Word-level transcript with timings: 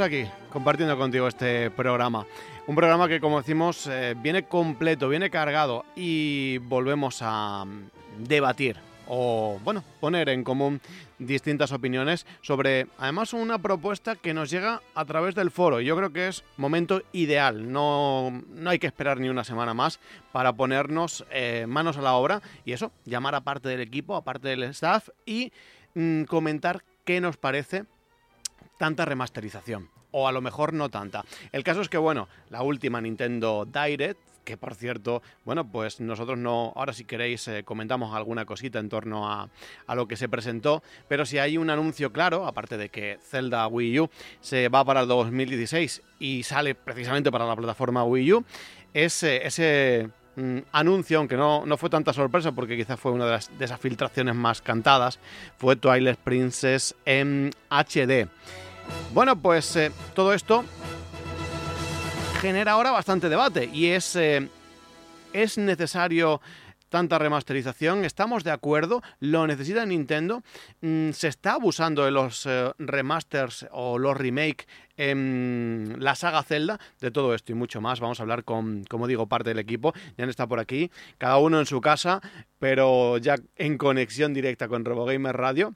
Aquí 0.00 0.24
compartiendo 0.50 0.96
contigo 0.96 1.28
este 1.28 1.70
programa. 1.70 2.24
Un 2.66 2.74
programa 2.74 3.08
que, 3.08 3.20
como 3.20 3.36
decimos, 3.36 3.86
eh, 3.86 4.14
viene 4.16 4.44
completo, 4.44 5.06
viene 5.06 5.28
cargado 5.28 5.84
y 5.94 6.56
volvemos 6.58 7.18
a 7.20 7.66
mm, 7.66 8.24
debatir 8.26 8.78
o, 9.06 9.60
bueno, 9.62 9.84
poner 10.00 10.30
en 10.30 10.44
común 10.44 10.80
distintas 11.18 11.72
opiniones 11.72 12.26
sobre, 12.40 12.86
además, 12.96 13.34
una 13.34 13.58
propuesta 13.58 14.16
que 14.16 14.32
nos 14.32 14.48
llega 14.48 14.80
a 14.94 15.04
través 15.04 15.34
del 15.34 15.50
foro. 15.50 15.78
Yo 15.82 15.94
creo 15.94 16.10
que 16.10 16.28
es 16.28 16.42
momento 16.56 17.02
ideal, 17.12 17.70
no, 17.70 18.42
no 18.48 18.70
hay 18.70 18.78
que 18.78 18.86
esperar 18.86 19.20
ni 19.20 19.28
una 19.28 19.44
semana 19.44 19.74
más 19.74 20.00
para 20.32 20.54
ponernos 20.54 21.26
eh, 21.30 21.66
manos 21.68 21.98
a 21.98 22.02
la 22.02 22.14
obra 22.14 22.40
y 22.64 22.72
eso, 22.72 22.92
llamar 23.04 23.34
a 23.34 23.42
parte 23.42 23.68
del 23.68 23.80
equipo, 23.82 24.16
a 24.16 24.24
parte 24.24 24.48
del 24.48 24.62
staff 24.62 25.10
y 25.26 25.52
mm, 25.94 26.22
comentar 26.22 26.82
qué 27.04 27.20
nos 27.20 27.36
parece 27.36 27.84
tanta 28.82 29.04
remasterización. 29.04 29.88
O 30.10 30.26
a 30.26 30.32
lo 30.32 30.40
mejor 30.40 30.72
no 30.72 30.88
tanta. 30.88 31.24
El 31.52 31.62
caso 31.62 31.82
es 31.82 31.88
que, 31.88 31.98
bueno, 31.98 32.26
la 32.50 32.62
última 32.62 33.00
Nintendo 33.00 33.64
Direct, 33.64 34.18
que 34.44 34.56
por 34.56 34.74
cierto, 34.74 35.22
bueno, 35.44 35.70
pues 35.70 36.00
nosotros 36.00 36.36
no, 36.36 36.72
ahora 36.74 36.92
si 36.92 37.04
queréis 37.04 37.46
eh, 37.46 37.62
comentamos 37.62 38.12
alguna 38.12 38.44
cosita 38.44 38.80
en 38.80 38.88
torno 38.88 39.30
a, 39.30 39.48
a, 39.86 39.94
lo 39.94 40.08
que 40.08 40.16
se 40.16 40.28
presentó, 40.28 40.82
pero 41.06 41.24
si 41.24 41.38
hay 41.38 41.58
un 41.58 41.70
anuncio 41.70 42.12
claro, 42.12 42.44
aparte 42.44 42.76
de 42.76 42.88
que 42.88 43.20
Zelda 43.22 43.68
Wii 43.68 44.00
U 44.00 44.10
se 44.40 44.68
va 44.68 44.84
para 44.84 45.02
el 45.02 45.06
2016 45.06 46.02
y 46.18 46.42
sale 46.42 46.74
precisamente 46.74 47.30
para 47.30 47.46
la 47.46 47.54
plataforma 47.54 48.02
Wii 48.02 48.32
U, 48.32 48.44
es 48.92 49.22
ese 49.22 50.10
mm, 50.34 50.58
anuncio, 50.72 51.18
aunque 51.18 51.36
no, 51.36 51.64
no, 51.66 51.76
fue 51.76 51.88
tanta 51.88 52.12
sorpresa 52.12 52.50
porque 52.50 52.76
quizás 52.76 52.98
fue 52.98 53.12
una 53.12 53.26
de 53.26 53.64
esas 53.64 53.80
filtraciones 53.80 54.34
más 54.34 54.60
cantadas, 54.60 55.20
fue 55.56 55.76
Twilight 55.76 56.18
Princess 56.18 56.96
en 57.04 57.52
HD. 57.70 58.28
Bueno, 59.14 59.36
pues 59.36 59.76
eh, 59.76 59.92
todo 60.14 60.32
esto 60.32 60.64
genera 62.40 62.72
ahora 62.72 62.90
bastante 62.90 63.28
debate 63.28 63.68
y 63.72 63.88
es, 63.88 64.16
eh, 64.16 64.48
es 65.32 65.58
necesario 65.58 66.40
tanta 66.92 67.18
remasterización, 67.18 68.04
estamos 68.04 68.44
de 68.44 68.50
acuerdo, 68.50 69.02
lo 69.18 69.46
necesita 69.46 69.86
Nintendo, 69.86 70.42
mm, 70.82 71.10
se 71.12 71.28
está 71.28 71.54
abusando 71.54 72.04
de 72.04 72.10
los 72.10 72.44
eh, 72.46 72.70
remasters 72.78 73.66
o 73.72 73.98
los 73.98 74.16
remake 74.16 74.66
en 74.96 75.96
la 75.98 76.14
saga 76.14 76.42
Zelda, 76.42 76.78
de 77.00 77.10
todo 77.10 77.34
esto 77.34 77.50
y 77.52 77.54
mucho 77.54 77.80
más. 77.80 77.98
Vamos 77.98 78.20
a 78.20 78.24
hablar 78.24 78.44
con, 78.44 78.84
como 78.84 79.06
digo, 79.06 79.26
parte 79.26 79.50
del 79.50 79.58
equipo. 79.58 79.94
Ya 80.18 80.26
está 80.26 80.46
por 80.46 80.60
aquí, 80.60 80.90
cada 81.16 81.38
uno 81.38 81.58
en 81.58 81.66
su 81.66 81.80
casa, 81.80 82.20
pero 82.58 83.16
ya 83.16 83.36
en 83.56 83.78
conexión 83.78 84.34
directa 84.34 84.68
con 84.68 84.84
RoboGamer 84.84 85.36
Radio. 85.36 85.74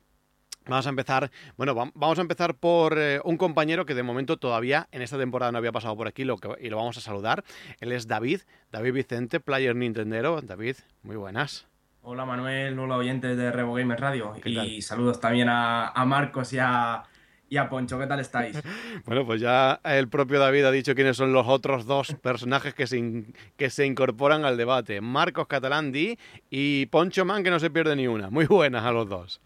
Vamos 0.68 0.86
a 0.86 0.90
empezar, 0.90 1.30
bueno, 1.56 1.74
vamos 1.74 2.18
a 2.18 2.22
empezar 2.22 2.54
por 2.56 2.98
eh, 2.98 3.20
un 3.24 3.36
compañero 3.36 3.86
que 3.86 3.94
de 3.94 4.02
momento 4.02 4.36
todavía 4.36 4.88
en 4.90 5.02
esta 5.02 5.16
temporada 5.16 5.52
no 5.52 5.58
había 5.58 5.72
pasado 5.72 5.96
por 5.96 6.08
aquí 6.08 6.24
lo 6.24 6.38
que, 6.38 6.48
y 6.60 6.70
lo 6.70 6.76
vamos 6.76 6.96
a 6.98 7.00
saludar. 7.00 7.44
Él 7.80 7.92
es 7.92 8.08
David, 8.08 8.40
David 8.72 8.92
Vicente, 8.92 9.38
player 9.38 9.76
Nintendero. 9.76 10.40
David, 10.42 10.76
muy 11.02 11.16
buenas. 11.16 11.66
Hola 12.02 12.24
Manuel, 12.24 12.78
hola 12.78 12.96
oyentes 12.96 13.36
de 13.36 13.50
Revo 13.50 13.74
Gamer 13.74 14.00
Radio 14.00 14.34
y 14.44 14.80
saludos 14.82 15.18
también 15.20 15.48
a, 15.48 15.88
a 15.88 16.04
Marcos 16.04 16.52
y 16.52 16.58
a, 16.60 17.02
y 17.48 17.56
a 17.56 17.68
Poncho, 17.68 17.98
¿qué 17.98 18.06
tal 18.06 18.20
estáis? 18.20 18.60
bueno, 19.06 19.24
pues 19.24 19.40
ya 19.40 19.80
el 19.84 20.08
propio 20.08 20.38
David 20.38 20.64
ha 20.64 20.70
dicho 20.70 20.94
quiénes 20.94 21.16
son 21.16 21.32
los 21.32 21.46
otros 21.46 21.86
dos 21.86 22.14
personajes 22.22 22.74
que 22.74 22.86
se, 22.86 22.98
in, 22.98 23.34
que 23.56 23.70
se 23.70 23.86
incorporan 23.86 24.44
al 24.44 24.56
debate. 24.56 25.00
Marcos 25.00 25.46
Catalandi 25.46 26.18
y 26.50 26.86
Poncho 26.86 27.24
Man, 27.24 27.44
que 27.44 27.50
no 27.50 27.60
se 27.60 27.70
pierde 27.70 27.94
ni 27.94 28.06
una. 28.06 28.30
Muy 28.30 28.46
buenas 28.46 28.84
a 28.84 28.92
los 28.92 29.08
dos. 29.08 29.40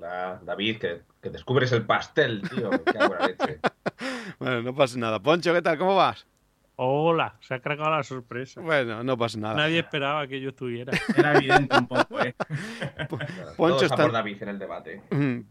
Hola, 0.00 0.40
David, 0.42 0.78
que, 0.78 1.02
que 1.20 1.28
descubres 1.28 1.72
el 1.72 1.84
pastel, 1.84 2.40
tío. 2.48 2.70
Qué 2.70 3.06
buena 3.06 3.26
leche. 3.26 3.60
bueno, 4.38 4.62
no 4.62 4.74
pasa 4.74 4.98
nada. 4.98 5.20
Poncho, 5.20 5.52
¿qué 5.52 5.60
tal? 5.60 5.76
¿Cómo 5.76 5.94
vas? 5.94 6.26
Hola, 6.76 7.36
se 7.40 7.52
ha 7.52 7.60
cargado 7.60 7.90
la 7.90 8.02
sorpresa. 8.02 8.62
Bueno, 8.62 9.04
no 9.04 9.18
pasa 9.18 9.38
nada. 9.38 9.56
Nadie 9.56 9.80
esperaba 9.80 10.26
que 10.26 10.40
yo 10.40 10.48
estuviera. 10.48 10.90
Era 11.18 11.34
evidente 11.34 11.76
un 11.76 11.86
poco, 11.86 12.18
¿eh? 12.18 12.34
Poncho 13.58 13.84
está 13.84 13.96
por 13.96 14.12
David 14.12 14.42
en 14.42 14.48
el 14.48 14.58
debate. 14.58 15.02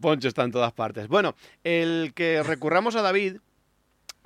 Poncho 0.02 0.28
está 0.28 0.46
en 0.46 0.52
todas 0.52 0.74
partes. 0.74 1.08
Bueno, 1.08 1.36
el 1.64 2.14
que 2.16 2.42
recurramos 2.42 2.96
a 2.96 3.04
David 3.04 3.38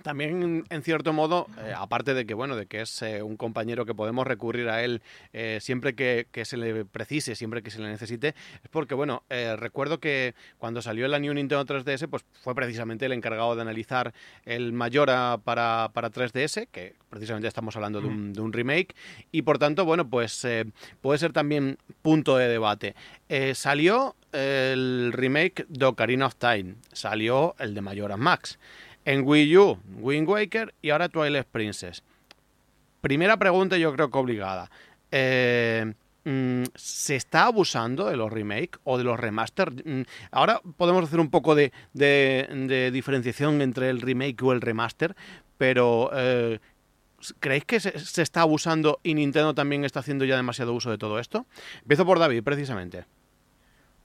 también, 0.03 0.65
en 0.69 0.83
cierto 0.83 1.13
modo, 1.13 1.47
eh, 1.65 1.73
aparte 1.75 2.13
de 2.13 2.25
que, 2.25 2.33
bueno, 2.33 2.55
de 2.55 2.67
que 2.67 2.81
es 2.81 3.01
eh, 3.01 3.23
un 3.23 3.37
compañero 3.37 3.85
que 3.85 3.95
podemos 3.95 4.27
recurrir 4.27 4.69
a 4.69 4.83
él 4.83 5.01
eh, 5.31 5.59
siempre 5.61 5.95
que, 5.95 6.27
que, 6.31 6.45
se 6.45 6.57
le 6.57 6.85
precise, 6.85 7.35
siempre 7.35 7.63
que 7.63 7.71
se 7.71 7.79
le 7.79 7.87
necesite, 7.87 8.35
es 8.63 8.69
porque, 8.69 8.93
bueno, 8.93 9.23
recuerdo 9.57 9.99
que 9.99 10.35
cuando 10.59 10.81
salió 10.81 11.07
la 11.07 11.19
New 11.19 11.33
Nintendo 11.33 11.65
3DS, 11.65 12.07
pues 12.09 12.23
fue 12.43 12.53
precisamente 12.53 13.05
el 13.05 13.13
encargado 13.13 13.55
de 13.55 13.61
analizar 13.61 14.13
el 14.45 14.73
Mayora 14.73 15.39
para, 15.43 15.89
para 15.93 16.11
3DS, 16.11 16.67
que 16.71 16.95
precisamente 17.09 17.47
estamos 17.47 17.75
hablando 17.75 18.01
de 18.01 18.07
un, 18.07 18.33
de 18.33 18.41
un 18.41 18.53
remake, 18.53 18.95
y 19.31 19.41
por 19.43 19.57
tanto, 19.57 19.85
bueno, 19.85 20.07
pues 20.07 20.45
puede 21.01 21.17
ser 21.17 21.33
también 21.33 21.77
punto 22.01 22.37
de 22.37 22.47
debate. 22.47 22.95
salió 23.53 24.15
el 24.33 25.11
remake 25.13 25.65
de 25.69 25.85
Ocarina 25.85 26.27
of 26.27 26.35
Time, 26.35 26.75
salió 26.91 27.55
el 27.59 27.73
de 27.73 27.81
Mayora 27.81 28.17
Max 28.17 28.59
en 29.05 29.27
Wii 29.27 29.57
U, 29.57 29.79
Wind 29.99 30.27
Waker 30.27 30.73
y 30.81 30.89
ahora 30.89 31.09
Twilight 31.09 31.47
Princess. 31.47 32.03
Primera 33.01 33.37
pregunta, 33.37 33.77
yo 33.77 33.93
creo 33.93 34.09
que 34.09 34.17
obligada. 34.17 34.71
Eh, 35.11 35.93
¿Se 36.75 37.17
está 37.17 37.45
abusando 37.45 38.05
de 38.05 38.15
los 38.15 38.31
remake 38.31 38.79
o 38.85 38.97
de 38.97 39.03
los 39.03 39.19
remaster? 39.19 39.73
Ahora 40.31 40.61
podemos 40.77 41.03
hacer 41.03 41.19
un 41.19 41.29
poco 41.29 41.53
de 41.53 41.71
diferenciación 42.93 43.61
entre 43.61 43.89
el 43.89 43.99
remake 43.99 44.41
o 44.43 44.53
el 44.53 44.61
remaster, 44.61 45.15
pero 45.57 46.09
eh, 46.13 46.59
¿creéis 47.39 47.65
que 47.65 47.79
se, 47.79 47.99
se, 47.99 48.21
está 48.21 48.41
abusando 48.41 48.99
y 49.03 49.15
Nintendo 49.15 49.53
también 49.53 49.83
está 49.83 49.99
haciendo 49.99 50.23
ya 50.25 50.37
demasiado 50.37 50.73
uso 50.73 50.91
de 50.91 50.97
todo 50.97 51.19
esto? 51.19 51.45
Empiezo 51.81 52.05
por 52.05 52.19
David, 52.19 52.43
precisamente. 52.43 53.05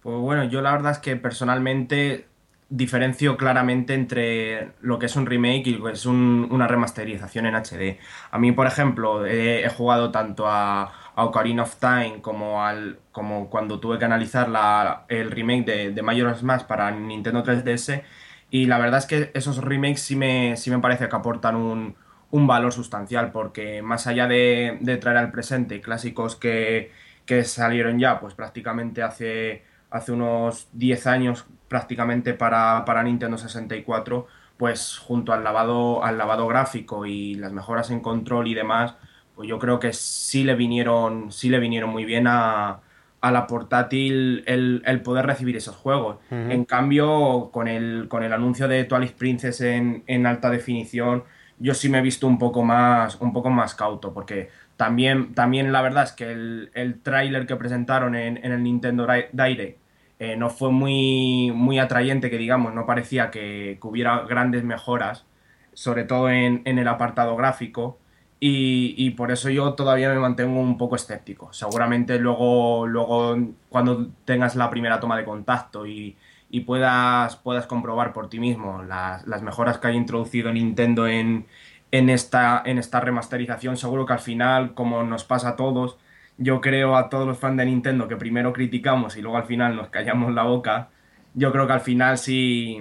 Pues 0.03 0.17
bueno, 0.19 0.45
yo 0.45 0.61
la 0.61 0.73
verdad 0.73 0.93
es 0.93 0.99
que 0.99 1.17
personalmente 1.17 2.27
diferencio 2.69 3.37
claramente 3.37 3.95
entre 3.95 4.73
lo 4.81 4.99
que 4.99 5.07
es 5.07 5.17
un 5.17 5.27
remake 5.27 5.69
y 5.69 5.75
lo 5.75 5.87
que 5.87 5.93
es 5.93 6.07
un, 6.07 6.49
una 6.51 6.69
remasterización 6.69 7.47
en 7.47 7.55
HD. 7.55 7.99
A 8.31 8.39
mí, 8.39 8.53
por 8.53 8.67
ejemplo, 8.67 9.25
he, 9.27 9.65
he 9.65 9.69
jugado 9.71 10.11
tanto 10.11 10.47
a, 10.47 10.93
a, 11.15 11.25
Ocarina 11.25 11.63
of 11.63 11.77
Time 11.77 12.21
como, 12.21 12.65
al, 12.65 12.99
como 13.13 13.49
cuando 13.49 13.81
tuve 13.81 13.99
que 13.99 14.05
analizar 14.05 14.49
la, 14.49 15.05
el 15.09 15.31
remake 15.31 15.65
de, 15.65 15.91
de 15.93 16.03
Majora's 16.03 16.43
Mask 16.43 16.67
para 16.67 16.91
Nintendo 16.91 17.43
3DS 17.43 18.03
y 18.51 18.67
la 18.67 18.79
verdad 18.79 18.99
es 18.99 19.07
que 19.07 19.31
esos 19.35 19.59
remakes 19.59 20.01
sí 20.01 20.17
me, 20.17 20.57
sí 20.57 20.71
me 20.71 20.79
parece 20.79 21.09
que 21.09 21.17
aportan 21.17 21.57
un, 21.57 21.97
un 22.31 22.47
valor 22.47 22.73
sustancial, 22.73 23.31
porque 23.33 23.83
más 23.83 24.07
allá 24.07 24.27
de, 24.27 24.79
de 24.81 24.97
traer 24.97 25.19
al 25.19 25.31
presente 25.31 25.81
clásicos 25.81 26.37
que, 26.37 26.93
que, 27.27 27.45
salieron 27.45 27.99
ya, 27.99 28.21
pues 28.21 28.35
prácticamente 28.35 29.03
hace, 29.03 29.65
hace 29.91 30.13
unos 30.13 30.69
10 30.73 31.07
años, 31.07 31.47
prácticamente 31.69 32.35
para, 32.35 32.85
para 32.85 33.03
Nintendo 33.03 33.39
64, 33.39 34.27
pues 34.57 34.99
junto 34.99 35.33
al 35.33 35.45
lavado, 35.45 36.05
al 36.05 36.19
lavado 36.19 36.47
gráfico 36.47 37.07
y 37.07 37.35
las 37.37 37.53
mejoras 37.53 37.91
en 37.91 38.01
control 38.01 38.49
y 38.49 38.55
demás, 38.55 38.95
pues 39.35 39.49
yo 39.49 39.59
creo 39.59 39.79
que 39.79 39.93
sí 39.93 40.45
le 40.45 40.57
vinieron, 40.57 41.31
sí 41.31 41.49
le 41.49 41.61
vinieron 41.61 41.91
muy 41.91 42.05
bien 42.05 42.27
a, 42.27 42.81
a 43.21 43.31
la 43.31 43.47
portátil 43.47 44.43
el, 44.47 44.83
el, 44.85 45.01
poder 45.03 45.27
recibir 45.27 45.57
esos 45.57 45.77
juegos. 45.77 46.17
Uh 46.31 46.35
-huh. 46.35 46.53
En 46.53 46.65
cambio, 46.65 47.51
con 47.53 47.69
el, 47.69 48.07
con 48.09 48.23
el 48.25 48.33
anuncio 48.33 48.67
de 48.67 48.85
Twilight 48.85 49.15
Princess 49.15 49.61
en, 49.61 50.03
en, 50.07 50.27
alta 50.27 50.51
definición, 50.51 51.25
yo 51.59 51.75
sí 51.75 51.89
me 51.89 51.99
he 51.99 52.03
visto 52.03 52.27
un 52.27 52.39
poco 52.39 52.65
más, 52.65 53.21
un 53.21 53.33
poco 53.33 53.51
más 53.51 53.75
cauto, 53.75 54.13
porque 54.13 54.51
también, 54.79 55.35
también 55.35 55.73
la 55.73 55.83
verdad 55.83 56.05
es 56.05 56.13
que 56.13 56.31
el, 56.31 56.71
el 56.73 57.03
tráiler 57.03 57.47
que 57.47 57.57
presentaron 57.57 58.15
en, 58.15 58.39
en, 58.39 58.53
el 58.53 58.63
Nintendo 58.63 59.09
Direct 59.33 59.81
eh, 60.21 60.37
no 60.37 60.51
fue 60.51 60.71
muy, 60.71 61.51
muy 61.53 61.81
atrayente, 61.81 62.31
que 62.31 62.39
digamos, 62.39 62.73
no 62.75 62.87
parecía 62.87 63.31
que, 63.33 63.79
hubiera 63.83 64.21
grandes 64.23 64.63
mejoras, 64.63 65.27
sobre 65.73 66.05
todo 66.05 66.31
en, 66.31 66.63
en 66.65 66.79
el 66.79 66.87
apartado 66.89 67.35
gráfico. 67.37 67.99
Y, 68.41 68.95
y, 68.97 69.11
por 69.11 69.33
eso 69.33 69.51
yo 69.51 69.75
todavía 69.75 70.11
me 70.11 70.21
mantengo 70.21 70.61
un 70.61 70.79
poco 70.79 70.95
escéptico. 70.97 71.53
Seguramente 71.53 72.19
luego, 72.21 72.87
luego 72.87 73.37
cuando 73.69 74.11
tengas 74.25 74.55
la 74.55 74.71
primera 74.71 75.01
toma 75.01 75.17
de 75.19 75.25
contacto 75.25 75.87
y, 75.89 76.17
y 76.51 76.61
puedas, 76.61 77.37
puedas 77.37 77.67
comprobar 77.67 78.13
por 78.13 78.29
ti 78.29 78.39
mismo 78.39 78.83
las, 78.85 79.27
las 79.27 79.43
mejoras 79.43 79.79
que 79.79 79.89
haya 79.89 79.97
introducido 79.97 80.53
Nintendo 80.53 81.09
en, 81.09 81.47
en, 81.91 82.11
esta, 82.11 82.63
en 82.65 82.79
esta 82.79 83.01
remasterización, 83.01 83.77
seguro 83.77 84.07
que 84.07 84.13
al 84.13 84.21
final, 84.21 84.75
como 84.75 85.03
nos 85.03 85.25
pasa 85.25 85.51
a 85.51 85.57
todos, 85.57 85.99
yo 86.37 86.61
creo 86.61 86.97
a 86.97 87.09
todos 87.09 87.27
los 87.27 87.39
fans 87.39 87.57
de 87.57 87.67
Nintendo 87.67 88.09
que 88.09 88.17
primero 88.17 88.53
criticamos 88.53 89.17
y 89.17 89.23
luego 89.23 89.37
al 89.37 89.47
final 89.47 89.77
nos 89.77 89.89
callamos 89.89 90.33
la 90.33 90.45
boca, 90.45 90.91
yo 91.35 91.53
creo 91.53 91.67
que 91.67 91.73
al 91.73 91.81
final 91.81 92.19
sí, 92.19 92.79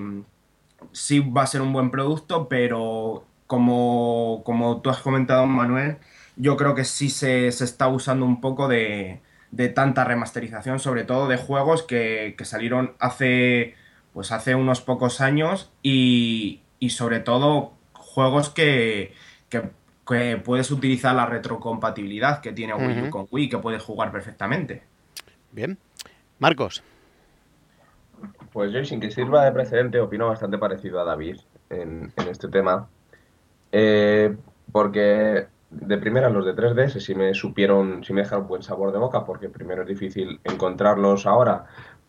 sí 0.92 1.20
va 1.20 1.44
a 1.44 1.48
ser 1.48 1.62
un 1.62 1.74
buen 1.74 1.92
producto, 1.92 2.48
pero 2.48 3.26
como, 3.48 4.42
como 4.46 4.82
tú 4.82 4.90
has 4.90 5.00
comentado, 5.00 5.46
Manuel, 5.46 5.98
yo 6.36 6.58
creo 6.58 6.76
que 6.76 6.86
sí 6.86 7.10
se, 7.10 7.52
se 7.52 7.64
está 7.64 7.88
usando 7.88 8.26
un 8.26 8.42
poco 8.42 8.68
de, 8.68 9.22
de, 9.52 9.70
tanta 9.70 10.04
remasterización, 10.04 10.80
sobre 10.80 11.04
todo 11.04 11.28
de 11.28 11.38
juegos 11.38 11.84
que, 11.84 12.36
que, 12.38 12.46
salieron 12.46 12.94
hace, 13.00 13.76
pues 14.14 14.32
hace 14.32 14.56
unos 14.56 14.82
pocos 14.82 15.22
años 15.22 15.72
y, 15.82 16.62
y 16.80 16.92
sobre 16.92 17.20
todo 17.20 17.77
juegos 18.18 18.50
que, 18.50 19.14
que, 19.48 19.70
que, 20.08 20.42
puedes 20.44 20.72
utilizar 20.72 21.14
la 21.14 21.28
retrocompatibilidad 21.28 22.42
que 22.42 22.52
tiene 22.52 22.74
Wii 22.74 22.86
U 22.86 22.90
uh 22.90 23.06
-huh. 23.06 23.10
con 23.12 23.28
Wii, 23.30 23.48
que 23.48 23.60
puedes 23.60 23.84
jugar 23.84 24.12
perfectamente. 24.12 24.82
Bien. 25.52 25.78
Marcos. 26.40 26.82
Pues 28.52 28.72
yo, 28.72 28.84
sin 28.84 29.00
que 29.00 29.12
sirva 29.12 29.46
de 29.46 29.52
precedente, 29.52 30.00
opino 30.00 30.28
bastante 30.28 30.58
parecido 30.58 31.00
a 31.00 31.04
David 31.04 31.38
en, 31.70 32.12
en 32.18 32.28
este 32.28 32.48
tema. 32.48 32.88
Eh, 33.72 34.36
porque 34.72 35.46
de 35.70 35.98
primera 36.00 36.32
los 36.32 36.44
de 36.44 36.56
3DS 36.56 37.00
sí 37.00 37.14
me 37.14 37.36
supieron, 37.36 38.04
sí 38.04 38.14
me 38.14 38.22
dejaron 38.22 38.48
buen 38.48 38.64
sabor 38.64 38.92
de 38.92 38.98
boca, 38.98 39.26
porque 39.26 39.48
primero 39.48 39.84
es 39.84 39.88
difícil 39.88 40.40
encontrarlos 40.44 41.28
ahora 41.28 41.66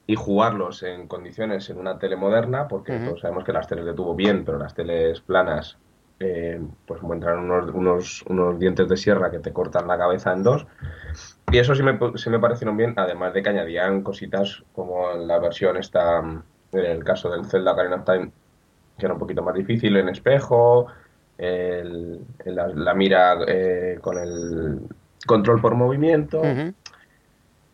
y 0.06 0.14
jugarlos 0.14 0.82
en 0.84 1.06
condiciones 1.06 1.68
en 1.68 1.76
una 1.76 1.98
tele 1.98 2.16
moderna, 2.16 2.66
porque 2.66 2.92
uh 2.92 2.94
-huh. 2.94 3.04
todos 3.08 3.20
sabemos 3.20 3.44
que 3.44 3.52
las 3.52 3.66
teles 3.68 3.84
de 3.84 3.92
tubo 3.92 4.14
bien, 4.14 4.46
pero 4.46 4.56
las 4.56 4.72
teles 4.72 5.20
planas 5.20 5.76
eh, 6.20 6.60
pues 6.86 7.02
muestran 7.02 7.38
unos, 7.38 7.70
unos, 7.72 8.24
unos, 8.28 8.58
dientes 8.58 8.88
de 8.88 8.96
sierra 8.96 9.30
que 9.30 9.38
te 9.38 9.52
cortan 9.52 9.86
la 9.86 9.98
cabeza 9.98 10.32
en 10.32 10.42
dos. 10.42 10.66
Y 11.50 11.58
eso 11.58 11.74
sí 11.74 11.82
me, 11.82 11.98
sí 12.16 12.30
me 12.30 12.40
parecieron 12.40 12.76
bien, 12.76 12.94
además 12.96 13.32
de 13.34 13.42
que 13.42 13.48
añadían 13.48 14.02
cositas 14.02 14.62
como 14.74 15.12
la 15.14 15.38
versión 15.38 15.76
esta, 15.76 16.18
en 16.18 16.44
el 16.72 17.04
caso 17.04 17.30
del 17.30 17.46
Zelda 17.46 17.72
Ocarina 17.72 17.96
of 17.96 18.04
Time, 18.04 18.30
que 18.98 19.06
era 19.06 19.14
un 19.14 19.20
poquito 19.20 19.42
más 19.42 19.54
difícil 19.54 19.96
en 19.96 20.08
espejo, 20.08 20.88
el, 21.38 22.20
la, 22.44 22.94
mira 22.94 23.38
eh, 23.46 23.98
con 24.00 24.18
el 24.18 24.80
control 25.24 25.60
por 25.60 25.74
movimiento. 25.76 26.42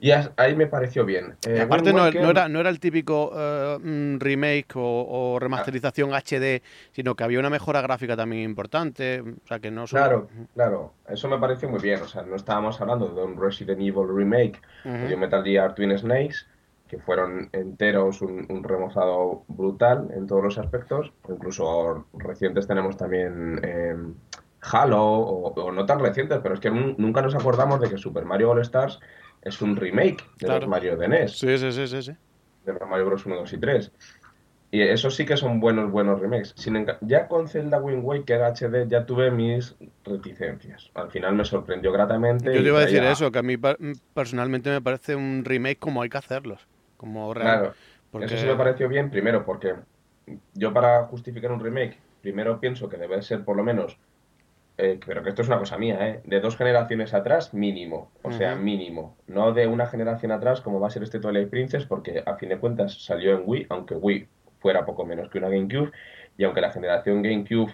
Y 0.04 0.12
ahí 0.12 0.54
me 0.54 0.66
pareció 0.66 1.06
bien. 1.06 1.34
Eh, 1.48 1.62
aparte 1.62 1.90
no, 1.90 2.10
no, 2.10 2.28
era, 2.30 2.46
no 2.46 2.60
era 2.60 2.68
el 2.68 2.78
típico 2.78 3.30
uh, 3.30 4.18
remake 4.18 4.76
o, 4.76 4.82
o 5.08 5.38
remasterización 5.38 6.12
ah. 6.12 6.18
HD, 6.18 6.60
sino 6.92 7.14
que 7.14 7.24
había 7.24 7.38
una 7.38 7.48
mejora 7.48 7.80
gráfica 7.80 8.14
también 8.14 8.42
importante. 8.42 9.22
O 9.22 9.46
sea, 9.46 9.60
que 9.60 9.70
no 9.70 9.86
solo... 9.86 10.02
Claro, 10.02 10.28
claro. 10.52 10.92
Eso 11.08 11.26
me 11.26 11.38
pareció 11.38 11.70
muy 11.70 11.80
bien. 11.80 12.02
O 12.02 12.06
sea, 12.06 12.22
no 12.22 12.36
estábamos 12.36 12.78
hablando 12.82 13.08
de 13.08 13.22
un 13.22 13.40
Resident 13.40 13.80
Evil 13.80 14.06
remake 14.14 14.60
uh 14.84 14.88
-huh. 14.88 15.08
de 15.08 15.16
Metal 15.16 15.42
Gear 15.42 15.74
Twin 15.74 15.96
Snakes, 15.96 16.44
que 16.86 16.98
fueron 16.98 17.48
enteros 17.52 18.20
un, 18.20 18.44
un, 18.50 18.62
remozado 18.62 19.44
brutal 19.48 20.08
en 20.14 20.26
todos 20.26 20.44
los 20.44 20.58
aspectos. 20.58 21.14
Incluso 21.30 22.04
recientes 22.12 22.66
tenemos 22.66 22.98
también 22.98 23.58
eh, 23.62 23.96
Halo, 24.70 25.02
o, 25.02 25.54
o, 25.54 25.72
no 25.72 25.86
tan 25.86 25.98
recientes, 26.00 26.40
pero 26.42 26.56
es 26.56 26.60
que 26.60 26.70
nunca 26.70 27.22
nos 27.22 27.34
acordamos 27.34 27.80
de 27.80 27.88
que 27.88 27.96
Super 27.96 28.26
Mario 28.26 28.50
All 28.50 28.60
Stars 28.60 29.00
es 29.44 29.60
un 29.62 29.76
remake 29.76 30.24
de 30.38 30.46
claro. 30.46 30.60
los 30.60 30.68
Mario 30.68 30.96
de 30.96 31.08
NES. 31.08 31.38
Sí, 31.38 31.58
sí, 31.58 31.70
sí, 31.70 31.86
sí, 31.86 32.02
sí. 32.02 32.12
De 32.64 32.72
los 32.72 32.88
Mario 32.88 33.06
Bros. 33.06 33.26
1, 33.26 33.36
2 33.36 33.52
y 33.52 33.58
3. 33.58 33.92
Y 34.70 34.82
eso 34.82 35.08
sí 35.08 35.24
que 35.24 35.36
son 35.36 35.60
buenos, 35.60 35.92
buenos 35.92 36.18
remakes. 36.18 36.52
Sin 36.56 36.84
ya 37.02 37.28
con 37.28 37.46
Zelda 37.46 37.78
Wind 37.80 38.02
Waker 38.02 38.40
HD 38.42 38.88
ya 38.88 39.06
tuve 39.06 39.30
mis 39.30 39.76
reticencias. 40.04 40.90
Al 40.94 41.12
final 41.12 41.36
me 41.36 41.44
sorprendió 41.44 41.92
gratamente. 41.92 42.52
Yo 42.52 42.60
te 42.60 42.68
iba 42.68 42.78
a 42.78 42.84
decir 42.84 43.04
eso, 43.04 43.30
que 43.30 43.38
a 43.38 43.42
mí 43.42 43.56
personalmente 44.12 44.70
me 44.70 44.80
parece 44.80 45.14
un 45.14 45.44
remake 45.44 45.78
como 45.78 46.02
hay 46.02 46.08
que 46.08 46.18
hacerlos. 46.18 46.66
Como 46.96 47.32
real. 47.32 47.58
Claro, 47.58 47.74
porque... 48.10 48.26
eso 48.26 48.36
sí 48.36 48.46
me 48.46 48.56
pareció 48.56 48.88
bien, 48.88 49.10
primero 49.10 49.44
porque 49.44 49.74
yo 50.54 50.72
para 50.72 51.04
justificar 51.04 51.52
un 51.52 51.60
remake, 51.60 51.96
primero 52.20 52.58
pienso 52.58 52.88
que 52.88 52.96
debe 52.96 53.22
ser 53.22 53.44
por 53.44 53.56
lo 53.56 53.62
menos 53.62 53.96
eh, 54.76 54.98
pero 55.06 55.22
que 55.22 55.28
esto 55.28 55.42
es 55.42 55.48
una 55.48 55.58
cosa 55.58 55.78
mía, 55.78 55.96
¿eh? 56.08 56.20
de 56.24 56.40
dos 56.40 56.56
generaciones 56.56 57.14
atrás 57.14 57.54
mínimo, 57.54 58.10
o 58.22 58.28
uh 58.28 58.32
-huh. 58.32 58.38
sea, 58.38 58.54
mínimo, 58.56 59.16
no 59.26 59.52
de 59.52 59.66
una 59.66 59.86
generación 59.86 60.32
atrás 60.32 60.60
como 60.60 60.80
va 60.80 60.88
a 60.88 60.90
ser 60.90 61.02
este 61.02 61.20
Twilight 61.20 61.48
Princess, 61.48 61.86
porque 61.86 62.22
a 62.26 62.34
fin 62.36 62.48
de 62.48 62.58
cuentas 62.58 63.04
salió 63.04 63.36
en 63.36 63.42
Wii, 63.44 63.66
aunque 63.68 63.94
Wii 63.94 64.26
fuera 64.58 64.84
poco 64.84 65.04
menos 65.04 65.28
que 65.28 65.38
una 65.38 65.48
GameCube, 65.48 65.92
y 66.36 66.44
aunque 66.44 66.60
la 66.60 66.72
generación 66.72 67.22
GameCube, 67.22 67.72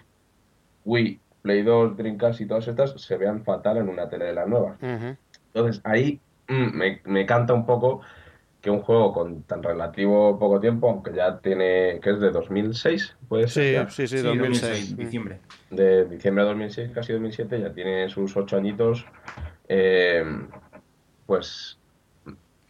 Wii, 0.84 1.20
Play 1.42 1.62
2, 1.62 1.96
Dreamcast 1.96 2.40
y 2.42 2.46
todas 2.46 2.68
estas 2.68 3.00
se 3.00 3.16
vean 3.16 3.42
fatal 3.44 3.78
en 3.78 3.88
una 3.88 4.08
tele 4.08 4.26
de 4.26 4.34
las 4.34 4.46
nuevas. 4.46 4.76
Uh 4.82 4.86
-huh. 4.86 5.16
Entonces 5.54 5.80
ahí 5.84 6.20
mm, 6.48 6.76
me, 6.76 7.00
me 7.04 7.24
canta 7.24 7.54
un 7.54 7.64
poco 7.64 8.02
que 8.60 8.70
un 8.70 8.80
juego 8.80 9.12
con 9.12 9.42
tan 9.44 9.62
relativo 9.62 10.38
poco 10.38 10.60
tiempo, 10.60 10.90
aunque 10.90 11.14
ya 11.14 11.38
tiene, 11.38 11.98
que 12.02 12.10
es 12.10 12.20
de 12.20 12.30
2006, 12.30 13.16
puede 13.28 13.48
ser. 13.48 13.90
Sí, 13.90 14.06
sí, 14.06 14.18
sí, 14.18 14.22
2006, 14.22 14.60
2006, 14.60 14.96
diciembre. 14.96 15.38
De 15.70 16.04
diciembre 16.04 16.44
de 16.44 16.50
2006, 16.50 16.90
casi 16.92 17.12
2007, 17.12 17.60
ya 17.60 17.72
tiene 17.72 18.08
sus 18.10 18.36
ocho 18.36 18.56
añitos, 18.56 19.06
eh, 19.68 20.24
pues... 21.26 21.76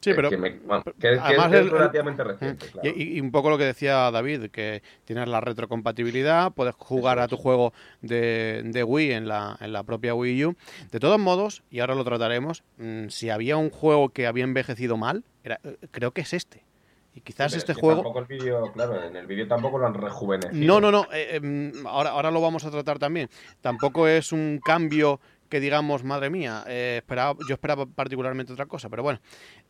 Sí, 0.02 0.12
pero 0.14 0.30
que, 0.30 0.38
me, 0.38 0.52
bueno, 0.61 0.82
que, 0.82 0.92
que 0.99 1.12
es, 1.12 1.20
es, 1.52 1.70
relativamente 1.70 2.25
reciente. 2.25 2.68
Claro. 2.68 2.88
Y, 2.88 3.18
y, 3.18 3.20
un 3.20 3.30
poco 3.30 3.50
lo 3.50 3.59
que 3.59 3.64
decía 3.64 4.11
David, 4.11 4.49
que 4.50 4.82
tienes 5.04 5.28
la 5.28 5.42
retrocompatibilidad, 5.42 6.52
puedes 6.52 6.75
jugar 6.76 7.18
a 7.18 7.28
tu 7.28 7.37
juego 7.37 7.75
de, 8.00 8.62
de, 8.64 8.82
Wii 8.82 9.12
en 9.12 9.28
la, 9.28 9.59
en 9.61 9.75
la 9.75 9.82
propia 9.82 10.14
Wii 10.14 10.47
U. 10.47 10.56
De 10.90 11.00
todos 11.00 11.18
modos, 11.18 11.62
y 11.70 11.80
ahora 11.80 11.94
lo 11.94 12.04
trataremos, 12.04 12.62
mmm, 12.78 13.09
si 13.09 13.28
había 13.28 13.59
un 13.59 13.68
juego 13.68 14.09
que 14.09 14.26
había 14.26 14.44
envejecido 14.44 14.97
mal, 14.97 15.23
era, 15.44 15.61
eh, 15.64 15.76
creo 15.90 16.12
que 16.12 16.23
es 16.23 16.32
este. 16.32 16.64
Y 17.12 17.23
quizás 17.23 17.54
este 17.54 17.75
juego. 17.75 18.02
Tampoco 18.02 18.20
el 18.20 18.26
vídeo, 18.26 18.73
claro, 18.73 19.02
en 19.02 19.16
el 19.16 19.26
vídeo 19.26 19.49
tampoco 19.49 19.78
lo 19.78 19.87
han 19.87 19.94
rejuvenecido. 19.94 20.64
No, 20.64 20.80
no, 20.80 20.92
no. 20.92 21.09
Eh, 21.12 21.40
eh, 21.42 21.73
ahora, 21.87 22.11
ahora 22.11 22.30
lo 22.30 22.40
vamos 22.40 22.64
a 22.64 22.70
tratar 22.70 23.00
también. 23.00 23.28
Tampoco 23.61 24.06
es 24.06 24.30
un 24.30 24.61
cambio 24.64 25.20
que 25.50 25.61
digamos, 25.61 26.04
madre 26.04 26.30
mía, 26.30 26.64
eh, 26.68 26.99
esperaba, 26.99 27.37
yo 27.47 27.54
esperaba 27.54 27.85
particularmente 27.85 28.52
otra 28.52 28.66
cosa, 28.66 28.88
pero 28.88 29.02
bueno. 29.02 29.20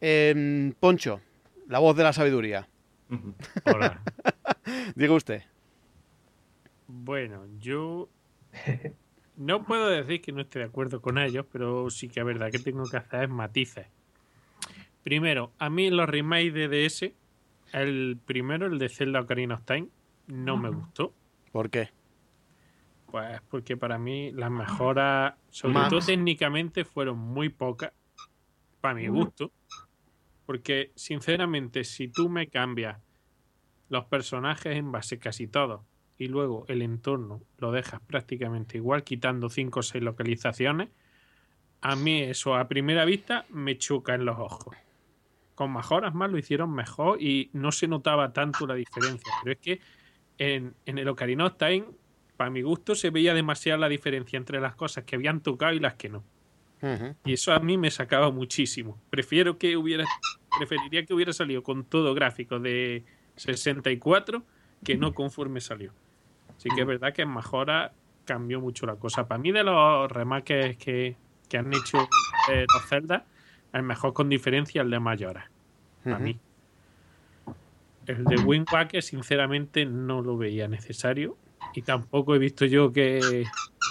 Eh, 0.01 0.73
Poncho, 0.79 1.21
la 1.67 1.79
voz 1.79 1.97
de 1.97 2.05
la 2.05 2.13
sabiduría. 2.13 2.69
Hola. 3.65 4.03
Diga 4.95 5.15
usted. 5.15 5.43
Bueno, 6.87 7.47
yo 7.59 8.09
no 9.37 9.65
puedo 9.65 9.89
decir 9.89 10.21
que 10.21 10.33
no 10.33 10.43
esté 10.43 10.59
de 10.59 10.67
acuerdo 10.67 11.01
con 11.01 11.17
ellos, 11.19 11.47
pero 11.51 11.89
sí 11.89 12.09
que 12.09 12.21
es 12.21 12.27
verdad 12.27 12.51
que 12.51 12.59
tengo 12.59 12.85
que 12.85 12.99
hacer 12.99 13.29
matices. 13.29 13.87
Primero, 15.03 15.53
a 15.59 15.71
mí 15.71 15.91
los 15.91 16.09
remakes 16.09 16.53
de 16.55 16.69
DS, 16.69 17.13
el 17.73 18.19
primero, 18.25 18.67
el 18.67 18.79
de 18.79 18.89
Zelda 18.89 19.21
Ocarina 19.21 19.55
of 19.55 19.65
Time, 19.65 19.89
no 20.27 20.57
me 20.57 20.69
gustó. 20.69 21.15
¿Por 21.53 21.71
qué? 21.71 21.91
Pues 23.11 23.41
porque 23.49 23.77
para 23.77 23.99
mí 23.99 24.31
las 24.33 24.51
mejoras, 24.51 25.35
sobre 25.51 25.81
todo 25.89 26.01
técnicamente, 26.01 26.85
fueron 26.85 27.19
muy 27.19 27.49
pocas, 27.49 27.93
para 28.81 28.95
mi 28.95 29.09
gusto. 29.09 29.51
Porque, 30.47 30.93
sinceramente, 30.95 31.85
si 31.85 32.09
tú 32.09 32.29
me 32.29 32.49
cambias 32.49 32.99
los 33.89 34.05
personajes 34.05 34.77
en 34.77 34.93
base 34.93 35.19
casi 35.19 35.47
todo 35.47 35.85
y 36.19 36.29
luego 36.29 36.65
el 36.69 36.83
entorno 36.83 37.41
lo 37.59 37.73
dejas 37.73 38.01
prácticamente 38.01 38.77
igual, 38.77 39.05
quitando 39.05 39.49
5 39.49 39.81
o 39.81 39.83
6 39.83 40.05
localizaciones, 40.05 40.89
a 41.81 41.97
mí 41.97 42.21
eso 42.23 42.55
a 42.55 42.69
primera 42.69 43.05
vista 43.05 43.47
me 43.49 43.79
choca 43.79 44.15
en 44.15 44.25
los 44.25 44.39
ojos. 44.39 44.77
Con 45.61 45.75
mejoras 45.75 46.15
más 46.15 46.31
lo 46.31 46.39
hicieron 46.39 46.73
mejor 46.73 47.21
y 47.21 47.51
no 47.53 47.71
se 47.71 47.87
notaba 47.87 48.33
tanto 48.33 48.67
la 48.67 48.75
diferencia. 48.75 49.31
Pero 49.43 49.53
es 49.53 49.59
que 49.59 49.81
en, 50.39 50.75
en 50.87 50.97
el 50.97 51.07
Ocarina 51.07 51.45
of 51.45 51.59
Time, 51.59 51.85
para 52.39 52.49
mi 52.49 52.63
gusto, 52.63 52.95
se 52.95 53.11
veía 53.11 53.35
demasiado 53.35 53.79
la 53.79 53.91
diferencia 53.91 54.39
entre 54.39 54.59
las 54.59 54.75
cosas 54.75 55.05
que 55.05 55.17
habían 55.17 55.43
tocado 55.43 55.75
y 55.75 55.79
las 55.79 55.97
que 55.97 56.09
no. 56.09 56.25
Y 57.27 57.35
eso 57.35 57.53
a 57.53 57.59
mí 57.59 57.77
me 57.77 57.91
sacaba 57.91 58.31
muchísimo. 58.31 58.99
Prefiero 59.11 59.59
que 59.59 59.77
hubiera, 59.77 60.07
preferiría 60.57 61.05
que 61.05 61.13
hubiera 61.13 61.35
salido 61.35 61.63
con 61.63 61.85
todo 61.85 62.15
gráfico 62.15 62.59
de 62.59 63.05
64 63.37 64.43
que 64.83 64.97
no 64.97 65.13
conforme 65.13 65.61
salió. 65.61 65.93
Así 66.57 66.71
que 66.75 66.81
es 66.81 66.87
verdad 66.87 67.13
que 67.13 67.21
en 67.21 67.29
Majora 67.29 67.93
cambió 68.25 68.63
mucho 68.63 68.87
la 68.87 68.97
cosa. 68.97 69.29
Para 69.29 69.43
mí 69.43 69.53
de 69.53 69.63
los 69.63 70.11
remakes 70.11 70.79
que, 70.79 71.19
que 71.51 71.59
han 71.59 71.71
hecho 71.75 71.99
eh, 72.51 72.65
los 72.73 72.89
Zelda, 72.89 73.27
el 73.73 73.83
mejor 73.83 74.13
con 74.13 74.29
diferencia 74.29 74.83
el 74.83 74.91
de 74.91 75.01
Mayora. 75.01 75.51
Para 76.05 76.17
Ujú. 76.17 76.25
mí. 76.25 76.39
El 78.07 78.25
de 78.25 78.37
Wind 78.39 78.67
Waker, 78.73 79.03
sinceramente, 79.03 79.85
no 79.85 80.23
lo 80.23 80.37
veía 80.37 80.67
necesario. 80.69 81.37
Y 81.75 81.83
tampoco 81.83 82.35
he 82.35 82.39
visto 82.39 82.65
yo 82.65 82.93
que 82.93 83.45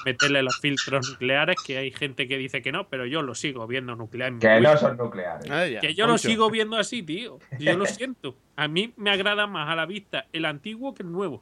meterle 0.05 0.43
los 0.43 0.57
filtros 0.59 1.09
nucleares, 1.09 1.55
que 1.65 1.77
hay 1.77 1.91
gente 1.91 2.27
que 2.27 2.37
dice 2.37 2.61
que 2.61 2.71
no, 2.71 2.89
pero 2.89 3.05
yo 3.05 3.21
lo 3.21 3.35
sigo 3.35 3.65
viendo 3.67 3.95
nuclear. 3.95 4.37
Que 4.39 4.59
no 4.59 4.75
son 4.77 4.97
nucleares. 4.97 5.49
Ah, 5.49 5.65
ya, 5.67 5.79
Que 5.79 5.93
yo 5.93 6.07
lo 6.07 6.17
sigo 6.17 6.49
viendo 6.49 6.75
así, 6.77 7.03
tío. 7.03 7.39
Yo 7.59 7.77
lo 7.77 7.85
siento. 7.85 8.35
A 8.57 8.67
mí 8.67 8.93
me 8.97 9.11
agrada 9.11 9.47
más 9.47 9.69
a 9.69 9.75
la 9.75 9.85
vista 9.85 10.25
el 10.33 10.45
antiguo 10.45 10.93
que 10.93 11.03
el 11.03 11.11
nuevo. 11.11 11.41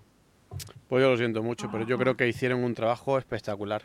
Pues 0.87 1.01
yo 1.03 1.09
lo 1.09 1.17
siento 1.17 1.41
mucho, 1.41 1.69
pero 1.71 1.85
yo 1.85 1.97
creo 1.97 2.15
que 2.15 2.27
hicieron 2.27 2.63
un 2.63 2.73
trabajo 2.75 3.17
espectacular. 3.17 3.83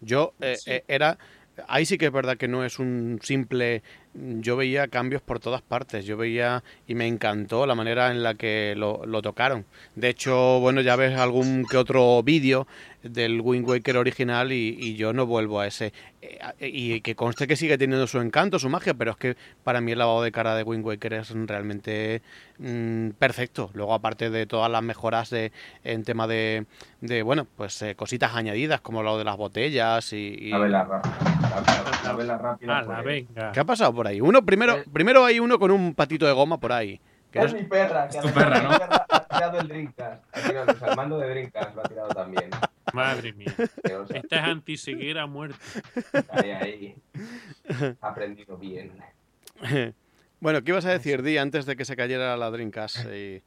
Yo 0.00 0.34
eh, 0.40 0.56
Sí. 0.56 0.70
eh, 0.72 0.84
era. 0.88 1.18
Ahí 1.68 1.86
sí 1.86 1.98
que 1.98 2.06
es 2.06 2.12
verdad 2.12 2.36
que 2.36 2.48
no 2.48 2.64
es 2.64 2.78
un 2.78 3.18
simple. 3.22 3.82
Yo 4.14 4.56
veía 4.56 4.88
cambios 4.88 5.22
por 5.22 5.40
todas 5.40 5.62
partes. 5.62 6.04
Yo 6.04 6.16
veía 6.18 6.62
y 6.86 6.94
me 6.94 7.06
encantó 7.06 7.66
la 7.66 7.74
manera 7.74 8.10
en 8.10 8.22
la 8.22 8.34
que 8.34 8.74
lo, 8.76 9.06
lo 9.06 9.22
tocaron. 9.22 9.64
De 9.94 10.08
hecho, 10.10 10.60
bueno, 10.60 10.80
ya 10.82 10.96
ves 10.96 11.16
algún 11.18 11.64
que 11.64 11.78
otro 11.78 12.22
vídeo 12.22 12.66
del 13.02 13.40
Wind 13.40 13.66
Waker 13.68 13.96
original 13.96 14.52
y, 14.52 14.76
y 14.78 14.94
yo 14.96 15.12
no 15.12 15.26
vuelvo 15.26 15.60
a 15.60 15.66
ese. 15.66 15.92
Eh, 16.20 16.38
y 16.68 17.00
que 17.00 17.16
conste 17.16 17.46
que 17.48 17.56
sigue 17.56 17.76
teniendo 17.78 18.06
su 18.06 18.20
encanto, 18.20 18.58
su 18.58 18.68
magia, 18.68 18.94
pero 18.94 19.12
es 19.12 19.16
que 19.16 19.36
para 19.64 19.80
mí 19.80 19.92
el 19.92 19.98
lavado 19.98 20.22
de 20.22 20.30
cara 20.30 20.54
de 20.54 20.62
Wind 20.62 20.84
Waker 20.84 21.14
es 21.14 21.30
realmente 21.30 22.22
mm, 22.58 23.10
perfecto. 23.18 23.70
Luego, 23.72 23.94
aparte 23.94 24.30
de 24.30 24.46
todas 24.46 24.70
las 24.70 24.82
mejoras 24.82 25.30
de, 25.30 25.50
en 25.82 26.04
tema 26.04 26.26
de, 26.28 26.66
de 27.00 27.22
bueno, 27.22 27.46
pues 27.56 27.80
eh, 27.82 27.96
cositas 27.96 28.36
añadidas 28.36 28.80
como 28.82 29.02
lo 29.02 29.16
de 29.18 29.24
las 29.24 29.36
botellas 29.36 30.12
y... 30.12 30.36
y- 30.38 30.50
La 30.50 30.58
vela 30.58 30.84
rápida. 30.84 31.18
La, 32.02 32.08
la 32.08 32.12
vela 32.16 32.38
rápida. 32.38 32.78
Ah, 32.78 32.82
la 32.82 33.02
venga. 33.02 33.52
¿Qué 33.52 33.60
ha 33.60 33.64
pasado 33.64 33.92
por 34.02 34.08
ahí? 34.08 34.20
Uno 34.20 34.44
primero, 34.44 34.78
Eh. 34.78 34.84
primero 34.92 35.24
hay 35.24 35.38
uno 35.38 35.58
con 35.60 35.70
un 35.70 35.94
patito 35.94 36.26
de 36.26 36.32
goma 36.32 36.58
por 36.58 36.72
ahí. 36.72 37.00
que 37.30 37.38
Es 37.38 37.46
es- 37.46 37.54
mi 37.54 37.62
perra, 37.62 38.08
que 38.08 38.18
tu 38.20 38.28
además 38.28 38.34
perra, 38.44 38.62
¿no? 38.62 38.78
perra 38.78 39.06
ha 39.08 39.28
tirado 39.28 39.60
el 39.60 39.68
Dreamcast. 39.68 40.24
Ha 40.36 40.40
tirado, 40.48 40.72
o 40.72 40.76
sea, 40.76 40.88
el 40.88 40.96
mando 40.96 41.18
de 41.18 41.28
Dreamcast 41.30 41.74
lo 41.76 41.80
ha 41.80 41.84
tirado 41.84 42.08
también. 42.10 42.50
Madre 42.92 43.32
mía. 43.32 43.54
Esta 43.56 44.36
es 44.36 44.42
anticeguera 44.42 45.26
muerta. 45.26 45.56
ahí, 46.30 46.50
ahí. 46.50 46.94
Ha 48.02 48.08
aprendido 48.08 48.58
bien. 48.58 48.92
bueno, 50.40 50.62
¿qué 50.62 50.72
ibas 50.72 50.84
a 50.84 50.90
decir, 50.90 51.22
Di, 51.22 51.38
antes 51.38 51.64
de 51.64 51.76
que 51.76 51.84
se 51.86 51.96
cayera 51.96 52.36
la 52.36 52.50
Dreamcast? 52.50 53.06
Y- 53.14 53.42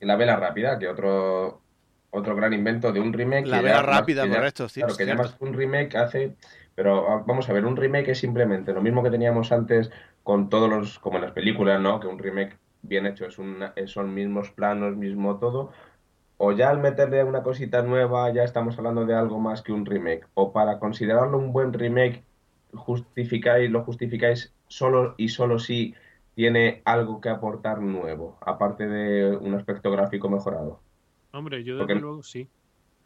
la 0.00 0.16
vela 0.16 0.36
rápida, 0.36 0.78
que 0.78 0.88
otro 0.88 1.62
otro 2.10 2.36
gran 2.36 2.52
invento 2.52 2.92
de 2.92 3.00
un 3.00 3.12
remake. 3.12 3.46
La 3.46 3.62
vela 3.62 3.80
rápida, 3.82 4.28
correcto, 4.28 4.68
sí, 4.68 4.80
Claro, 4.80 4.92
es 4.92 4.98
que 4.98 5.04
ya 5.06 5.14
cierto. 5.14 5.22
más 5.22 5.34
que 5.38 5.44
un 5.44 5.54
remake 5.54 5.96
hace. 5.96 6.34
Pero 6.74 7.08
ah, 7.08 7.24
vamos 7.26 7.48
a 7.48 7.52
ver, 7.52 7.64
un 7.66 7.76
remake 7.76 8.10
es 8.10 8.18
simplemente 8.18 8.72
lo 8.72 8.82
mismo 8.82 9.02
que 9.02 9.10
teníamos 9.10 9.52
antes 9.52 9.90
con 10.22 10.48
todos 10.48 10.68
los. 10.68 10.98
como 10.98 11.16
en 11.16 11.22
las 11.22 11.32
películas, 11.32 11.80
¿no? 11.80 12.00
Que 12.00 12.06
un 12.06 12.18
remake 12.18 12.58
bien 12.82 13.06
hecho 13.06 13.26
es 13.26 13.38
un, 13.38 13.64
son 13.86 14.14
mismos 14.14 14.50
planos, 14.50 14.96
mismo 14.96 15.38
todo. 15.38 15.70
O 16.36 16.52
ya 16.52 16.70
al 16.70 16.80
meterle 16.80 17.22
una 17.22 17.42
cosita 17.42 17.82
nueva, 17.82 18.32
ya 18.32 18.42
estamos 18.42 18.76
hablando 18.76 19.06
de 19.06 19.14
algo 19.14 19.38
más 19.38 19.62
que 19.62 19.72
un 19.72 19.86
remake. 19.86 20.26
O 20.34 20.52
para 20.52 20.78
considerarlo 20.78 21.38
un 21.38 21.52
buen 21.52 21.72
remake, 21.72 22.24
justificáis, 22.72 23.70
lo 23.70 23.84
justificáis 23.84 24.52
solo 24.66 25.14
y 25.16 25.28
solo 25.28 25.58
si 25.60 25.94
tiene 26.34 26.82
algo 26.84 27.20
que 27.20 27.28
aportar 27.28 27.80
nuevo, 27.80 28.36
aparte 28.40 28.88
de 28.88 29.36
un 29.36 29.54
aspecto 29.54 29.92
gráfico 29.92 30.28
mejorado. 30.28 30.80
Hombre, 31.32 31.62
yo 31.62 31.78
Porque- 31.78 31.94
desde 31.94 32.06
luego 32.06 32.22
sí. 32.24 32.48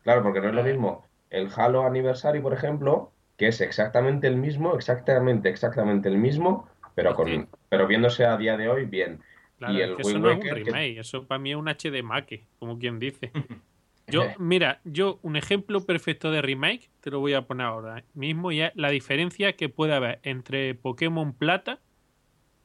Claro, 0.02 0.22
porque 0.22 0.40
no 0.40 0.48
es 0.48 0.54
lo 0.54 0.62
mismo 0.62 1.04
el 1.30 1.48
Halo 1.54 1.82
Anniversary, 1.84 2.40
por 2.40 2.52
ejemplo, 2.52 3.12
que 3.38 3.48
es 3.48 3.60
exactamente 3.62 4.26
el 4.26 4.36
mismo, 4.36 4.74
exactamente, 4.74 5.48
exactamente 5.48 6.08
el 6.10 6.18
mismo, 6.18 6.68
pero 6.94 7.14
con, 7.14 7.28
Sí. 7.28 7.46
pero 7.70 7.86
viéndose 7.86 8.26
a 8.26 8.36
día 8.36 8.56
de 8.58 8.68
hoy 8.68 8.84
bien. 8.84 9.20
Claro, 9.56 9.72
Y 9.74 9.80
es 9.80 9.88
el 9.88 9.96
que 9.96 10.02
eso 10.02 10.18
no 10.18 10.30
es 10.30 10.36
un 10.36 10.42
que- 10.42 10.54
remake, 10.54 10.98
eso 10.98 11.26
para 11.26 11.38
mí 11.38 11.50
es 11.52 11.56
un 11.56 11.68
HD 11.68 12.02
make, 12.02 12.44
como 12.58 12.78
quien 12.78 12.98
dice. 12.98 13.30
Yo, 14.10 14.22
mira, 14.38 14.80
yo 14.84 15.18
un 15.20 15.36
ejemplo 15.36 15.84
perfecto 15.84 16.30
de 16.30 16.40
remake 16.40 16.88
te 17.02 17.10
lo 17.10 17.20
voy 17.20 17.34
a 17.34 17.42
poner 17.42 17.66
ahora 17.66 18.04
mismo 18.14 18.50
y 18.52 18.62
es 18.62 18.72
la 18.74 18.88
diferencia 18.88 19.52
que 19.52 19.68
puede 19.68 19.92
haber 19.92 20.18
entre 20.22 20.74
Pokémon 20.74 21.34
Plata 21.34 21.78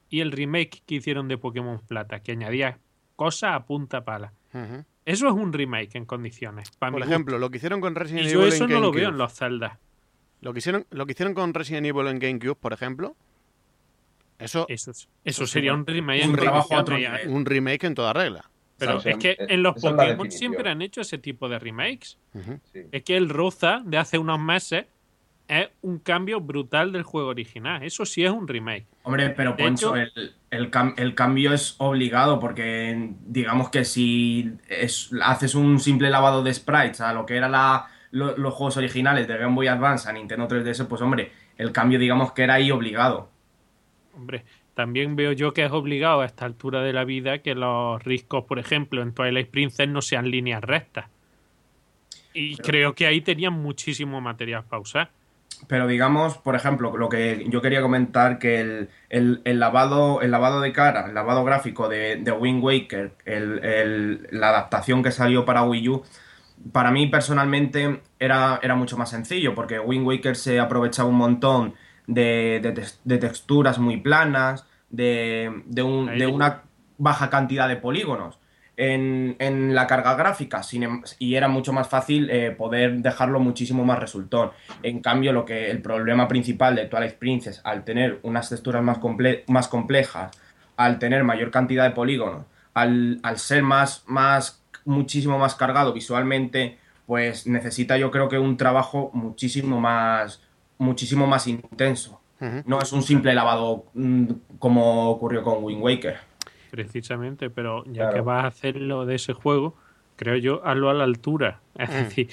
y 0.08 0.20
el 0.20 0.32
remake 0.32 0.82
que 0.86 0.94
hicieron 0.94 1.28
de 1.28 1.36
Pokémon 1.36 1.80
Plata, 1.86 2.20
que 2.20 2.32
añadía 2.32 2.78
cosas 3.14 3.56
a 3.56 3.66
punta 3.66 4.06
pala. 4.06 4.32
Eso 5.04 5.26
es 5.28 5.34
un 5.34 5.52
remake 5.52 5.96
en 5.96 6.06
condiciones. 6.06 6.70
Por 6.78 7.02
ejemplo, 7.02 7.38
lo 7.38 7.50
que 7.50 7.58
hicieron 7.58 7.82
con. 7.82 7.94
Resident 7.94 8.26
y 8.26 8.30
yo 8.32 8.40
Evil 8.40 8.54
eso 8.54 8.64
en 8.64 8.70
no 8.70 8.80
lo 8.80 8.90
veo 8.90 9.10
en 9.10 9.18
los 9.18 9.34
Zelda. 9.34 9.78
Lo 10.44 10.52
que 10.52 10.58
hicieron, 10.60 10.86
lo 10.90 11.06
que 11.06 11.12
hicieron 11.12 11.34
con 11.34 11.52
Resident 11.54 11.86
Evil 11.86 12.06
en 12.06 12.18
GameCube, 12.20 12.54
por 12.54 12.72
ejemplo, 12.72 13.16
eso 14.38 14.66
Eso, 14.68 14.90
es- 14.90 14.98
Eso 14.98 15.08
eso 15.24 15.44
es 15.44 15.50
sería 15.50 15.72
un- 15.74 15.86
remake. 15.86 16.24
un 16.24 16.30
en 16.30 16.36
trabajo 16.36 16.74
otro 16.76 16.96
nivel. 16.98 17.28
un 17.28 17.44
remake 17.46 17.84
en 17.84 17.94
toda 17.94 18.12
regla. 18.12 18.44
Pero 18.76 18.96
O 18.96 19.00
sea, 19.00 19.12
es 19.12 19.18
que 19.18 19.30
eh, 19.30 19.36
en 19.48 19.62
los 19.62 19.80
la 19.82 19.90
Pokémon 19.96 20.30
siempre 20.30 20.68
han 20.68 20.82
hecho 20.82 21.00
ese 21.00 21.16
tipo 21.18 21.48
de 21.48 21.58
remakes. 21.60 22.18
Sí. 22.72 22.80
Es 22.90 23.02
que 23.04 23.16
el 23.16 23.28
Roza 23.28 23.80
de 23.84 23.96
hace 23.98 24.18
unos 24.18 24.40
meses 24.40 24.86
es 25.46 25.68
un 25.82 25.98
cambio 26.00 26.40
brutal 26.40 26.90
del 26.90 27.04
juego 27.04 27.28
original. 27.28 27.82
Eso 27.84 28.04
sí 28.04 28.24
es 28.24 28.30
un 28.32 28.48
remake. 28.48 28.86
Hombre, 29.04 29.30
pero 29.30 29.52
De 29.52 29.62
Poncho, 29.62 29.94
hecho- 29.96 30.16
el, 30.16 30.34
el 30.50 30.70
cam- 30.72 30.94
el 30.96 31.14
cambio 31.14 31.52
es 31.52 31.76
obligado 31.78 32.40
porque 32.40 33.12
digamos 33.26 33.70
que 33.70 33.84
si 33.84 34.50
es- 34.68 35.10
haces 35.22 35.54
un 35.54 35.78
simple 35.78 36.10
lavado 36.10 36.42
de 36.42 36.52
sprites 36.52 37.00
a 37.00 37.12
lo 37.12 37.24
que 37.26 37.36
los 38.14 38.54
juegos 38.54 38.76
originales 38.76 39.26
de 39.28 39.36
Game 39.36 39.54
Boy 39.54 39.66
Advance 39.68 40.08
a 40.08 40.12
Nintendo 40.12 40.46
3DS, 40.48 40.86
pues 40.86 41.02
hombre, 41.02 41.32
el 41.58 41.72
cambio 41.72 41.98
digamos 41.98 42.32
que 42.32 42.42
era 42.44 42.54
ahí 42.54 42.70
obligado. 42.70 43.28
Hombre, 44.14 44.44
también 44.74 45.16
veo 45.16 45.32
yo 45.32 45.52
que 45.52 45.64
es 45.64 45.72
obligado 45.72 46.20
a 46.20 46.26
esta 46.26 46.44
altura 46.44 46.82
de 46.82 46.92
la 46.92 47.04
vida 47.04 47.38
que 47.38 47.54
los 47.54 48.02
riscos, 48.04 48.44
por 48.44 48.58
ejemplo, 48.58 49.02
en 49.02 49.12
Twilight 49.12 49.50
Princess 49.50 49.88
no 49.88 50.00
sean 50.02 50.30
líneas 50.30 50.62
rectas. 50.62 51.06
Y 52.32 52.56
Pero- 52.56 52.66
creo 52.68 52.94
que 52.94 53.06
ahí 53.06 53.20
tenían 53.20 53.52
muchísimo 53.52 54.20
material 54.20 54.64
para 54.68 54.80
usar. 54.80 55.10
Pero 55.68 55.86
digamos, 55.86 56.36
por 56.38 56.56
ejemplo, 56.56 56.96
lo 56.96 57.08
que 57.08 57.46
yo 57.48 57.62
quería 57.62 57.80
comentar, 57.80 58.38
que 58.38 58.60
el, 58.60 58.88
el- 59.08 59.40
el 59.44 59.60
lavado, 59.60 60.20
el 60.20 60.30
lavado 60.32 60.60
de 60.60 60.72
cara, 60.72 61.06
el 61.06 61.14
lavado 61.14 61.44
gráfico 61.44 61.88
de, 61.88 62.16
de 62.16 62.32
Wind 62.32 62.62
Waker, 62.62 63.12
el- 63.24 63.64
el- 63.64 64.28
la 64.32 64.48
adaptación 64.48 65.02
que 65.02 65.12
salió 65.12 65.44
para 65.44 65.62
Wii 65.62 65.88
U, 65.88 66.04
para 66.72 66.90
mí 66.90 67.06
personalmente 67.08 68.00
era, 68.18 68.58
era 68.62 68.74
mucho 68.74 68.96
más 68.96 69.10
sencillo, 69.10 69.54
porque 69.54 69.78
Wind 69.78 70.06
Waker 70.06 70.36
se 70.36 70.60
aprovechaba 70.60 71.08
un 71.08 71.16
montón 71.16 71.74
de, 72.06 72.60
de 72.62 72.74
tex- 72.74 73.00
de 73.04 73.18
texturas 73.18 73.78
muy 73.78 73.98
planas, 73.98 74.66
de, 74.90 75.62
de 75.66 75.82
un- 75.82 76.06
de 76.18 76.26
una 76.26 76.62
baja 76.98 77.28
cantidad 77.30 77.68
de 77.68 77.76
polígonos 77.76 78.38
en, 78.76 79.36
en 79.38 79.74
la 79.74 79.86
carga 79.86 80.14
gráfica 80.14 80.62
sin 80.62 80.82
em- 80.84 81.02
y 81.18 81.34
era 81.36 81.48
mucho 81.48 81.72
más 81.72 81.88
fácil 81.88 82.28
eh, 82.30 82.50
poder 82.50 82.96
dejarlo 83.02 83.40
muchísimo 83.40 83.84
más 83.84 83.98
resultón. 83.98 84.50
En 84.82 85.00
cambio, 85.00 85.32
lo 85.32 85.44
que 85.44 85.70
el 85.70 85.80
problema 85.82 86.28
principal 86.28 86.74
de 86.76 86.86
Twilight 86.86 87.14
Princess, 87.14 87.60
al 87.64 87.84
tener 87.84 88.20
unas 88.22 88.48
texturas 88.48 88.82
más, 88.82 88.98
comple- 89.00 89.44
más 89.48 89.68
complejas, 89.68 90.30
al 90.76 90.98
tener 90.98 91.22
mayor 91.24 91.50
cantidad 91.50 91.84
de 91.84 91.90
polígonos, 91.94 92.46
al, 92.74 93.20
al 93.22 93.38
ser 93.38 93.62
más, 93.62 94.02
más, 94.06 94.63
muchísimo 94.84 95.38
más 95.38 95.54
cargado 95.54 95.92
visualmente, 95.92 96.78
pues 97.06 97.46
necesita 97.46 97.96
yo 97.98 98.10
creo 98.10 98.28
que 98.28 98.38
un 98.38 98.56
trabajo 98.56 99.10
muchísimo 99.14 99.80
más, 99.80 100.42
muchísimo 100.78 101.26
más 101.26 101.46
intenso. 101.46 102.20
No 102.66 102.78
es 102.80 102.92
un 102.92 103.02
simple 103.02 103.32
lavado 103.34 103.86
mm, 103.94 104.26
como 104.58 105.08
ocurrió 105.10 105.42
con 105.42 105.64
Wind 105.64 105.80
Waker. 105.82 106.18
Precisamente, 106.70 107.48
pero 107.48 107.84
ya 107.86 107.92
Claro. 107.92 108.14
que 108.14 108.20
vas 108.20 108.44
a 108.44 108.48
hacerlo 108.48 109.06
de 109.06 109.14
ese 109.14 109.32
juego, 109.32 109.74
creo 110.16 110.36
yo, 110.36 110.60
hazlo 110.66 110.90
a 110.90 110.94
la 110.94 111.04
altura. 111.04 111.60
Es 111.78 111.88
Mm. 111.88 111.92
decir, 111.92 112.28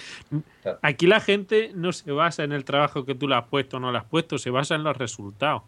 Claro. 0.64 0.80
aquí 0.82 1.08
la 1.08 1.20
gente 1.22 1.72
no 1.76 1.94
se 1.94 2.12
basa 2.12 2.44
en 2.44 2.52
el 2.52 2.66
trabajo 2.66 3.06
que 3.06 3.16
tú 3.16 3.28
le 3.28 3.36
has 3.36 3.46
puesto 3.46 3.78
o 3.78 3.80
no 3.80 3.92
le 3.92 4.00
has 4.00 4.06
puesto, 4.06 4.38
se 4.38 4.50
basa 4.50 4.76
en 4.76 4.84
los 4.84 4.98
resultados. 4.98 5.62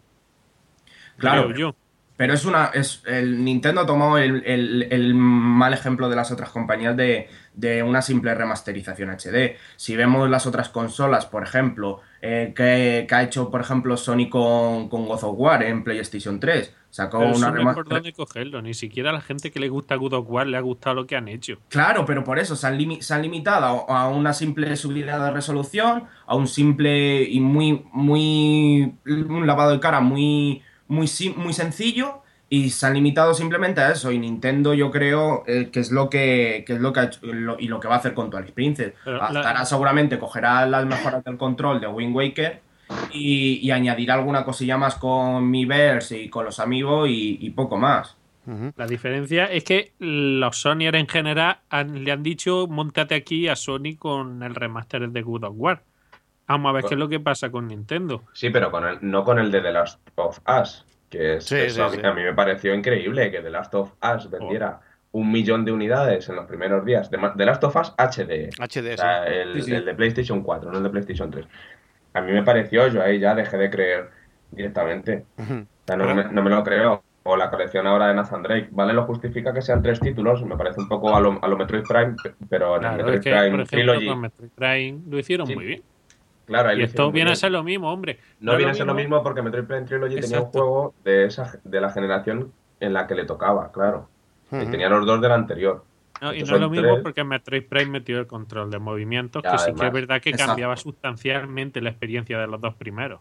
Claro, 1.16 1.44
creo 1.48 1.56
yo. 1.56 1.76
Pero 2.16 2.32
es 2.32 2.44
una. 2.44 2.66
Es, 2.66 3.02
el 3.06 3.44
Nintendo 3.44 3.80
ha 3.80 3.86
tomado 3.86 4.18
el, 4.18 5.14
mal 5.14 5.72
ejemplo 5.74 6.08
de 6.08 6.16
las 6.16 6.30
otras 6.30 6.50
compañías 6.50 6.96
de, 6.96 7.82
una 7.82 8.02
simple 8.02 8.34
remasterización 8.34 9.10
HD. 9.10 9.56
Si 9.76 9.96
vemos 9.96 10.30
las 10.30 10.46
otras 10.46 10.68
consolas, 10.68 11.26
por 11.26 11.42
ejemplo, 11.42 12.00
eh, 12.22 12.52
que, 12.54 13.06
ha 13.12 13.22
hecho, 13.22 13.50
por 13.50 13.60
ejemplo, 13.60 13.96
Sony 13.96 14.28
con, 14.30 14.88
con 14.88 15.06
God 15.06 15.24
of 15.24 15.34
War 15.38 15.62
en 15.64 15.82
PlayStation 15.82 16.38
3. 16.38 16.72
Sacó 16.94 17.18
una 17.18 17.50
remasterización. 17.50 18.14
cogerlo, 18.14 18.62
ni 18.62 18.72
siquiera 18.72 19.10
a 19.10 19.14
la 19.14 19.20
gente 19.20 19.50
que 19.50 19.58
le 19.58 19.68
gusta 19.68 19.96
God 19.96 20.12
of 20.12 20.26
War 20.28 20.46
le 20.46 20.56
ha 20.56 20.60
gustado 20.60 20.94
lo 20.94 21.06
que 21.08 21.16
han 21.16 21.26
hecho. 21.26 21.58
Claro, 21.68 22.06
pero 22.06 22.22
por 22.22 22.38
eso 22.38 22.54
se 22.54 22.68
han, 22.68 22.78
limitado 22.78 23.90
a 23.90 24.08
una 24.08 24.32
simple 24.32 24.76
subida 24.76 25.18
de 25.24 25.32
resolución, 25.32 26.04
a 26.24 26.36
un 26.36 26.46
simple 26.46 27.24
y 27.24 27.40
muy, 27.40 27.84
muy. 27.92 28.94
un 29.04 29.44
lavado 29.48 29.72
de 29.72 29.80
cara 29.80 29.98
muy 29.98 30.62
muy, 30.88 31.08
muy 31.36 31.52
sencillo 31.52 32.22
y 32.48 32.70
se 32.70 32.86
han 32.86 32.94
limitado 32.94 33.34
simplemente 33.34 33.80
a 33.80 33.90
eso. 33.90 34.12
Y 34.12 34.18
Nintendo, 34.18 34.74
yo 34.74 34.90
creo 34.90 35.44
eh, 35.46 35.70
que 35.72 35.80
es 35.80 35.90
lo 35.90 36.08
que, 36.10 36.64
es 36.66 36.80
lo 36.80 36.92
que 36.92 37.00
ha 37.00 37.04
hecho, 37.04 37.20
y 37.58 37.68
lo 37.68 37.80
que 37.80 37.88
va 37.88 37.96
a 37.96 37.98
hacer 37.98 38.14
con 38.14 38.30
Twilight 38.30 38.54
Princess. 38.54 38.92
Estará 39.04 39.64
seguramente, 39.64 40.18
cogerá 40.18 40.66
las 40.66 40.86
mejoras 40.86 41.24
del 41.24 41.36
control 41.36 41.80
de 41.80 41.88
Wind 41.88 42.14
Waker 42.14 42.60
y, 43.12 43.60
y 43.62 43.70
añadirá 43.70 44.14
alguna 44.14 44.44
cosilla 44.44 44.76
más 44.76 44.96
con 44.96 45.50
Miiverse 45.50 46.20
y 46.20 46.28
con 46.28 46.44
los 46.44 46.60
amigos 46.60 47.08
y, 47.10 47.50
poco 47.50 47.76
más. 47.76 48.16
La 48.76 48.86
diferencia 48.86 49.46
es 49.46 49.64
que 49.64 49.92
los 49.98 50.58
Sonyer 50.58 50.94
en 50.96 51.08
general 51.08 51.60
le 51.70 52.12
han 52.12 52.22
dicho 52.22 52.66
montate 52.68 53.14
aquí 53.14 53.48
a 53.48 53.56
Sony 53.56 53.96
con 53.98 54.42
el 54.42 54.54
remaster 54.54 55.08
de 55.08 55.22
Good 55.22 55.44
of 55.44 55.54
War. 55.56 55.82
Vamos 56.46 56.70
a 56.70 56.72
ver 56.72 56.84
qué 56.84 56.94
es 56.94 57.00
lo 57.00 57.08
que 57.08 57.20
pasa 57.20 57.50
con 57.50 57.68
Nintendo. 57.68 58.22
Sí, 58.32 58.50
pero 58.50 58.70
con 58.70 58.86
el, 58.86 58.98
no 59.00 59.24
con 59.24 59.38
el 59.38 59.50
de 59.50 59.60
The 59.60 59.72
Last 59.72 60.00
of 60.16 60.40
Us, 60.46 60.84
que 61.08 61.36
es, 61.36 61.78
a, 61.78 61.88
mí, 61.88 62.22
me 62.22 62.34
pareció 62.34 62.74
increíble 62.74 63.30
que 63.30 63.40
The 63.40 63.50
Last 63.50 63.74
of 63.74 63.92
Us 64.02 64.30
vendiera 64.30 64.80
un 65.12 65.30
millón 65.30 65.64
de 65.64 65.72
unidades 65.72 66.28
en 66.28 66.36
los 66.36 66.46
primeros 66.46 66.84
días. 66.84 67.10
De, 67.10 67.18
The 67.36 67.46
Last 67.46 67.64
of 67.64 67.76
Us 67.76 67.94
HD. 67.96 68.50
HD, 68.58 68.96
el, 69.26 69.84
de 69.84 69.94
PlayStation 69.94 70.42
4, 70.42 70.70
no 70.70 70.78
el 70.78 70.84
de 70.84 70.90
PlayStation 70.90 71.30
3. 71.30 71.46
A 72.14 72.20
mí 72.20 72.32
me 72.32 72.42
pareció, 72.42 72.88
yo 72.88 73.02
ahí 73.02 73.18
ya 73.18 73.34
dejé 73.34 73.56
de 73.56 73.70
creer 73.70 74.10
directamente. 74.50 75.24
no, 75.96 76.42
me, 76.42 76.50
lo 76.50 76.62
creo. 76.62 77.02
O 77.26 77.36
la 77.38 77.48
colección 77.48 77.86
ahora 77.86 78.08
de 78.08 78.14
Nathan 78.14 78.42
Drake. 78.42 78.68
Vale, 78.70 78.92
lo 78.92 79.04
justifica 79.06 79.54
que 79.54 79.62
sean 79.62 79.82
tres 79.82 79.98
títulos. 79.98 80.44
Me 80.44 80.58
parece 80.58 80.78
un 80.80 80.88
poco 80.88 81.16
a 81.16 81.20
lo, 81.20 81.42
a 81.42 81.48
lo 81.48 81.56
Metroid 81.56 81.84
Prime, 81.84 82.16
pero 82.50 82.76
en 82.76 82.84
el 82.84 82.96
Metroid 82.96 83.22
Prime 83.22 83.64
Trilogy. 83.64 84.14
Metroid 84.14 84.50
Prime 84.50 85.00
lo 85.08 85.18
hicieron 85.18 85.48
muy 85.54 85.64
bien. 85.64 85.82
Claro, 86.46 86.76
y 86.76 86.82
esto 86.82 87.10
viene 87.10 87.32
a 87.32 87.36
ser 87.36 87.52
lo 87.52 87.62
mismo, 87.62 87.90
hombre. 87.90 88.18
No, 88.40 88.56
viene 88.56 88.72
a 88.72 88.74
ser 88.74 88.86
lo 88.86 88.94
mismo 88.94 89.22
porque 89.22 89.42
Metroid 89.42 89.64
Prime 89.64 89.82
Trilogy 89.82 90.20
tenía 90.20 90.40
un 90.40 90.46
juego 90.46 90.94
de, 91.04 91.24
esa, 91.24 91.58
de 91.64 91.80
la 91.80 91.90
generación 91.90 92.52
en 92.80 92.92
la 92.92 93.06
que 93.06 93.14
le 93.14 93.24
tocaba, 93.24 93.72
claro. 93.72 94.08
Y 94.52 94.66
tenía 94.66 94.88
los 94.88 95.06
dos 95.06 95.20
del 95.20 95.32
anterior. 95.32 95.84
No, 96.20 96.32
y 96.32 96.42
no 96.42 96.54
es 96.54 96.60
lo 96.60 96.70
mismo 96.70 97.02
porque 97.02 97.24
Metroid 97.24 97.64
Prime 97.64 97.90
metió 97.90 98.20
el 98.20 98.26
control 98.26 98.70
de 98.70 98.78
movimientos, 98.78 99.42
que 99.42 99.58
sí 99.58 99.72
que 99.74 99.86
es 99.86 99.92
verdad 99.92 100.20
que 100.20 100.32
cambiaba 100.32 100.76
sustancialmente 100.76 101.80
la 101.80 101.90
experiencia 101.90 102.38
de 102.38 102.46
los 102.46 102.60
dos 102.60 102.74
primeros. 102.74 103.20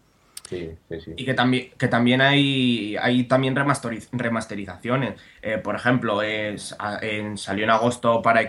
Y 1.15 1.25
que 1.25 1.33
también, 1.33 1.69
que 1.77 1.87
también 1.87 2.21
hay, 2.21 2.95
hay 2.97 3.23
también 3.23 3.55
remasterizaciones. 3.55 5.21
Eh, 5.41 5.57
por 5.57 5.75
ejemplo, 5.75 6.21
es, 6.21 6.75
salió 7.35 7.63
en 7.63 7.69
agosto 7.69 8.21
para, 8.21 8.41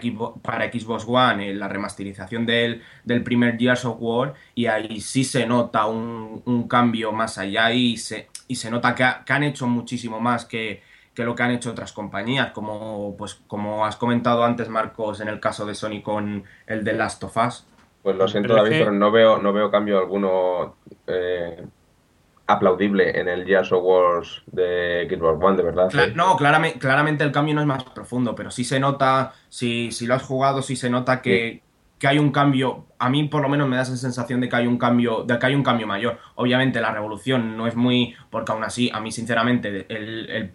para 0.43 0.71
Xbox 0.73 1.05
One 1.07 1.51
eh, 1.51 1.55
la 1.55 1.69
remasterización 1.69 2.47
del, 2.47 2.83
del, 3.05 3.23
primer 3.23 3.59
Gears 3.59 3.85
of 3.85 3.97
War 4.01 4.35
y 4.55 4.67
ahí 4.67 5.01
sí 5.01 5.25
se 5.25 5.47
nota 5.47 5.87
un, 5.87 6.67
cambio 6.69 7.13
más 7.13 7.39
allá 7.39 7.73
y 7.73 7.97
se, 7.97 8.29
y 8.49 8.57
se 8.57 8.71
nota 8.71 8.95
que, 8.95 9.05
han 9.05 9.43
hecho 9.43 9.67
muchísimo 9.67 10.21
más 10.21 10.45
que, 10.45 10.83
lo 11.17 11.35
que 11.35 11.43
han 11.43 11.53
hecho 11.53 11.71
otras 11.71 11.93
compañías, 11.93 12.53
como, 12.53 13.15
pues, 13.17 13.35
como 13.47 13.85
has 13.85 13.97
comentado 13.97 14.45
antes, 14.45 14.69
Marcos, 14.69 15.21
en 15.21 15.29
el 15.29 15.41
caso 15.41 15.67
de 15.67 15.75
Sony 15.75 16.03
con 16.03 16.45
el 16.67 16.85
de 16.85 16.93
Last 16.95 17.23
of 17.25 17.37
Us. 17.37 17.67
Pues 18.03 18.17
lo 18.17 18.29
siento, 18.29 18.55
David, 18.55 18.71
pero 18.71 18.93
no 18.93 19.11
veo, 19.11 19.39
no 19.39 19.53
veo 19.55 19.71
cambio 19.71 19.99
alguno 19.99 20.77
eh, 21.07 21.65
aplaudible 22.47 23.19
en 23.19 23.29
el 23.29 23.45
Gears 23.45 23.73
of 23.73 23.83
Wars 23.83 24.43
de 24.47 25.09
Wars 25.21 25.39
1, 25.41 25.57
de 25.57 25.63
verdad. 25.63 25.91
No, 26.15 26.37
claramente, 26.37 26.79
claramente 26.79 27.25
el 27.25 27.33
cambio 27.33 27.55
no 27.55 27.61
es 27.61 27.67
más 27.67 27.85
profundo, 27.85 28.35
pero 28.35 28.51
sí 28.51 28.65
se 28.65 28.79
nota, 28.79 29.33
si, 29.49 29.91
si 29.93 30.07
lo 30.07 30.15
has 30.15 30.23
jugado, 30.23 30.61
sí 30.63 30.77
se 30.77 30.91
nota 30.91 31.23
que, 31.23 31.63
hay 32.03 32.19
un 32.19 32.33
cambio. 32.33 32.85
A 32.99 33.09
mí 33.09 33.25
por 33.29 33.41
lo 33.41 33.49
menos 33.49 33.67
me 33.67 33.77
da 33.77 33.83
esa 33.83 33.97
sensación 33.97 34.39
de 34.41 34.51
que 34.51 34.57
hay 34.57 34.67
un 34.67 34.77
cambio, 34.77 35.25
de 35.25 35.39
que 35.39 35.47
hay 35.47 35.55
un 35.55 35.63
cambio 35.63 35.87
mayor. 35.87 36.19
Obviamente 36.35 36.79
la 36.83 36.93
revolución 36.93 37.57
no 37.57 37.67
es 37.67 37.77
muy. 37.77 38.15
porque 38.29 38.53
aún 38.53 38.63
así, 38.63 38.91
a 38.93 39.01
mí 39.01 39.11
sinceramente, 39.11 39.87
el, 39.89 40.53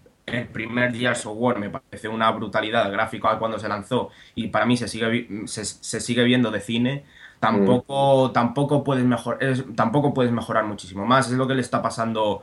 primer 0.54 0.94
Gears 0.96 1.26
of 1.26 1.38
War 1.38 1.58
me 1.58 1.72
parece 1.72 2.08
una 2.08 2.30
brutalidad 2.30 2.92
gráfica 2.92 3.40
cuando 3.40 3.58
se 3.58 3.68
lanzó 3.68 4.10
y 4.36 4.50
para 4.50 4.68
mí 4.68 4.78
se 4.78 4.88
sigue, 4.88 5.28
se, 5.46 5.66
se 5.66 6.00
sigue 6.00 6.24
viendo 6.24 6.52
de 6.52 6.60
cine 6.60 7.04
tampoco, 7.40 8.32
tampoco, 8.32 8.84
puedes 8.84 9.06
mejor, 9.06 9.40
tampoco 9.76 10.14
puedes 10.14 10.32
mejorar 10.32 10.66
muchísimo 10.66 11.06
más. 11.06 11.28
Es 11.28 11.38
lo 11.38 11.48
que 11.48 11.56
le 11.56 11.62
está 11.62 11.82
pasando. 11.82 12.42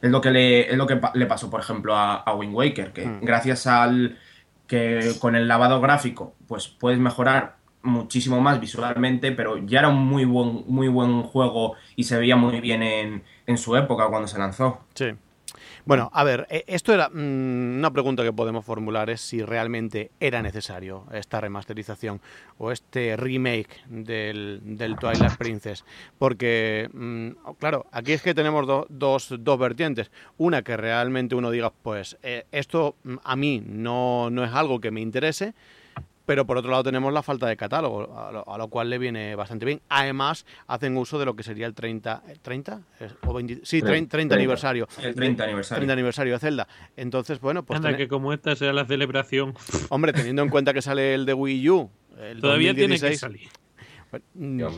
Es 0.00 0.10
lo 0.10 0.20
que 0.20 0.30
le, 0.30 0.70
es 0.70 0.76
lo 0.76 0.86
que 0.86 1.00
le 1.14 1.26
pasó, 1.26 1.48
por 1.48 1.60
ejemplo, 1.60 1.94
a, 1.94 2.16
a 2.16 2.34
Wind 2.34 2.54
Waker, 2.54 2.92
que 2.92 3.06
mm. 3.06 3.20
gracias 3.22 3.66
al 3.66 4.18
que 4.66 5.12
con 5.20 5.36
el 5.36 5.46
lavado 5.46 5.80
gráfico, 5.80 6.34
pues 6.48 6.66
puedes 6.66 6.98
mejorar 6.98 7.56
muchísimo 7.82 8.40
más 8.40 8.60
visualmente, 8.60 9.32
pero 9.32 9.58
ya 9.58 9.80
era 9.80 9.88
un 9.88 10.06
muy 10.06 10.24
buen, 10.24 10.64
muy 10.66 10.88
buen 10.88 11.22
juego 11.22 11.74
y 11.96 12.04
se 12.04 12.16
veía 12.16 12.36
muy 12.36 12.60
bien 12.60 12.82
en, 12.82 13.22
en 13.46 13.58
su 13.58 13.76
época 13.76 14.08
cuando 14.08 14.28
se 14.28 14.38
lanzó. 14.38 14.80
Sí. 14.94 15.12
Bueno, 15.84 16.10
a 16.12 16.24
ver, 16.24 16.46
eh, 16.50 16.64
esto 16.66 16.92
era 16.92 17.08
mm, 17.08 17.78
una 17.78 17.90
pregunta 17.90 18.22
que 18.22 18.32
podemos 18.32 18.64
formular 18.64 19.10
es 19.10 19.20
si 19.20 19.42
realmente 19.42 20.10
era 20.20 20.42
necesario 20.42 21.06
esta 21.12 21.40
remasterización 21.40 22.20
o 22.58 22.72
este 22.72 23.16
remake 23.16 23.82
del, 23.88 24.60
del 24.62 24.96
Twilight 24.96 25.36
Princess. 25.38 25.84
Porque, 26.18 26.88
mm, 26.92 27.54
claro, 27.58 27.86
aquí 27.92 28.12
es 28.12 28.22
que 28.22 28.34
tenemos 28.34 28.86
dos, 28.88 29.34
dos 29.38 29.58
vertientes. 29.58 30.10
Una 30.38 30.62
que 30.62 30.76
realmente 30.76 31.34
uno 31.34 31.50
diga, 31.50 31.72
pues 31.82 32.16
eh, 32.22 32.46
esto 32.52 32.96
mm, 33.04 33.16
a 33.24 33.36
mí 33.36 33.62
no, 33.66 34.30
no 34.30 34.44
es 34.44 34.52
algo 34.52 34.80
que 34.80 34.90
me 34.90 35.00
interese 35.00 35.54
pero 36.26 36.46
por 36.46 36.56
otro 36.58 36.70
lado 36.70 36.84
tenemos 36.84 37.12
la 37.12 37.22
falta 37.22 37.46
de 37.46 37.56
catálogo, 37.56 38.14
a 38.16 38.58
lo, 38.58 38.68
cual 38.68 38.90
le 38.90 38.98
viene 38.98 39.34
bastante 39.34 39.64
bien. 39.64 39.80
Además, 39.88 40.46
hacen 40.66 40.96
uso 40.96 41.18
de 41.18 41.24
lo 41.24 41.34
que 41.34 41.42
sería 41.42 41.66
el 41.66 41.74
30, 41.74 42.22
30 42.42 42.80
o 43.26 43.40
sí, 43.62 43.82
30, 43.82 44.34
aniversario. 44.34 44.88
El 45.02 45.14
30 45.14 45.44
aniversario. 45.44 45.78
30 45.78 45.92
aniversario 45.92 46.32
de 46.34 46.38
Zelda. 46.38 46.68
Entonces, 46.96 47.40
bueno, 47.40 47.64
pues... 47.64 47.78
Anda, 47.78 47.96
que 47.96 48.08
como 48.08 48.32
esta 48.32 48.54
sea 48.56 48.72
la 48.72 48.84
celebración. 48.84 49.54
Hombre, 49.88 50.12
teniendo 50.12 50.42
en 50.42 50.48
cuenta 50.48 50.72
que 50.72 50.82
sale 50.82 51.14
el 51.14 51.26
de 51.26 51.34
Wii 51.34 51.70
U, 51.70 51.90
el 52.18 52.40
Todavía 52.40 52.74
tiene 52.74 52.98
que 52.98 53.16
salir. 53.16 53.48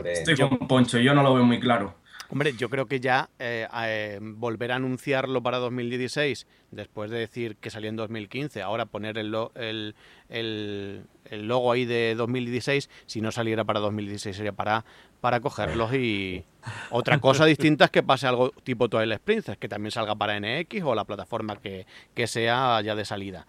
Estoy 0.05 0.35
con 0.35 0.67
Poncho, 0.67 0.97
yo 0.99 1.13
no 1.13 1.21
lo 1.21 1.33
veo 1.33 1.43
muy 1.43 1.59
claro. 1.59 1.95
Hombre, 2.29 2.53
yo 2.53 2.69
creo 2.69 2.87
que 2.87 2.99
ya 2.99 3.29
eh, 3.39 3.67
eh, 3.83 4.19
volver 4.21 4.71
a 4.71 4.75
anunciarlo 4.75 5.43
para 5.43 5.57
2016, 5.57 6.47
después 6.71 7.11
de 7.11 7.19
decir 7.19 7.55
que 7.57 7.69
salió 7.69 7.89
en 7.89 7.95
2015, 7.95 8.61
ahora 8.61 8.85
poner 8.85 9.17
el, 9.17 9.35
el, 9.55 9.95
el, 10.29 11.47
logo 11.47 11.71
ahí 11.71 11.85
de 11.85 12.15
2016, 12.15 12.89
si 13.05 13.21
no 13.21 13.31
saliera 13.31 13.63
para 13.63 13.79
2016 13.79 14.35
sería 14.35 14.53
para, 14.53 14.85
para 15.21 15.39
cogerlos 15.39 15.93
y 15.93 16.45
otra 16.89 17.19
cosa 17.19 17.45
distinta 17.45 17.85
es 17.85 17.91
que 17.91 18.03
pase 18.03 18.27
algo 18.27 18.51
tipo 18.63 18.89
Twilight 18.89 19.21
Princess, 19.21 19.57
que 19.57 19.69
también 19.69 19.91
salga 19.91 20.15
para 20.15 20.39
NX 20.39 20.83
o 20.83 20.95
la 20.95 21.05
plataforma 21.05 21.57
que, 21.57 21.85
sea 22.27 22.81
ya 22.81 22.95
de 22.95 23.05
salida. 23.05 23.45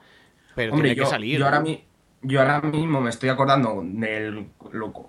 Pero 0.55 0.75
tiene 0.75 0.95
que 0.95 1.07
salir. 1.07 1.39
Yo 1.39 1.45
ahora, 1.45 1.63
yo 2.27 2.41
ahora 2.41 2.61
mismo 2.61 3.01
me 3.01 3.11
estoy 3.11 3.29
acordando 3.29 3.83
del. 3.85 4.49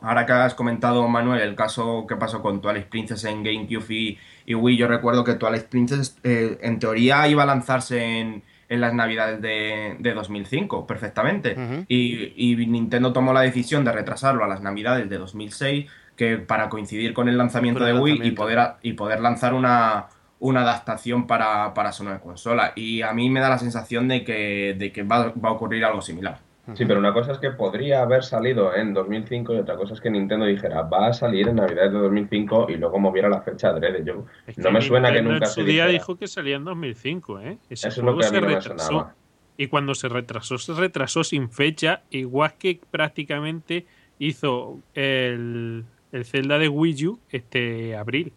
ahora 0.01 0.25
que 0.25 0.33
has 0.33 0.53
comentado, 0.53 1.07
Manuel, 1.07 1.41
el 1.41 1.55
caso 1.55 2.05
que 2.07 2.15
pasó 2.15 2.41
con 2.41 2.61
Twilight 2.61 2.87
Princess 2.87 3.23
en 3.25 3.43
GameCube 3.43 4.17
y, 4.45 4.55
Wii. 4.55 4.77
Yo 4.77 4.87
recuerdo 4.87 5.23
que 5.23 5.33
Twilight 5.33 5.65
Princess, 5.65 6.17
eh, 6.23 6.57
en 6.61 6.79
teoría, 6.79 7.27
iba 7.27 7.43
a 7.43 7.45
lanzarse 7.45 8.19
en, 8.19 8.43
las 8.69 8.93
navidades 8.93 9.41
de, 9.41 10.13
2005, 10.13 10.85
perfectamente. 10.85 11.55
y, 11.87 12.55
Nintendo 12.67 13.13
tomó 13.13 13.33
la 13.33 13.41
decisión 13.41 13.83
de 13.83 13.91
retrasarlo 13.91 14.43
a 14.43 14.47
las 14.47 14.61
navidades 14.61 15.09
de 15.09 15.17
2006 15.17 15.85
que 16.17 16.37
para 16.37 16.67
coincidir 16.67 17.13
con 17.13 17.29
el 17.29 17.37
lanzamiento 17.37 17.83
de 17.83 17.93
Wii 17.93 18.21
y 18.23 18.31
poder, 18.31 18.73
y 18.81 18.93
poder 18.93 19.21
lanzar 19.21 19.53
una, 19.53 20.07
una 20.39 20.61
adaptación 20.61 21.27
para, 21.27 21.73
para 21.73 21.91
su 21.91 22.03
nueva 22.03 22.19
consola. 22.19 22.73
Y 22.75 23.03
a 23.03 23.13
mí 23.13 23.29
me 23.29 23.39
da 23.39 23.49
la 23.49 23.59
sensación 23.59 24.07
de 24.07 24.23
que, 24.23 24.75
de 24.77 24.91
que 24.91 25.03
va 25.03 25.33
a 25.41 25.51
ocurrir 25.51 25.85
algo 25.85 26.01
similar. 26.01 26.46
Sí, 26.75 26.85
pero 26.85 26.99
una 26.99 27.13
cosa 27.13 27.31
es 27.31 27.37
que 27.37 27.51
podría 27.51 28.01
haber 28.01 28.23
salido 28.23 28.75
en 28.75 28.93
2005 28.93 29.53
y 29.53 29.57
otra 29.57 29.77
cosa 29.77 29.93
es 29.93 30.01
que 30.01 30.09
Nintendo 30.09 30.45
dijera, 30.45 30.81
va 30.81 31.07
a 31.07 31.13
salir 31.13 31.47
en 31.47 31.55
Navidad 31.55 31.83
de 31.83 31.97
2005 31.97 32.67
y 32.69 32.75
luego 32.75 32.99
moviera 32.99 33.29
la 33.29 33.41
fecha 33.41 33.69
adrede. 33.69 34.03
Yo, 34.03 34.25
no 34.57 34.71
me 34.71 34.81
suena 34.81 35.11
que 35.11 35.21
nunca 35.21 35.45
en 35.45 35.51
su 35.51 35.63
día 35.63 35.87
dijo 35.87 36.17
que 36.17 36.27
salía 36.27 36.57
en 36.57 36.65
2005, 36.65 37.39
¿eh? 37.39 37.57
Ese 37.69 37.87
Eso 37.87 38.01
juego 38.01 38.19
es 38.19 38.31
lo 38.31 38.39
que 38.39 38.47
se 38.47 38.55
retrasó. 38.55 39.09
y 39.55 39.67
cuando 39.67 39.95
se 39.95 40.09
retrasó, 40.09 40.57
se 40.57 40.73
retrasó 40.73 41.23
sin 41.23 41.49
fecha, 41.49 42.01
igual 42.09 42.55
que 42.59 42.81
prácticamente 42.91 43.85
hizo 44.19 44.79
el, 44.93 45.85
el 46.11 46.25
Zelda 46.25 46.59
de 46.59 46.67
Wii 46.67 47.07
U 47.07 47.19
este 47.29 47.95
abril. 47.95 48.33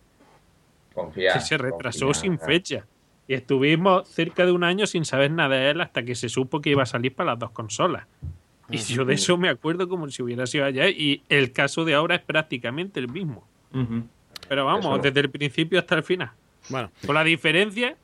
Confía. 0.94 1.40
se 1.40 1.58
retrasó 1.58 2.14
sin 2.14 2.38
fecha. 2.38 2.86
Y 3.30 3.34
estuvimos 3.34 4.08
cerca 4.08 4.44
de 4.44 4.50
un 4.50 4.64
año 4.64 4.88
sin 4.88 5.04
saber 5.04 5.30
nada 5.30 5.54
de 5.54 5.70
él 5.70 5.80
hasta 5.80 6.02
que 6.02 6.16
se 6.16 6.28
supo 6.28 6.60
que 6.60 6.70
iba 6.70 6.82
a 6.82 6.86
salir 6.86 7.14
para 7.14 7.30
las 7.30 7.38
dos 7.38 7.52
consolas. 7.52 8.08
Y 8.68 8.78
yo 8.78 9.04
de 9.04 9.14
eso 9.14 9.38
me 9.38 9.48
acuerdo 9.48 9.88
como 9.88 10.10
si 10.10 10.20
hubiera 10.20 10.48
sido 10.48 10.64
allá. 10.64 10.88
Y 10.88 11.22
el 11.28 11.52
caso 11.52 11.84
de 11.84 11.94
ahora 11.94 12.16
es 12.16 12.22
prácticamente 12.22 12.98
el 12.98 13.06
mismo. 13.06 13.46
Pero 14.48 14.64
vamos, 14.64 14.86
Eso. 14.86 14.98
desde 14.98 15.20
el 15.20 15.30
principio 15.30 15.78
hasta 15.78 15.94
el 15.94 16.02
final. 16.02 16.32
Bueno, 16.70 16.90
Con 17.06 17.14
la 17.14 17.22
diferencia 17.22 17.96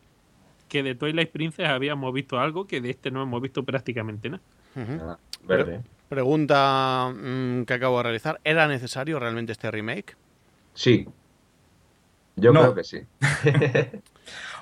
que 0.69 0.85
de 0.85 0.95
Twilight 0.95 1.31
Princess 1.33 1.67
habíamos 1.67 2.15
visto 2.15 2.39
algo 2.39 2.69
que 2.69 2.81
de 2.81 2.91
este 2.91 3.11
no 3.11 3.21
hemos 3.21 3.43
visto 3.43 3.65
prácticamente 3.65 4.31
nada. 4.31 4.43
Nada, 4.77 5.19
verde. 5.43 5.81
pregunta 6.09 7.13
mm, 7.13 7.63
que 7.65 7.75
acabo 7.75 7.97
de 7.97 8.03
realizar. 8.05 8.41
¿Era 8.45 8.69
necesario 8.69 9.19
realmente 9.19 9.51
este 9.51 9.73
remake? 9.73 10.15
Sí. 10.73 11.05
Yo 12.37 12.53
No. 12.53 12.61
creo 12.61 12.75
que 12.75 12.85
sí. 12.85 13.01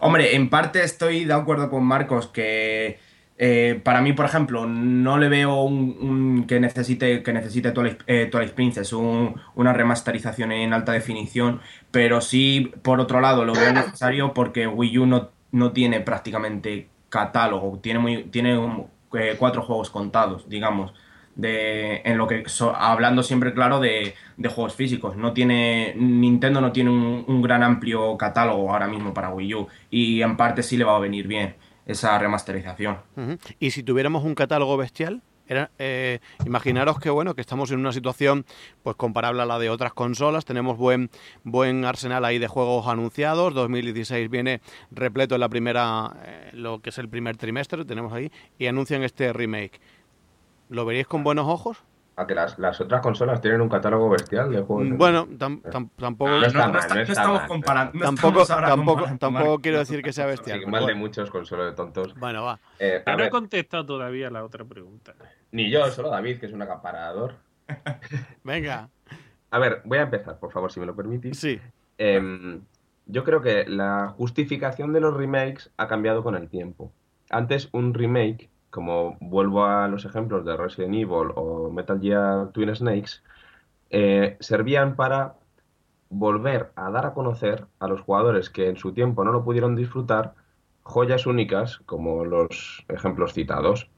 Hombre, 0.01 0.35
en 0.37 0.51
parte 0.51 0.83
estoy 0.83 1.25
de 1.25 1.33
acuerdo 1.35 1.71
con 1.71 1.85
Marcos 1.85 2.29
que 2.29 2.99
eh, 3.37 3.81
para 3.83 4.01
mí, 4.01 4.13
por 4.13 4.27
ejemplo, 4.27 4.67
no 4.67 5.19
le 5.19 5.29
veo 5.29 5.63
un, 5.63 5.97
un- 6.01 6.47
que 6.47 6.61
necesite 6.61 7.23
que 7.23 7.33
necesite 7.33 7.73
Twilight, 7.73 8.03
eh, 8.07 8.27
Twilight 8.31 8.53
Princess 8.55 8.93
un- 8.93 9.41
una 9.57 9.73
remasterización 9.73 10.53
en 10.53 10.73
alta 10.73 10.93
definición, 10.93 11.61
pero 11.91 12.21
sí, 12.21 12.73
por 12.83 13.01
otro 13.01 13.21
lado, 13.21 13.45
lo 13.45 13.53
veo 13.55 13.73
necesario 13.73 14.35
porque 14.35 14.67
Wii 14.69 14.99
U 14.99 15.07
no, 15.07 15.31
no 15.53 15.73
tiene 15.73 16.01
prácticamente 16.01 16.89
catálogo, 17.09 17.79
tiene 17.81 17.99
muy 17.99 18.25
tiene 18.25 18.57
eh, 19.15 19.37
cuatro 19.39 19.63
juegos 19.63 19.91
contados, 19.91 20.49
digamos. 20.49 20.93
De, 21.37 22.01
en 22.05 22.16
lo 22.16 22.29
que 22.29 22.49
so- 22.49 22.77
hablando 22.77 23.23
siempre 23.25 23.53
claro 23.55 23.81
de, 23.81 24.14
de 24.37 24.49
juegos 24.49 24.75
físicos 24.75 25.16
no 25.16 25.33
tiene 25.33 25.92
Nintendo 25.97 26.61
no 26.61 26.70
tiene 26.70 26.90
un, 26.90 27.25
un 27.27 27.42
gran 27.42 27.64
amplio 27.64 28.16
catálogo 28.16 28.70
ahora 28.70 28.87
mismo 28.87 29.12
para 29.12 29.31
Wii 29.31 29.55
U 29.55 29.66
y 29.90 30.23
en 30.23 30.37
parte 30.37 30.62
sí 30.62 30.77
le 30.77 30.85
va 30.85 30.94
a 30.94 31.01
venir 31.01 31.27
bien 31.27 31.57
esa 31.87 32.16
remasterización. 32.18 32.99
Y 33.59 33.73
si 33.73 33.83
tuviéramos 33.83 34.25
un 34.25 34.35
catálogo 34.35 34.77
bestial, 34.77 35.23
era, 35.47 35.70
eh, 35.79 36.20
imaginaros 36.47 36.99
que 36.99 37.11
bueno 37.11 37.35
que 37.35 37.42
estamos 37.42 37.70
en 37.70 37.79
una 37.79 37.92
situación 37.92 38.47
pues 38.83 38.97
comparable 38.97 39.42
a 39.42 39.44
la 39.44 39.59
de 39.59 39.68
otras 39.68 39.92
consolas. 39.92 40.47
Tenemos 40.47 40.79
buen 40.79 41.11
buen 41.42 41.85
arsenal 41.85 42.25
ahí 42.25 42.38
de 42.38 42.47
juegos 42.49 42.87
anunciados. 42.87 43.53
2016 43.53 44.31
viene 44.31 44.62
repleto 44.90 45.35
en 45.35 45.42
la 45.42 45.51
primera 45.51 46.12
eh, 46.25 46.51
lo 46.55 46.79
que 46.81 46.88
es 46.88 46.97
el 46.99 47.11
primer 47.11 47.37
trimestre 47.37 47.85
tenemos 47.85 48.12
ahí 48.14 48.31
y 48.59 48.66
anuncian 48.66 49.03
este 49.03 49.33
remake. 49.35 49.81
¿Lo 50.68 50.85
veríais 50.85 51.07
con 51.07 51.22
buenos 51.24 51.46
ojos? 51.48 51.83
A 52.16 52.27
que 52.29 52.35
las, 52.37 52.59
las 52.61 52.81
otras 52.81 53.00
consolas 53.03 53.40
tienen 53.40 53.61
un 53.61 53.68
catálogo 53.68 54.09
bestial 54.09 54.50
de 54.53 54.62
juegos. 54.62 54.96
Bueno, 54.96 55.27
tam- 55.27 55.61
tam- 55.62 55.90
tampoco 55.96 56.31
No 56.31 56.46
está 56.46 56.66
no, 56.68 56.72
mal, 56.72 56.81
está- 56.81 56.88
no 56.90 56.94
no 56.94 57.00
está 57.00 57.12
estamos 57.12 57.38
mal. 57.40 57.48
comparando 57.48 57.92
no 57.94 58.05
tampoco 58.05 58.42
estamos 58.42 58.68
tampoco 58.68 58.92
comparando, 58.98 59.18
tampoco 59.18 59.44
Marcos. 59.46 59.61
quiero 59.62 59.79
decir 59.79 60.03
que 60.03 60.12
sea 60.12 60.27
bestial. 60.27 60.59
Sí, 60.59 60.64
pero 60.64 60.70
mal 60.70 60.87
de 60.87 60.94
muchos 60.94 61.29
consolas 61.31 61.66
de 61.66 61.72
tontos. 61.72 62.14
Bueno, 62.14 62.44
va. 62.44 62.61
Eh, 62.79 63.03
a 63.05 63.16
no 63.16 63.24
he 63.24 63.31
contestado 63.31 63.85
todavía 63.85 64.31
la 64.31 64.44
otra 64.44 64.64
pregunta. 64.64 65.14
ni 65.50 65.70
yo, 65.70 65.87
solo 65.90 66.09
David, 66.11 66.38
que 66.38 66.46
es 66.46 66.53
un 66.53 66.62
acaparador. 66.62 67.35
Venga. 68.44 68.88
A 69.50 69.59
ver, 69.59 69.83
voy 69.85 69.98
a 69.98 70.03
empezar, 70.03 70.38
por 70.38 70.53
favor, 70.53 70.70
si 70.70 70.81
me 70.81 70.87
lo 70.87 70.94
permitís. 70.94 71.38
Sí. 71.38 71.61
Em, 71.98 72.61
yo 73.07 73.24
creo 73.24 73.40
que 73.40 73.64
la 73.66 74.09
justificación 74.16 74.92
de 74.92 75.00
los 75.00 75.14
remakes 75.16 75.70
ha 75.77 75.88
cambiado 75.88 76.22
con 76.22 76.35
el 76.37 76.48
tiempo. 76.48 76.92
Antes 77.31 77.68
un 77.72 77.94
remake, 77.94 78.50
como 78.75 79.17
vuelvo 79.21 79.65
a 79.65 79.87
los 79.87 80.05
ejemplos 80.05 80.45
de 80.45 80.57
Resident 80.57 80.95
Evil 80.95 81.31
o 81.37 81.71
Metal 81.71 82.01
Gear 82.01 82.51
Twin 82.51 82.75
Snakes, 82.75 83.23
eh, 83.89 84.37
servían 84.41 84.97
para 84.97 85.37
volver 86.09 86.73
a 86.75 86.91
dar 86.91 87.07
a 87.07 87.15
conocer 87.15 87.69
a 87.79 87.87
los 87.87 88.01
jugadores 88.01 88.51
que 88.51 88.69
en 88.69 88.77
su 88.77 88.93
tiempo 88.93 89.23
no 89.23 89.31
lo 89.31 89.45
pudieron 89.45 89.77
disfrutar 89.77 90.35
joyas 90.83 91.25
únicas 91.27 91.79
como 91.87 92.25
los 92.25 92.85
ejemplos 92.89 93.33
citados. 93.33 93.93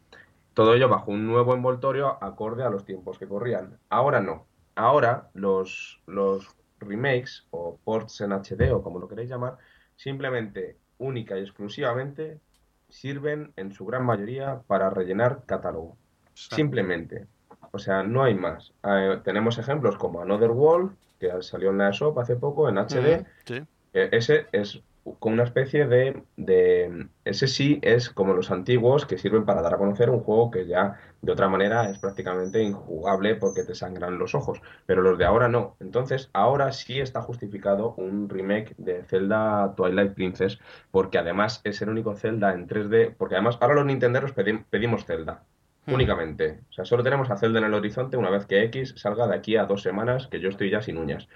Todo 0.53 0.75
ello 0.75 0.91
bajo 0.91 1.11
un 1.11 1.27
nuevo 1.27 1.55
envoltorio 1.55 2.23
acorde 2.23 2.63
a 2.63 2.69
los 2.69 2.85
tiempos 2.85 3.19
que 3.19 3.29
corrían. 3.29 3.79
Ahora 3.89 4.21
no. 4.21 4.47
Ahora 4.75 5.31
los, 5.33 6.03
los 6.07 6.55
remakes 6.81 7.47
o 7.51 7.79
ports 7.83 8.21
en 8.21 8.33
HD 8.33 8.73
o 8.75 8.83
como 8.83 8.99
lo 8.99 9.09
queréis 9.09 9.31
llamar, 9.31 9.57
simplemente, 9.97 10.77
única 10.99 11.39
y 11.39 11.41
exclusivamente, 11.41 12.41
sirven 12.89 13.53
en 13.57 13.73
su 13.73 13.85
gran 13.87 14.05
mayoría 14.05 14.61
para 14.67 14.91
rellenar 14.91 15.43
catálogo. 15.47 15.97
Simplemente. 16.35 17.27
O 17.73 17.79
sea, 17.79 18.03
no 18.03 18.23
hay 18.23 18.35
más. 18.35 18.73
Eh, 18.85 19.21
tenemos 19.25 19.59
ejemplos 19.59 19.97
como 19.97 20.21
Another 20.21 20.51
World, 20.51 20.97
que 21.19 21.31
salió 21.43 21.71
en 21.71 21.79
la 21.79 21.91
ESOP 21.91 22.19
hace 22.19 22.37
poco, 22.37 22.69
en 22.69 22.79
HD. 22.79 23.21
Ujú, 23.21 23.27
Sí. 23.45 23.65
Eh, 23.93 24.09
Ese 24.13 24.47
es 24.53 24.83
como 25.19 25.35
una 25.35 25.45
especie 25.45 25.87
de, 25.87 26.23
de- 26.37 27.09
Ese 27.25 27.47
sí 27.49 27.79
es 27.83 28.11
como 28.11 28.35
los 28.35 28.51
antiguos 28.51 29.07
que 29.07 29.19
sirven 29.19 29.45
para 29.45 29.63
dar 29.63 29.75
a 29.75 29.79
conocer 29.79 30.11
un 30.11 30.21
juego 30.21 30.51
que 30.51 30.67
ya 30.67 30.99
de 31.23 31.33
otra 31.33 31.49
manera 31.49 31.89
es 31.91 31.99
prácticamente 31.99 32.63
injugable 32.63 33.35
porque 33.37 33.65
te 33.65 33.75
sangran 33.75 34.19
los 34.19 34.35
ojos. 34.35 34.61
Pero 34.87 35.03
los 35.03 35.19
de 35.19 35.25
ahora 35.25 35.49
no. 35.49 35.77
Entonces, 35.81 36.31
ahora 36.33 36.73
sí 36.73 37.01
está 37.01 37.23
justificado 37.23 37.95
un 37.97 38.29
remake 38.29 38.75
de 38.79 39.05
Zelda 39.05 39.75
Twilight 39.77 40.15
Princess 40.15 40.59
porque 40.91 41.19
además 41.19 41.61
es 41.65 41.81
el 41.83 41.89
único 41.91 42.15
Zelda 42.17 42.53
en 42.55 42.67
3D. 42.67 43.15
Porque 43.17 43.35
además 43.37 43.59
ahora 43.61 43.75
los 43.77 43.87
nintenderos 43.87 44.35
pedi- 44.35 44.65
pedimos 44.71 45.05
Zelda. 45.07 45.45
Hmm. 45.87 45.95
Únicamente. 45.95 46.61
O 46.71 46.73
sea, 46.73 46.85
solo 46.85 47.03
tenemos 47.05 47.31
a 47.31 47.37
Zelda 47.37 47.59
en 47.61 47.65
el 47.67 47.75
horizonte 47.75 48.17
una 48.17 48.31
vez 48.31 48.47
que 48.47 48.63
X 48.65 48.95
salga 48.97 49.27
de 49.29 49.37
aquí 49.37 49.57
a 49.57 49.67
dos 49.67 49.83
semanas, 49.83 50.27
que 50.29 50.41
yo 50.41 50.49
estoy 50.49 50.71
ya 50.71 50.83
sin 50.83 50.99
uñas. 50.99 51.29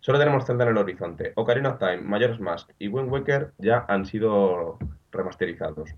Solo 0.00 0.18
tenemos 0.18 0.46
Zelda 0.46 0.64
en 0.64 0.70
el 0.70 0.78
horizonte. 0.78 1.32
Ocarina 1.36 1.70
of 1.70 1.78
Time, 1.78 1.98
Majora's 1.98 2.40
Mask 2.40 2.70
y 2.78 2.88
Wind 2.88 3.12
Waker 3.12 3.52
ya 3.58 3.84
han 3.86 4.06
sido 4.06 4.78
remasterizados. 5.12 5.94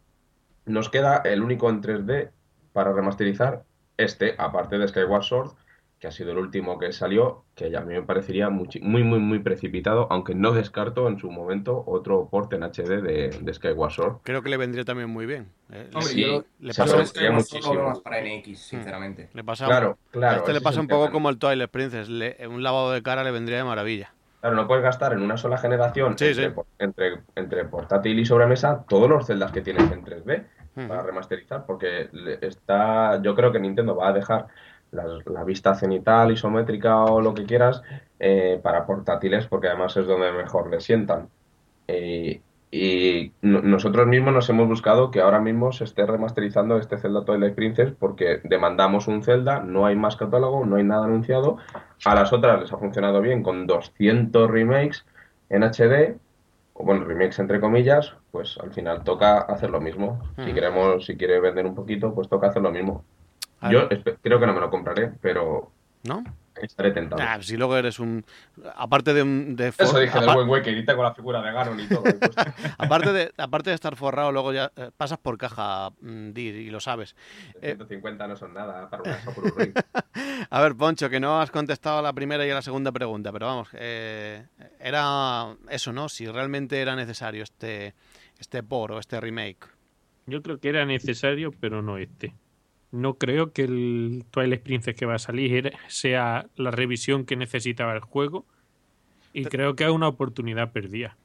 Nos 0.66 0.88
queda 0.88 1.18
el 1.18 1.40
único 1.40 1.70
en 1.70 1.82
3D 1.82 2.30
para 2.72 2.92
remasterizar 2.92 3.62
este, 3.96 4.34
aparte 4.38 4.78
de 4.78 4.88
Skyward 4.88 5.22
Sword, 5.22 5.50
que 6.02 6.08
ha 6.08 6.10
sido 6.10 6.32
el 6.32 6.38
último 6.38 6.80
que 6.80 6.90
salió, 6.90 7.44
que 7.54 7.70
ya 7.70 7.78
a 7.78 7.84
mí 7.84 7.94
me 7.94 8.02
parecería 8.02 8.50
muy, 8.50 8.66
muy, 8.80 9.20
muy 9.20 9.38
precipitado, 9.38 10.08
aunque 10.10 10.34
no 10.34 10.50
descarto 10.50 11.06
en 11.06 11.16
su 11.20 11.30
momento 11.30 11.84
otro 11.86 12.26
port 12.28 12.52
en 12.54 12.64
HD 12.64 13.00
de, 13.00 13.30
de 13.40 13.54
Skyward 13.54 13.92
Sword. 13.92 14.16
Creo 14.24 14.42
que 14.42 14.48
le 14.50 14.56
vendría 14.56 14.84
también 14.84 15.08
muy 15.10 15.26
bien. 15.26 15.46
Eh, 15.70 15.86
le- 15.92 15.96
Hombre, 15.96 16.02
Sí, 16.02 16.22
yo, 16.26 16.44
le 16.58 16.74
pasa- 16.74 16.96
muchísimo. 17.30 17.84
más 17.84 18.00
para 18.00 18.18
NX, 18.20 18.58
sinceramente. 18.58 19.30
Le 19.32 19.44
pasa, 19.44 19.66
Claro, 19.66 19.96
claro. 20.10 20.34
a 20.34 20.38
este 20.40 20.52
le 20.52 20.60
pasa 20.60 20.80
es 20.80 20.80
un 20.80 20.88
poco 20.88 21.12
como 21.12 21.30
el 21.30 21.38
Twilight 21.38 21.70
Princess. 21.70 22.08
le- 22.08 22.36
un 22.48 22.64
lavado 22.64 22.90
de 22.90 23.00
cara 23.00 23.22
le 23.22 23.30
vendría 23.30 23.58
de 23.58 23.64
maravilla. 23.64 24.12
Claro, 24.40 24.56
no 24.56 24.66
puedes 24.66 24.82
gastar 24.82 25.12
en 25.12 25.22
una 25.22 25.36
sola 25.36 25.56
generación 25.56 26.18
Sí, 26.18 26.24
entre, 26.26 26.48
sí. 26.50 26.54
entre, 26.80 27.20
entre 27.36 27.64
portátil 27.66 28.18
y 28.18 28.24
sobremesa 28.26 28.84
todos 28.88 29.08
los 29.08 29.24
celdas 29.24 29.52
que 29.52 29.60
tienes 29.60 29.88
en 29.92 30.02
3D 30.04 30.46
Ujú. 30.74 30.88
para 30.88 31.02
remasterizar, 31.04 31.64
porque 31.64 32.08
está, 32.40 33.22
yo 33.22 33.36
creo 33.36 33.52
que 33.52 33.60
Nintendo 33.60 33.94
va 33.94 34.08
a 34.08 34.12
dejar 34.12 34.48
las- 34.92 35.26
la 35.26 35.42
vista 35.44 35.74
cenital, 35.74 36.30
isométrica 36.32 37.04
o 37.04 37.20
lo 37.20 37.34
que 37.34 37.44
quieras 37.44 37.82
eh, 38.18 38.60
para 38.62 38.86
portátiles, 38.86 39.46
porque 39.48 39.66
además 39.68 39.96
es 39.96 40.06
donde 40.06 40.30
mejor 40.32 40.70
le 40.70 40.80
sientan. 40.80 41.28
Eh, 41.88 42.40
y 42.70 43.32
no- 43.42 43.60
nosotros 43.60 44.06
mismos 44.06 44.32
nos 44.32 44.48
hemos 44.48 44.66
buscado 44.68 45.10
que 45.10 45.20
ahora 45.20 45.40
mismo 45.40 45.72
se 45.72 45.84
esté 45.84 46.06
remasterizando 46.06 46.78
este 46.78 46.96
Zelda 46.96 47.24
Twilight 47.24 47.54
Princess 47.54 47.92
porque 47.98 48.40
demandamos 48.44 49.08
un 49.08 49.22
Zelda, 49.22 49.60
no 49.60 49.84
hay 49.84 49.96
más 49.96 50.16
catálogo, 50.16 50.64
no 50.64 50.76
hay 50.76 50.84
nada 50.84 51.04
anunciado. 51.04 51.58
A 52.04 52.14
las 52.14 52.32
otras 52.32 52.60
les 52.60 52.72
ha 52.72 52.78
funcionado 52.78 53.20
bien 53.20 53.42
con 53.42 53.66
200 53.66 54.50
remakes 54.50 55.04
en 55.50 55.64
HD, 55.64 56.16
o 56.74 56.84
bueno, 56.84 57.04
remakes 57.04 57.38
entre 57.40 57.60
comillas, 57.60 58.14
pues 58.30 58.56
al 58.62 58.72
final 58.72 59.04
toca 59.04 59.38
hacer 59.38 59.68
lo 59.68 59.80
mismo. 59.80 60.20
Si 60.36 60.42
Ujú. 60.42 60.54
queremos, 60.54 61.04
si 61.04 61.16
quiere 61.16 61.40
vender 61.40 61.66
un 61.66 61.74
poquito, 61.74 62.14
pues 62.14 62.28
toca 62.28 62.46
hacer 62.46 62.62
lo 62.62 62.70
mismo. 62.70 63.04
A 63.62 63.70
Yo 63.70 63.88
creo 64.20 64.38
que 64.40 64.46
no 64.46 64.52
me 64.54 64.60
lo 64.60 64.70
compraré, 64.70 65.12
pero 65.20 65.70
¿No? 66.02 66.22
estaré 66.60 66.90
tentado. 66.90 67.22
Nah, 67.22 67.40
si 67.40 67.56
luego 67.56 67.76
eres 67.76 67.98
un. 67.98 68.24
Aparte 68.76 69.14
de. 69.14 69.22
un- 69.22 69.56
de 69.56 69.68
Eso 69.68 69.98
dije 69.98 70.18
del 70.20 70.34
buen 70.34 70.46
y 70.68 70.84
con 70.84 71.04
la 71.04 71.14
figura 71.14 71.40
de 71.42 71.52
Ganon 71.52 71.80
y 71.80 71.86
todo. 71.86 72.02
pues, 72.02 72.20
aparte, 72.78 73.12
de, 73.12 73.32
aparte 73.38 73.70
de 73.70 73.74
estar 73.74 73.96
forrado, 73.96 74.32
luego 74.32 74.52
ya 74.52 74.70
eh, 74.76 74.90
pasas 74.96 75.18
por 75.18 75.38
caja 75.38 75.90
mm, 76.00 76.32
DIR 76.32 76.56
y 76.56 76.70
lo 76.70 76.80
sabes. 76.80 77.16
Eh, 77.60 77.74
150 77.76 78.26
no 78.26 78.36
son 78.36 78.52
nada 78.52 78.88
para 78.90 79.02
una 79.02 79.18
Ring. 79.56 79.74
A 80.50 80.60
ver, 80.60 80.74
Poncho, 80.74 81.08
que 81.08 81.20
no 81.20 81.40
has 81.40 81.50
contestado 81.50 81.98
a 81.98 82.02
la 82.02 82.12
primera 82.12 82.44
y 82.46 82.50
a 82.50 82.54
la 82.54 82.62
segunda 82.62 82.92
pregunta, 82.92 83.32
pero 83.32 83.46
vamos, 83.46 83.68
eh, 83.74 84.46
era 84.80 85.54
eso, 85.70 85.92
¿no? 85.92 86.08
Si 86.08 86.26
realmente 86.26 86.80
era 86.80 86.96
necesario 86.96 87.42
este, 87.42 87.94
este 88.38 88.62
por 88.62 88.92
o 88.92 88.98
este 88.98 89.20
remake. 89.20 89.66
Yo 90.26 90.42
creo 90.42 90.58
que 90.58 90.68
era 90.68 90.84
necesario, 90.84 91.50
pero 91.60 91.82
no 91.82 91.98
este. 91.98 92.34
No 92.92 93.14
creo 93.14 93.52
que 93.52 93.64
el 93.64 94.24
Twilight 94.30 94.62
Princess 94.62 94.94
que 94.94 95.06
va 95.06 95.14
a 95.14 95.18
salir 95.18 95.72
sea 95.88 96.46
la 96.56 96.70
revisión 96.70 97.24
que 97.24 97.36
necesitaba 97.36 97.94
el 97.94 98.00
juego. 98.00 98.46
Y 99.32 99.46
creo 99.46 99.74
que 99.74 99.84
es 99.84 99.90
una 99.90 100.08
oportunidad 100.08 100.72
perdida 100.72 101.16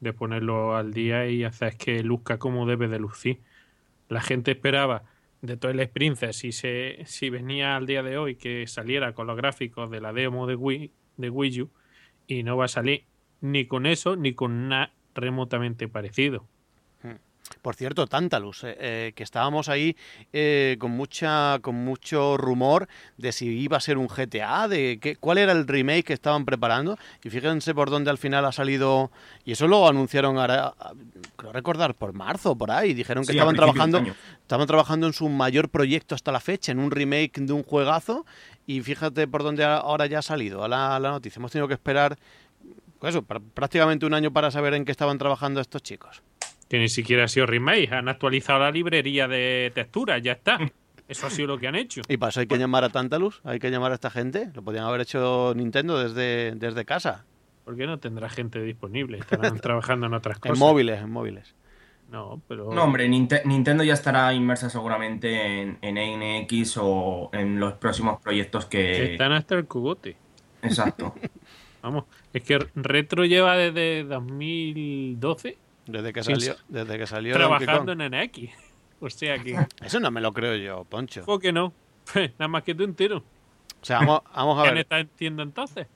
de 0.00 0.12
ponerlo 0.12 0.76
al 0.76 0.92
día 0.94 1.28
y 1.28 1.42
hacer 1.44 1.76
que 1.76 2.02
luzca 2.02 2.38
como 2.38 2.66
debe 2.66 2.86
de 2.86 3.00
lucir. 3.00 3.40
La 4.08 4.20
gente 4.20 4.52
esperaba 4.52 5.02
de 5.42 5.56
Twilight 5.56 5.90
Princess 5.90 6.36
si, 6.36 6.52
se, 6.52 7.02
si 7.06 7.28
venía 7.28 7.76
al 7.76 7.86
día 7.86 8.02
de 8.02 8.18
hoy 8.18 8.36
que 8.36 8.66
saliera 8.66 9.12
con 9.12 9.26
los 9.26 9.36
gráficos 9.36 9.90
de 9.90 10.00
la 10.00 10.12
demo 10.12 10.46
de 10.46 10.54
Wii, 10.54 10.92
de 11.16 11.30
Wii 11.30 11.62
U 11.62 11.70
y 12.26 12.42
no 12.42 12.56
va 12.56 12.66
a 12.66 12.68
salir 12.68 13.04
ni 13.40 13.66
con 13.66 13.86
eso 13.86 14.16
ni 14.16 14.32
con 14.32 14.68
nada 14.68 14.92
remotamente 15.14 15.88
parecido. 15.88 16.46
Por 17.62 17.74
cierto, 17.76 18.06
Tantalus, 18.06 18.64
eh, 18.64 18.76
eh, 18.78 19.12
que 19.14 19.22
estábamos 19.22 19.68
ahí 19.68 19.96
eh, 20.32 20.76
con 20.78 20.90
mucha, 20.92 21.58
con 21.62 21.74
mucho 21.76 22.36
rumor 22.36 22.88
de 23.16 23.32
si 23.32 23.46
iba 23.46 23.76
a 23.76 23.80
ser 23.80 23.98
un 23.98 24.08
GTA, 24.08 24.68
de 24.68 24.98
qué, 25.00 25.16
cuál 25.16 25.38
era 25.38 25.52
el 25.52 25.66
remake 25.66 26.04
que 26.04 26.12
estaban 26.12 26.44
preparando. 26.44 26.98
Y 27.22 27.30
fíjense 27.30 27.74
por 27.74 27.90
dónde 27.90 28.10
al 28.10 28.18
final 28.18 28.44
ha 28.44 28.52
salido. 28.52 29.10
Y 29.44 29.52
eso 29.52 29.66
lo 29.68 29.88
anunciaron 29.88 30.38
ahora, 30.38 30.74
creo 31.36 31.52
recordar, 31.52 31.94
por 31.94 32.12
marzo, 32.12 32.56
por 32.56 32.70
ahí. 32.70 32.94
Dijeron 32.94 33.24
que 33.24 33.32
Sí, 33.32 33.38
a 33.38 33.42
estaban 33.42 33.54
trabajando, 33.56 33.98
estaban 34.42 34.66
trabajando 34.66 35.06
en 35.06 35.12
su 35.12 35.28
mayor 35.28 35.68
proyecto 35.68 36.14
hasta 36.14 36.32
la 36.32 36.40
fecha, 36.40 36.72
en 36.72 36.78
un 36.78 36.90
remake 36.90 37.40
de 37.40 37.52
un 37.52 37.62
juegazo. 37.62 38.26
Y 38.66 38.80
fíjate 38.80 39.28
por 39.28 39.42
dónde 39.42 39.64
a- 39.64 39.76
ahora 39.76 40.06
ya 40.06 40.18
ha 40.18 40.22
salido 40.22 40.66
la, 40.68 40.98
la 40.98 41.10
noticia. 41.10 41.38
Hemos 41.38 41.52
tenido 41.52 41.68
que 41.68 41.74
esperar, 41.74 42.16
pues 42.98 43.14
eso, 43.14 43.24
pr- 43.24 43.42
prácticamente 43.54 44.06
un 44.06 44.14
año 44.14 44.32
para 44.32 44.50
saber 44.50 44.74
en 44.74 44.84
qué 44.84 44.90
estaban 44.92 45.18
trabajando 45.18 45.60
estos 45.60 45.82
chicos. 45.82 46.22
Que 46.68 46.78
ni 46.78 46.88
siquiera 46.88 47.24
ha 47.24 47.28
sido 47.28 47.46
remake. 47.46 47.92
Han 47.92 48.08
actualizado 48.08 48.60
la 48.60 48.70
librería 48.70 49.28
de 49.28 49.70
texturas, 49.74 50.20
ya 50.22 50.32
está. 50.32 50.58
Eso 51.08 51.28
ha 51.28 51.30
sido 51.30 51.48
lo 51.48 51.58
que 51.58 51.68
han 51.68 51.76
hecho. 51.76 52.02
Y 52.08 52.16
para 52.16 52.30
eso 52.30 52.40
hay 52.40 52.48
que 52.48 52.58
llamar 52.58 52.82
a 52.82 52.88
Tantalus, 52.88 53.40
hay 53.44 53.60
que 53.60 53.70
llamar 53.70 53.92
a 53.92 53.94
esta 53.94 54.10
gente. 54.10 54.50
Lo 54.54 54.62
podían 54.62 54.82
haber 54.86 55.02
hecho 55.02 55.52
Nintendo 55.54 56.02
desde, 56.02 56.56
desde 56.56 56.84
casa, 56.84 57.24
¿Por 57.64 57.76
qué 57.76 57.84
no 57.86 57.98
tendrá 57.98 58.28
gente 58.28 58.60
disponible? 58.62 59.18
Estarán 59.18 59.56
trabajando 59.60 60.06
en 60.06 60.14
otras 60.14 60.36
en 60.36 60.40
cosas. 60.40 60.58
móviles, 60.58 61.00
en 61.02 61.10
móviles. 61.10 61.54
No, 62.10 62.40
pero. 62.46 62.72
No, 62.72 62.84
hombre, 62.84 63.08
Ninte- 63.08 63.44
Nintendo 63.44 63.82
ya 63.82 63.94
estará 63.94 64.32
inmersa 64.32 64.70
seguramente 64.70 65.62
en, 65.62 65.78
en 65.82 66.44
NX 66.44 66.76
o 66.80 67.30
en 67.32 67.58
los 67.58 67.72
próximos 67.74 68.20
proyectos 68.22 68.66
que... 68.66 69.12
Están 69.12 69.32
hasta 69.32 69.56
el 69.56 69.66
cubote. 69.66 70.16
Exacto. 70.62 71.14
Vamos, 71.82 72.04
es 72.32 72.42
que 72.44 72.58
Retro 72.76 73.24
lleva 73.24 73.56
desde 73.56 74.04
2012 74.04 75.58
Desde 75.86 76.12
que 76.12 76.22
salió, 76.22 76.40
sí. 76.54 76.60
desde 76.68 76.98
que 76.98 77.06
salió 77.06 77.34
trabajando 77.34 77.92
en 77.92 77.98
NX. 78.10 78.50
O 79.00 79.10
sea 79.10 79.38
que. 79.38 79.56
Eso 79.84 80.00
no 80.00 80.10
me 80.10 80.20
lo 80.20 80.32
creo 80.32 80.56
yo, 80.56 80.84
Poncho. 80.84 81.24
¿Por 81.24 81.40
qué 81.40 81.52
no? 81.52 81.72
Nada 82.38 82.48
más 82.48 82.62
que 82.62 82.74
tú 82.74 82.82
entero. 82.84 83.18
O 83.18 83.84
sea, 83.84 83.98
vamos, 84.00 84.22
vamos 84.34 84.58
a 84.58 84.62
¿Quién 84.62 84.74
ver. 84.74 84.82
está 84.82 84.98
entiendo 85.00 85.42
entonces? 85.42 85.86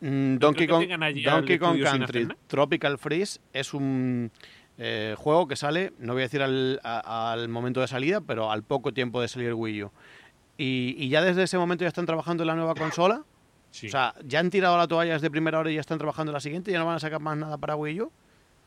Mm, 0.00 0.36
Donkey 0.38 0.66
Kong, 0.66 0.86
Donkey 1.24 1.58
Kong 1.58 1.80
Country. 1.82 2.28
Tropical 2.46 2.98
Freeze 2.98 3.40
es 3.52 3.72
un 3.74 4.30
eh, 4.76 5.14
juego 5.16 5.46
que 5.46 5.56
sale, 5.56 5.92
no 5.98 6.12
voy 6.14 6.22
a 6.22 6.24
decir 6.26 6.42
al, 6.42 6.80
a- 6.82 7.32
al 7.32 7.48
momento 7.48 7.80
de 7.80 7.86
salida, 7.88 8.20
pero 8.20 8.50
al 8.50 8.62
poco 8.64 8.92
tiempo 8.92 9.20
de 9.20 9.28
salir 9.28 9.54
Wii 9.54 9.84
U. 9.84 9.90
Y, 10.56 10.94
y 10.98 11.08
ya 11.08 11.22
desde 11.22 11.44
ese 11.44 11.56
momento 11.58 11.84
ya 11.84 11.88
están 11.88 12.06
trabajando 12.06 12.42
en 12.42 12.48
la 12.48 12.54
nueva 12.54 12.74
consola. 12.74 13.22
Sí, 13.70 13.86
O 13.86 13.90
sea, 13.90 14.14
ya 14.24 14.40
han 14.40 14.50
tirado 14.50 14.76
la 14.76 14.88
toalla 14.88 15.12
desde 15.12 15.30
primera 15.30 15.58
hora 15.58 15.70
y 15.70 15.74
ya 15.74 15.80
están 15.80 15.98
trabajando 15.98 16.30
en 16.32 16.34
la 16.34 16.40
siguiente. 16.40 16.72
Ya 16.72 16.78
no 16.80 16.86
van 16.86 16.96
a 16.96 17.00
sacar 17.00 17.20
más 17.20 17.36
nada 17.36 17.56
para 17.58 17.76
Wii 17.76 18.00
U. 18.00 18.12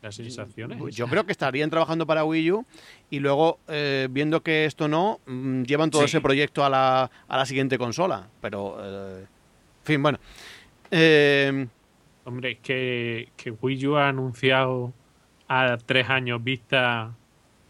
las 0.02 0.16
sensaciones. 0.16 0.96
Yo 0.96 1.08
creo 1.08 1.26
que 1.26 1.32
estarían 1.32 1.70
trabajando 1.70 2.06
para 2.08 2.24
Wii 2.24 2.52
U 2.52 2.66
y 3.10 3.20
luego, 3.20 3.60
eh, 3.68 4.08
viendo 4.10 4.42
que 4.42 4.66
esto 4.66 4.88
no, 4.88 5.20
mm, 5.28 5.64
llevan 5.64 5.92
todo 5.92 6.02
Sí. 6.02 6.06
ese 6.08 6.22
proyecto 6.22 6.66
a 6.66 6.70
la, 6.70 7.12
a 7.28 7.38
la 7.38 7.46
siguiente 7.46 7.78
consola. 7.78 8.28
Pero, 8.42 8.78
eh, 8.82 9.20
en 9.22 9.86
fin, 9.86 10.02
bueno. 10.02 10.20
Eh, 10.90 11.68
Hombre, 12.26 12.52
es 12.52 12.60
que, 12.60 13.30
que 13.36 13.52
Wii 13.52 13.88
U 13.88 13.96
ha 13.98 14.10
anunciado 14.10 14.94
a 15.48 15.78
tres 15.86 16.10
años 16.10 16.44
vista 16.44 17.16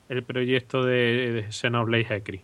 el 0.10 0.24
proyecto 0.24 0.84
de, 0.84 1.32
de 1.32 1.52
Xenoblade 1.52 2.08
Hecri. 2.15 2.41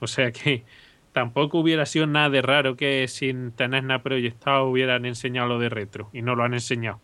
O 0.00 0.06
sea 0.06 0.30
que 0.30 0.64
tampoco 1.12 1.58
hubiera 1.58 1.84
sido 1.86 2.06
nada 2.06 2.30
de 2.30 2.42
raro 2.42 2.76
que 2.76 3.06
sin 3.08 3.50
tener 3.52 3.82
nada 3.84 4.02
proyectado 4.02 4.66
hubieran 4.68 5.04
enseñado 5.04 5.48
lo 5.48 5.58
de 5.58 5.68
retro. 5.68 6.10
Y 6.12 6.22
no 6.22 6.36
lo 6.36 6.44
han 6.44 6.54
enseñado. 6.54 7.00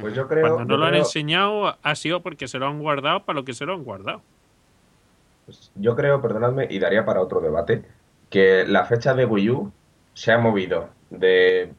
Pues 0.00 0.14
yo 0.14 0.26
creo, 0.28 0.54
Cuando 0.54 0.64
no 0.64 0.76
lo 0.78 0.86
han 0.86 0.94
enseñado 0.94 1.76
ha 1.82 1.94
sido 1.94 2.22
porque 2.22 2.48
se 2.48 2.58
lo 2.58 2.66
han 2.66 2.80
guardado 2.80 3.24
para 3.24 3.38
lo 3.38 3.44
que 3.44 3.52
se 3.54 3.66
lo 3.66 3.74
han 3.74 3.84
guardado. 3.84 4.22
pues 5.44 5.70
yo 5.74 5.94
creo, 5.96 6.20
perdonadme, 6.22 6.66
y 6.70 6.78
daría 6.78 7.04
para 7.04 7.20
otro 7.20 7.40
debate, 7.40 7.84
que 8.30 8.64
la 8.66 8.84
fecha 8.84 9.14
de 9.14 9.24
Wii 9.26 9.50
U 9.50 9.72
se 10.14 10.32
ha 10.32 10.38
movido 10.38 10.88
de 11.10 11.72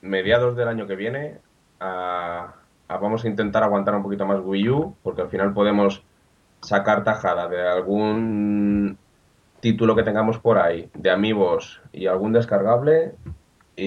mediados 0.00 0.56
del 0.56 0.68
año 0.68 0.86
que 0.86 0.96
viene 0.96 1.38
a, 1.80 2.54
a 2.88 2.96
vamos 2.98 3.24
a 3.24 3.28
intentar 3.28 3.62
aguantar 3.62 3.94
un 3.94 4.02
poquito 4.02 4.26
más 4.26 4.40
Wii 4.42 4.68
U, 4.70 4.96
porque 5.02 5.22
al 5.22 5.28
final 5.28 5.52
podemos 5.52 6.02
sacar 6.60 7.04
tajada 7.04 7.48
de 7.48 7.66
algún 7.66 8.98
título 9.60 9.96
que 9.96 10.02
tengamos 10.02 10.38
por 10.38 10.58
ahí, 10.58 10.90
de 10.94 11.10
amigos 11.10 11.80
y 11.92 12.06
algún 12.06 12.32
descargable, 12.32 13.14
y, 13.76 13.84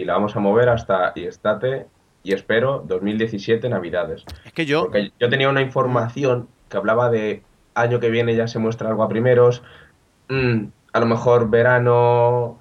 y 0.00 0.04
la 0.04 0.14
vamos 0.14 0.36
a 0.36 0.40
mover 0.40 0.68
hasta 0.68 1.12
y 1.14 1.24
estate 1.24 1.86
y 2.22 2.32
espero 2.32 2.84
2017 2.86 3.68
Navidades. 3.68 4.24
es 4.44 4.52
que 4.52 4.66
yo, 4.66 4.82
Porque 4.82 5.12
yo 5.18 5.28
tenía 5.28 5.48
una 5.48 5.62
información 5.62 6.48
que 6.68 6.76
hablaba 6.76 7.10
de 7.10 7.42
año 7.74 8.00
que 8.00 8.10
viene 8.10 8.34
ya 8.36 8.46
se 8.46 8.58
muestra 8.58 8.88
algo 8.88 9.02
a 9.02 9.08
primeros, 9.08 9.62
mm, 10.28 10.64
a 10.92 11.00
lo 11.00 11.06
mejor 11.06 11.50
verano 11.50 12.58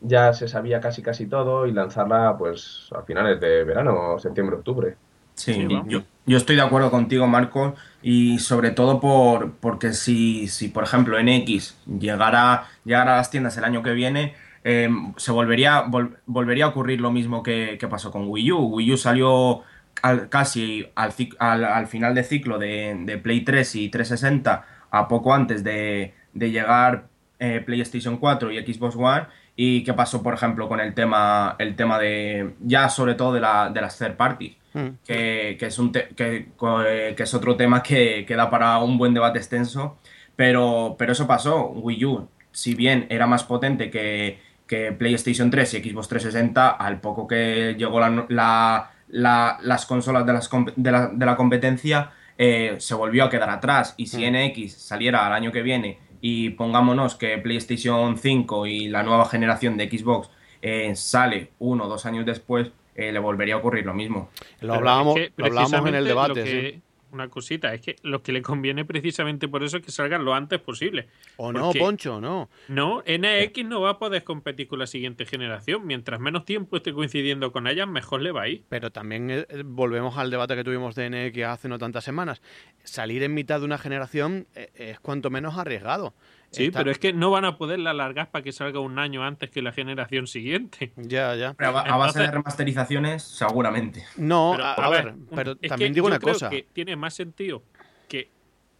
ya 0.00 0.32
se 0.32 0.48
sabía 0.48 0.80
casi 0.80 1.02
casi 1.02 1.26
todo 1.26 1.66
y 1.66 1.72
lanzarla 1.72 2.36
pues 2.36 2.88
a 2.96 3.02
finales 3.02 3.40
de 3.40 3.64
verano, 3.64 4.18
septiembre, 4.18 4.56
octubre. 4.56 4.96
Sí, 5.34 5.66
yo, 5.86 6.02
yo 6.26 6.36
estoy 6.36 6.56
de 6.56 6.62
acuerdo 6.62 6.90
contigo, 6.90 7.26
Marco, 7.26 7.74
y 8.02 8.38
sobre 8.38 8.70
todo 8.70 9.00
por 9.00 9.52
porque 9.52 9.92
si, 9.92 10.46
si 10.48 10.68
por 10.68 10.84
ejemplo, 10.84 11.16
NX 11.20 11.76
llegara, 11.98 12.66
llegara 12.84 13.14
a 13.14 13.16
las 13.16 13.30
tiendas 13.30 13.56
el 13.56 13.64
año 13.64 13.82
que 13.82 13.92
viene, 13.92 14.34
eh, 14.64 14.88
se 15.16 15.32
volvería, 15.32 15.84
vol- 15.86 16.16
volvería 16.26 16.66
a 16.66 16.68
ocurrir 16.68 17.00
lo 17.00 17.10
mismo 17.10 17.42
que, 17.42 17.76
que 17.78 17.88
pasó 17.88 18.10
con 18.10 18.28
Wii 18.28 18.52
U. 18.52 18.58
Wii 18.76 18.92
U 18.92 18.96
salió 18.96 19.62
al- 20.02 20.28
casi 20.28 20.86
al, 20.94 21.12
cic- 21.12 21.36
al, 21.38 21.64
al 21.64 21.86
final 21.86 22.14
de 22.14 22.24
ciclo 22.24 22.58
de, 22.58 22.96
de 23.04 23.18
Play 23.18 23.40
3 23.42 23.74
y 23.76 23.88
360, 23.88 24.64
a 24.90 25.08
poco 25.08 25.34
antes 25.34 25.64
de, 25.64 26.14
de 26.32 26.50
llegar 26.50 27.06
eh, 27.38 27.62
PlayStation 27.64 28.16
4 28.18 28.50
y 28.52 28.58
Xbox 28.72 28.96
One. 28.96 29.26
¿Y 29.54 29.84
qué 29.84 29.92
pasó, 29.92 30.22
por 30.22 30.32
ejemplo, 30.34 30.66
con 30.68 30.80
el 30.80 30.94
tema, 30.94 31.56
el 31.58 31.76
tema 31.76 31.98
de, 31.98 32.54
ya 32.60 32.88
sobre 32.88 33.14
todo 33.14 33.34
de, 33.34 33.40
la, 33.40 33.68
de 33.70 33.80
las 33.80 33.98
third 33.98 34.16
parties? 34.16 34.56
mm, 34.74 34.88
que, 35.06 35.56
que 35.60 35.66
es, 35.66 35.78
un 35.78 35.92
te- 35.92 36.08
que, 36.16 36.48
eh, 36.88 37.14
que 37.14 37.22
es 37.22 37.34
otro 37.34 37.56
tema 37.56 37.82
que, 37.82 38.24
que 38.26 38.34
da 38.34 38.48
para 38.48 38.78
un 38.78 38.96
buen 38.96 39.12
debate 39.12 39.38
extenso, 39.38 39.98
pero, 40.36 40.94
pero 40.98 41.12
eso 41.12 41.26
pasó. 41.26 41.66
Wii 41.68 42.04
U, 42.06 42.28
si 42.50 42.74
bien 42.74 43.06
era 43.10 43.26
más 43.26 43.44
potente 43.44 43.90
que, 43.90 44.38
que 44.66 44.92
PlayStation 44.92 45.50
3 45.50 45.74
y 45.74 45.90
Xbox 45.90 46.08
360, 46.08 46.70
al 46.70 47.00
poco 47.00 47.26
que 47.26 47.74
llegó 47.78 48.00
la, 48.00 48.26
la- 48.28 48.90
la- 49.08 49.58
las 49.62 49.86
consolas 49.86 50.24
de, 50.24 50.32
las 50.32 50.50
comp- 50.50 50.72
de, 50.74 50.90
la, 50.90 51.08
de 51.08 51.26
la 51.26 51.36
competencia, 51.36 52.10
eh, 52.38 52.76
se 52.78 52.94
volvió 52.94 53.24
a 53.24 53.30
quedar 53.30 53.50
atrás. 53.50 53.94
Y 53.98 54.06
si 54.06 54.24
NX 54.30 54.72
saliera 54.72 55.26
al 55.26 55.32
año 55.34 55.52
que 55.52 55.62
viene 55.62 55.98
y 56.20 56.50
pongámonos 56.50 57.16
que 57.16 57.36
PlayStation 57.38 58.16
5 58.16 58.66
y 58.66 58.88
la 58.88 59.02
nueva 59.02 59.26
generación 59.26 59.76
de 59.76 59.90
Xbox 59.90 60.30
eh, 60.62 60.94
sale 60.96 61.50
uno 61.58 61.84
o 61.84 61.88
dos 61.88 62.06
años 62.06 62.24
después, 62.24 62.70
eh, 62.94 63.10
le 63.12 63.18
volvería 63.18 63.54
a 63.54 63.58
ocurrir 63.58 63.84
lo 63.84 63.94
mismo. 63.94 64.30
lo 64.60 64.74
hablábamos, 64.74 65.16
es 65.18 65.28
que 65.28 65.32
lo 65.36 65.46
hablábamos 65.46 65.88
en 65.88 65.94
el 65.94 66.04
debate. 66.04 66.28
lo 66.28 66.34
que- 66.44 66.70
sí. 66.72 66.82
Una 67.12 67.28
cosita, 67.28 67.72
es 67.74 67.80
que 67.82 67.96
lo 68.02 68.22
que 68.22 68.32
le 68.32 68.42
conviene 68.42 68.84
precisamente 68.84 69.46
por 69.46 69.62
eso 69.62 69.76
es 69.76 69.84
que 69.84 69.92
salgan 69.92 70.24
lo 70.24 70.34
antes 70.34 70.60
posible. 70.60 71.08
O 71.36 71.52
no, 71.52 71.72
Poncho, 71.72 72.20
no. 72.20 72.48
No, 72.68 73.02
NX 73.06 73.64
no 73.66 73.82
va 73.82 73.90
a 73.90 73.98
poder 73.98 74.24
competir 74.24 74.66
con 74.66 74.78
la 74.78 74.86
siguiente 74.86 75.26
generación. 75.26 75.86
Mientras 75.86 76.20
menos 76.20 76.44
tiempo 76.44 76.76
esté 76.76 76.92
coincidiendo 76.92 77.52
con 77.52 77.66
ellas, 77.66 77.86
mejor 77.86 78.22
le 78.22 78.32
va 78.32 78.42
a 78.42 78.48
ir. 78.48 78.64
Pero 78.68 78.90
también 78.90 79.30
eh, 79.30 79.46
eh, 79.48 79.62
volvemos 79.64 80.16
al 80.16 80.30
debate 80.30 80.56
que 80.56 80.64
tuvimos 80.64 80.94
de 80.94 81.10
NX 81.10 81.44
hace 81.44 81.68
no 81.68 81.78
tantas 81.78 82.02
semanas. 82.02 82.42
Salir 82.82 83.22
en 83.22 83.34
mitad 83.34 83.60
de 83.60 83.66
una 83.66 83.78
generación 83.78 84.46
eh, 84.54 84.70
es 84.74 85.00
cuanto 85.00 85.30
menos 85.30 85.58
arriesgado. 85.58 86.14
Sí, 86.52 86.66
Está- 86.66 86.80
pero 86.80 86.90
es 86.90 86.98
que 86.98 87.12
no 87.14 87.30
van 87.30 87.44
a 87.46 87.56
poderla 87.56 87.90
alargar 87.90 88.30
para 88.30 88.44
que 88.44 88.52
salga 88.52 88.78
un 88.78 88.98
año 88.98 89.24
antes 89.24 89.50
que 89.50 89.62
la 89.62 89.72
generación 89.72 90.26
siguiente. 90.26 90.92
Ya, 90.96 91.34
ya. 91.34 91.54
Pero 91.54 91.76
a, 91.78 91.80
a 91.80 91.96
base 91.96 92.20
de 92.20 92.30
remasterizaciones, 92.30 93.22
seguramente. 93.22 94.04
No, 94.16 94.52
Pero, 94.54 94.64
a, 94.64 94.72
a 94.74 94.90
ver, 94.90 95.08
un- 95.08 95.26
pero 95.34 95.56
es 95.60 95.68
también 95.70 95.92
que 95.92 95.94
digo 95.94 96.08
yo 96.08 96.12
una 96.12 96.18
creo 96.20 96.34
cosa. 96.34 96.50
que 96.50 96.66
tiene 96.72 96.94
más 96.94 97.14
sentido 97.14 97.62
que 98.08 98.28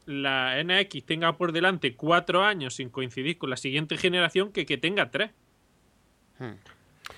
la 0.07 0.63
NX 0.63 1.05
tenga 1.07 1.37
por 1.39 1.53
delante 1.53 1.95
cuatro 1.97 2.45
años 2.45 2.75
sin 2.75 2.91
coincidir 2.91 3.39
con 3.39 3.49
la 3.51 3.57
siguiente 3.57 3.97
generación 3.97 4.53
que 4.53 4.67
que 4.67 4.77
tenga 4.77 5.11
tres. 5.11 5.31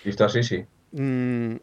Visto 0.04 0.24
así, 0.24 0.42
sí. 0.42 0.64
Mm, 0.92 1.56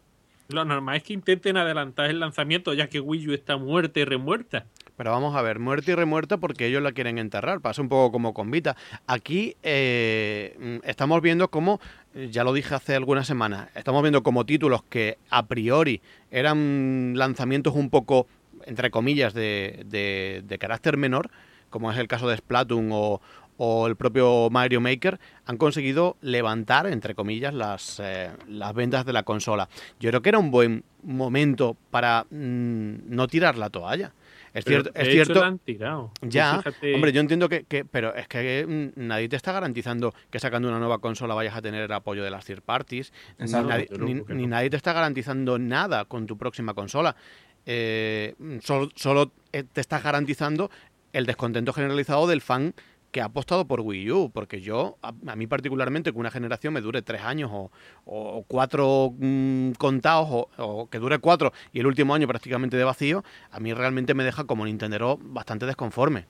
Lo 0.48 0.64
normal 0.64 0.96
es 0.96 1.02
que 1.04 1.12
intenten 1.14 1.56
adelantar 1.56 2.10
el 2.10 2.20
lanzamiento 2.20 2.74
ya 2.74 2.88
que 2.88 3.00
Wii 3.00 3.28
U 3.28 3.32
está 3.32 3.56
muerta 3.56 4.00
y 4.00 4.04
remuerta. 4.04 4.66
Pero 5.02 5.10
vamos 5.10 5.34
a 5.34 5.42
ver, 5.42 5.58
muerta 5.58 5.90
y 5.90 5.94
remuerta 5.96 6.36
porque 6.36 6.66
ellos 6.68 6.80
la 6.80 6.92
quieren 6.92 7.18
enterrar. 7.18 7.60
Pasa 7.60 7.82
un 7.82 7.88
poco 7.88 8.12
como 8.12 8.32
con 8.32 8.52
Vita. 8.52 8.76
Aquí 9.08 9.56
eh, 9.64 10.56
mm, 10.60 10.88
estamos 10.88 11.20
viendo 11.20 11.48
como, 11.48 11.80
eh, 12.14 12.28
ya 12.30 12.44
lo 12.44 12.52
dije 12.52 12.72
hace 12.76 12.94
algunas 12.94 13.26
semanas, 13.26 13.68
estamos 13.74 14.00
viendo 14.02 14.22
como 14.22 14.46
títulos 14.46 14.84
que 14.84 15.18
a 15.28 15.44
priori 15.46 16.00
eran 16.30 17.14
lanzamientos 17.16 17.74
un 17.74 17.90
poco, 17.90 18.28
entre 18.64 18.92
comillas, 18.92 19.34
de, 19.34 19.82
de- 19.86 20.44
de 20.46 20.58
carácter 20.58 20.96
menor, 20.96 21.30
como 21.68 21.90
es 21.90 21.98
el 21.98 22.06
caso 22.06 22.28
de 22.28 22.36
Splatoon 22.36 22.90
o, 22.92 23.20
o 23.58 23.86
el 23.86 23.96
propio 23.96 24.48
Mario 24.50 24.80
Maker, 24.80 25.20
han 25.46 25.56
conseguido 25.56 26.16
levantar, 26.20 26.86
entre 26.86 27.14
comillas, 27.14 27.52
las, 27.54 28.00
eh, 28.02 28.30
las 28.48 28.74
ventas 28.74 29.04
de 29.06 29.12
la 29.12 29.22
consola. 29.22 29.68
Yo 30.00 30.10
creo 30.10 30.22
que 30.22 30.28
era 30.30 30.38
un 30.38 30.50
buen 30.50 30.84
momento 31.02 31.76
para 31.90 32.24
mm, 32.30 32.94
no 33.14 33.26
tirar 33.28 33.56
la 33.58 33.70
toalla. 33.70 34.12
Es 34.54 34.64
Pero, 34.66 34.82
cierto, 34.82 34.98
de 34.98 35.00
es 35.02 35.08
hecho, 35.08 35.24
cierto. 35.24 35.40
la 35.40 35.46
han 35.46 35.58
tirado. 35.60 36.10
Ya, 36.20 36.58
fíjate- 36.58 36.94
hombre, 36.94 37.12
yo 37.12 37.20
entiendo 37.20 37.48
que, 37.48 37.64
que- 37.64 37.84
pero 37.86 38.14
es 38.14 38.28
que 38.28 38.66
mm, 38.96 39.00
nadie 39.06 39.28
te 39.28 39.36
está 39.36 39.50
garantizando 39.52 40.12
que 40.30 40.38
sacando 40.38 40.68
una 40.68 40.78
nueva 40.78 40.98
consola 40.98 41.34
vayas 41.34 41.56
a 41.56 41.62
tener 41.62 41.82
el 41.82 41.92
apoyo 41.92 42.22
de 42.22 42.30
las 42.30 42.44
third 42.44 42.60
parties, 42.62 43.12
ni, 43.38 43.50
nadie, 43.50 43.88
ni- 43.98 44.14
ni 44.46 44.70
te 44.70 44.76
está 44.76 44.92
garantizando 44.92 45.58
nada 45.58 46.04
con 46.04 46.26
tu 46.26 46.36
próxima 46.36 46.74
consola. 46.74 47.16
Eh, 47.64 48.34
solo 48.60 48.88
solo, 48.94 49.32
eh, 49.52 49.64
te 49.72 49.80
estás 49.80 50.02
garantizando 50.02 50.70
el 51.12 51.26
descontento 51.26 51.72
generalizado 51.72 52.26
del 52.26 52.40
fan 52.40 52.74
que 53.12 53.20
ha 53.20 53.26
apostado 53.26 53.66
por 53.66 53.80
Wii 53.82 54.10
U, 54.10 54.30
porque 54.32 54.60
yo, 54.60 54.96
a, 55.02 55.12
a 55.26 55.36
mí 55.36 55.46
particularmente, 55.46 56.12
que 56.12 56.18
una 56.18 56.30
generación 56.30 56.72
me 56.74 56.80
dure 56.80 57.02
tres 57.02 57.20
años 57.22 57.50
o, 57.52 57.70
o 58.06 58.44
cuatro 58.48 59.12
mm, 59.16 59.72
contados, 59.72 60.28
o, 60.30 60.48
o 60.56 60.88
que 60.90 60.98
dure 60.98 61.18
cuatro 61.18 61.52
y 61.72 61.80
el 61.80 61.86
último 61.86 62.14
año 62.14 62.26
prácticamente 62.26 62.76
de 62.76 62.84
vacío, 62.84 63.22
a 63.50 63.60
mí 63.60 63.72
realmente 63.74 64.14
me 64.14 64.24
deja 64.24 64.44
como 64.44 64.64
Nintendero 64.64 65.18
bastante 65.22 65.66
desconforme. 65.66 66.24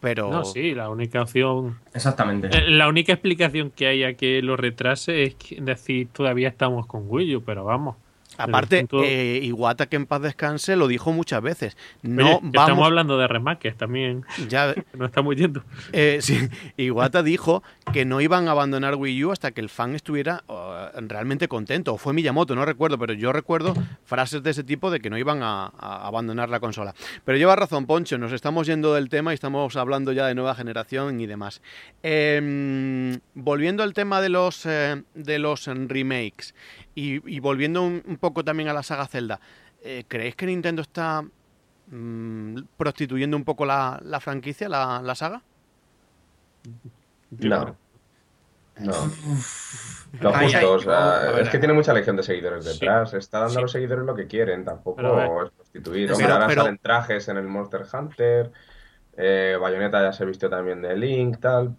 Pero 0.00 0.30
No, 0.30 0.44
sí, 0.44 0.74
la 0.74 0.90
única 0.90 1.22
opción. 1.22 1.78
Exactamente. 1.92 2.48
eh, 2.56 2.70
La 2.70 2.86
única 2.88 3.12
explicación 3.12 3.72
que 3.72 3.88
hay 3.88 4.04
a 4.04 4.14
que 4.14 4.42
lo 4.42 4.56
retrase 4.56 5.24
es 5.24 5.36
decir 5.58 6.08
todavía 6.12 6.48
estamos 6.48 6.86
con 6.86 7.06
Wii 7.08 7.36
U, 7.36 7.42
pero 7.42 7.64
vamos. 7.64 7.96
Aparte, 8.38 8.78
punto- 8.80 9.02
eh, 9.04 9.40
Iwata 9.42 9.86
que 9.86 9.96
en 9.96 10.06
paz 10.06 10.22
descanse 10.22 10.76
lo 10.76 10.88
dijo 10.88 11.12
muchas 11.12 11.42
veces. 11.42 11.76
Oye, 12.04 12.12
No 12.14 12.40
que 12.40 12.46
Estamos 12.46 12.68
vamos, 12.70 12.86
hablando 12.86 13.18
de 13.18 13.26
remakes 13.28 13.76
también. 13.76 14.24
ya, 14.48 14.74
No 14.94 15.06
estamos 15.06 15.36
yendo. 15.36 15.62
Eh, 15.92 16.18
sí, 16.22 16.48
Iwata 16.76 17.22
dijo 17.22 17.62
que 17.92 18.04
no 18.04 18.20
iban 18.20 18.48
a 18.48 18.52
abandonar 18.52 18.94
Wii 18.94 19.24
U 19.24 19.32
hasta 19.32 19.50
que 19.50 19.60
el 19.60 19.68
fan 19.68 19.94
estuviera 19.94 20.44
uh, 20.48 20.98
realmente 21.08 21.48
contento. 21.48 21.94
O 21.94 21.98
fue 21.98 22.12
Miyamoto, 22.12 22.54
no 22.54 22.64
recuerdo, 22.64 22.98
pero 22.98 23.12
yo 23.12 23.32
recuerdo 23.32 23.74
frases 24.04 24.42
de 24.42 24.50
ese 24.50 24.64
tipo 24.64 24.90
de 24.90 25.00
que 25.00 25.10
no 25.10 25.18
iban 25.18 25.42
a, 25.42 25.72
a 25.78 26.06
abandonar 26.06 26.48
la 26.48 26.60
consola. 26.60 26.94
Pero 27.24 27.38
lleva 27.38 27.56
razón, 27.56 27.86
Poncho, 27.86 28.18
nos 28.18 28.32
estamos 28.32 28.66
yendo 28.66 28.94
del 28.94 29.08
tema 29.08 29.32
y 29.32 29.34
estamos 29.34 29.76
hablando 29.76 30.12
ya 30.12 30.26
de 30.26 30.34
nueva 30.34 30.54
generación 30.54 31.20
y 31.20 31.26
demás. 31.26 31.60
Eh, 32.02 33.18
volviendo 33.34 33.82
al 33.82 33.92
tema 33.94 34.20
de 34.20 34.28
los, 34.28 34.64
eh, 34.66 35.02
de 35.14 35.38
los 35.38 35.66
remakes 35.66 36.54
y, 36.98 37.36
y 37.36 37.40
volviendo 37.40 37.82
un, 37.82 38.02
un 38.06 38.16
poco 38.16 38.44
también 38.44 38.68
a 38.68 38.72
la 38.72 38.82
saga 38.82 39.06
Zelda, 39.06 39.40
eh, 39.82 40.04
¿creéis 40.08 40.34
que 40.36 40.46
Nintendo 40.46 40.82
está 40.82 41.22
mm, 41.88 42.56
prostituyendo 42.76 43.36
un 43.36 43.44
poco 43.44 43.64
la, 43.66 44.00
la 44.02 44.20
franquicia, 44.20 44.68
la, 44.68 45.00
la 45.02 45.14
saga? 45.14 45.42
No. 47.30 47.76
No. 48.78 48.92
Lo 50.20 50.32
justo, 50.32 50.56
ay, 50.58 50.64
o 50.64 50.78
sea, 50.78 51.20
a 51.20 51.32
ver, 51.32 51.42
es 51.42 51.48
que 51.50 51.58
tiene 51.58 51.74
mucha 51.74 51.92
legión 51.92 52.16
de 52.16 52.22
seguidores 52.22 52.64
Sí. 52.64 52.72
detrás. 52.72 53.12
Está 53.12 53.40
dando 53.40 53.52
Sí. 53.54 53.58
a 53.58 53.62
los 53.62 53.72
seguidores 53.72 54.04
lo 54.06 54.14
que 54.14 54.26
quieren, 54.26 54.64
tampoco 54.64 55.00
es 55.44 55.50
prostituir. 55.50 56.10
Hombre, 56.12 56.32
ahora 56.32 56.46
pero- 56.46 56.62
salen 56.62 56.78
trajes 56.78 57.28
en 57.28 57.36
el 57.36 57.44
Monster 57.46 57.82
Hunter, 57.92 58.50
eh, 59.18 59.58
Bayonetta 59.60 60.00
ya 60.02 60.12
se 60.12 60.24
vistió 60.24 60.48
también 60.48 60.80
de 60.80 60.96
Link, 60.96 61.38
tal. 61.40 61.76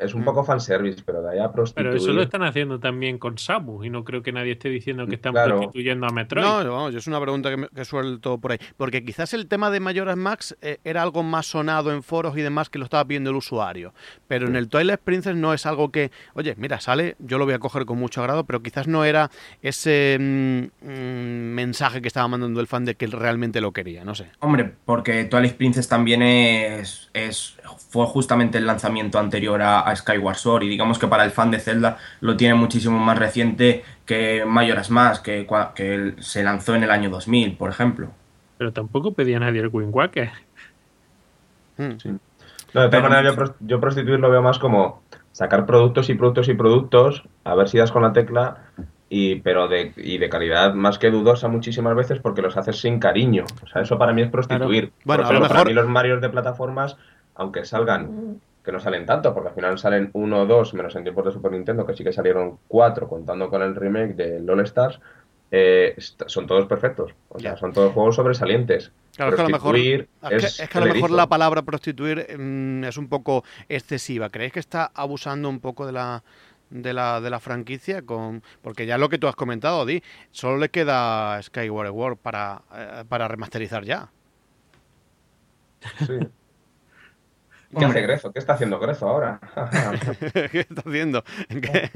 Es 0.00 0.14
un 0.14 0.22
Mm. 0.22 0.24
poco 0.24 0.44
fanservice, 0.44 1.02
pero 1.04 1.22
de 1.22 1.30
ahí 1.32 1.38
a 1.38 1.52
prostituir. 1.52 1.90
Pero 1.90 1.96
eso 2.02 2.12
lo 2.12 2.22
están 2.22 2.42
haciendo 2.42 2.80
también 2.80 3.18
con 3.18 3.36
Samus 3.38 3.84
y 3.86 3.90
no 3.90 4.02
creo 4.04 4.22
que 4.22 4.32
nadie 4.32 4.52
esté 4.52 4.68
diciendo 4.68 5.06
que 5.06 5.16
están 5.16 5.32
Claro. 5.32 5.56
prostituyendo 5.58 6.06
a 6.06 6.10
Metroid. 6.10 6.44
No, 6.44 6.64
no, 6.64 6.88
es 6.88 7.06
una 7.06 7.20
pregunta 7.20 7.50
que, 7.50 7.56
me- 7.56 7.68
que 7.68 7.84
suelto 7.84 8.38
por 8.38 8.52
ahí. 8.52 8.58
Porque 8.76 9.04
quizás 9.04 9.34
el 9.34 9.46
tema 9.46 9.70
de 9.70 9.80
Mayoras 9.80 10.16
Max 10.16 10.56
eh, 10.62 10.78
era 10.84 11.02
algo 11.02 11.22
más 11.22 11.46
sonado 11.46 11.92
en 11.92 12.02
foros 12.02 12.36
y 12.36 12.40
demás 12.40 12.70
que 12.70 12.78
lo 12.78 12.84
estaba 12.84 13.04
pidiendo 13.04 13.30
el 13.30 13.36
usuario. 13.36 13.92
Pero 14.26 14.46
en 14.46 14.56
el 14.56 14.68
Twilight 14.68 15.00
Princess 15.00 15.36
no 15.36 15.52
es 15.54 15.66
algo 15.66 15.90
que, 15.90 16.10
oye, 16.34 16.54
mira, 16.56 16.80
sale, 16.80 17.16
yo 17.18 17.38
lo 17.38 17.44
voy 17.44 17.54
a 17.54 17.58
coger 17.58 17.84
con 17.84 17.98
mucho 17.98 18.20
agrado, 18.20 18.44
pero 18.44 18.62
quizás 18.62 18.88
no 18.88 19.04
era 19.04 19.30
ese 19.62 20.16
mm, 20.18 20.86
mm, 20.88 21.54
mensaje 21.54 22.00
que 22.00 22.08
estaba 22.08 22.28
mandando 22.28 22.60
el 22.60 22.66
fan 22.66 22.84
de 22.84 22.94
que 22.94 23.04
él 23.04 23.12
realmente 23.12 23.60
lo 23.60 23.72
quería, 23.72 24.04
no 24.04 24.14
sé. 24.14 24.30
Hombre, 24.40 24.72
porque 24.84 25.24
Twilight 25.24 25.54
Princess 25.56 25.88
también 25.88 26.22
es, 26.22 27.10
es 27.12 27.56
fue 27.90 28.06
justamente 28.06 28.58
el 28.58 28.66
lanzamiento 28.66 29.18
anterior 29.18 29.60
a, 29.62 29.89
a 29.90 29.96
Skyward 29.96 30.36
Sword 30.36 30.62
y 30.64 30.68
digamos 30.68 30.98
que 30.98 31.06
para 31.08 31.24
el 31.24 31.30
fan 31.30 31.50
de 31.50 31.58
Zelda 31.60 31.98
lo 32.20 32.36
tiene 32.36 32.54
muchísimo 32.54 32.98
más 32.98 33.18
reciente 33.18 33.84
que 34.06 34.44
Majora's 34.46 34.90
Mask, 34.90 35.24
que, 35.24 35.46
que 35.74 36.14
se 36.20 36.42
lanzó 36.42 36.74
en 36.74 36.84
el 36.84 36.90
año 36.90 37.10
2000, 37.10 37.56
por 37.56 37.70
ejemplo. 37.70 38.08
Pero 38.58 38.72
tampoco 38.72 39.12
pedía 39.12 39.38
nadie 39.40 39.60
el 39.60 39.68
Wind 39.72 39.94
Waker. 39.94 40.30
Mm. 41.76 41.92
Sí. 41.98 42.08
No, 42.72 42.82
de 42.82 42.88
todas 42.88 43.02
maneras, 43.02 43.24
yo, 43.34 43.36
pros- 43.36 43.54
yo 43.60 43.80
prostituir 43.80 44.20
lo 44.20 44.30
veo 44.30 44.42
más 44.42 44.58
como 44.58 45.02
sacar 45.32 45.66
productos 45.66 46.08
y 46.10 46.14
productos 46.14 46.48
y 46.48 46.54
productos, 46.54 47.22
a 47.44 47.54
ver 47.54 47.68
si 47.68 47.78
das 47.78 47.90
con 47.90 48.02
la 48.02 48.12
tecla, 48.12 48.58
y, 49.08 49.36
pero 49.36 49.66
de, 49.66 49.92
y 49.96 50.18
de 50.18 50.28
calidad 50.28 50.74
más 50.74 50.98
que 50.98 51.10
dudosa 51.10 51.48
muchísimas 51.48 51.96
veces 51.96 52.20
porque 52.20 52.42
los 52.42 52.56
haces 52.56 52.80
sin 52.80 53.00
cariño. 53.00 53.44
O 53.64 53.66
sea, 53.66 53.82
eso 53.82 53.98
para 53.98 54.12
mí 54.12 54.22
es 54.22 54.30
prostituir. 54.30 54.92
Bueno, 55.04 55.24
Por 55.24 55.32
a 55.32 55.34
lo 55.34 55.40
mejor- 55.40 55.56
Para 55.56 55.68
mí 55.68 55.74
los 55.74 55.88
Marios 55.88 56.20
de 56.20 56.28
plataformas, 56.28 56.96
aunque 57.34 57.64
salgan, 57.64 58.40
que 58.70 58.76
no 58.76 58.80
salen 58.80 59.04
tanto, 59.04 59.34
porque 59.34 59.48
al 59.48 59.54
final 59.54 59.78
salen 59.78 60.10
uno 60.12 60.42
o 60.42 60.46
dos, 60.46 60.74
menos 60.74 60.94
en 60.94 61.02
tiempos 61.02 61.24
de 61.24 61.32
Super 61.32 61.50
Nintendo, 61.50 61.84
que 61.84 61.94
sí 61.94 62.04
que 62.04 62.12
salieron 62.12 62.58
cuatro, 62.68 63.08
contando 63.08 63.50
con 63.50 63.62
el 63.62 63.74
remake 63.74 64.14
de 64.14 64.40
LOL 64.40 64.60
Stars, 64.60 65.00
eh, 65.50 65.96
son 65.98 66.46
todos 66.46 66.66
perfectos. 66.66 67.12
O 67.30 67.40
sea, 67.40 67.56
son 67.56 67.72
todos 67.72 67.92
juegos 67.92 68.14
sobresalientes. 68.14 68.92
Claro, 69.16 69.30
es 69.30 69.36
que 69.36 69.42
a 69.42 69.44
lo 69.44 69.50
mejor, 69.50 69.72
Prostituir 69.72 70.08
es 70.22 70.28
que, 70.28 70.36
es 70.36 70.60
es 70.60 70.68
que 70.68 70.78
a 70.78 70.80
lo 70.80 70.86
el 70.86 70.92
mejor 70.92 71.08
erizo. 71.10 71.16
la 71.16 71.26
palabra 71.26 71.62
prostituir 71.62 72.38
mm, 72.38 72.84
es 72.84 72.96
un 72.96 73.08
poco 73.08 73.42
excesiva. 73.68 74.30
¿Creéis 74.30 74.52
que 74.52 74.60
está 74.60 74.92
abusando 74.94 75.48
un 75.48 75.58
poco 75.58 75.84
de 75.86 75.92
la 75.92 76.22
de 76.70 76.92
la, 76.92 77.20
de 77.20 77.30
la 77.30 77.40
franquicia? 77.40 78.02
con 78.02 78.44
Porque 78.62 78.86
ya 78.86 78.98
lo 78.98 79.08
que 79.08 79.18
tú 79.18 79.26
has 79.26 79.34
comentado, 79.34 79.84
Di, 79.84 80.04
solo 80.30 80.58
le 80.58 80.68
queda 80.68 81.42
Skyward 81.42 81.90
World 81.90 82.18
para, 82.18 82.62
eh, 82.72 83.04
para 83.08 83.26
remasterizar 83.26 83.84
ya. 83.84 84.10
Sí. 86.06 86.18
¿Y 87.72 87.78
¿Qué 87.78 87.84
hace 87.84 88.00
Grezo? 88.02 88.32
¿Qué 88.32 88.38
está 88.38 88.54
haciendo 88.54 88.78
Grezo 88.80 89.08
ahora? 89.08 89.40
¿Qué 90.52 90.60
está 90.60 90.82
haciendo? 90.84 91.22
¿Qué? 91.48 91.90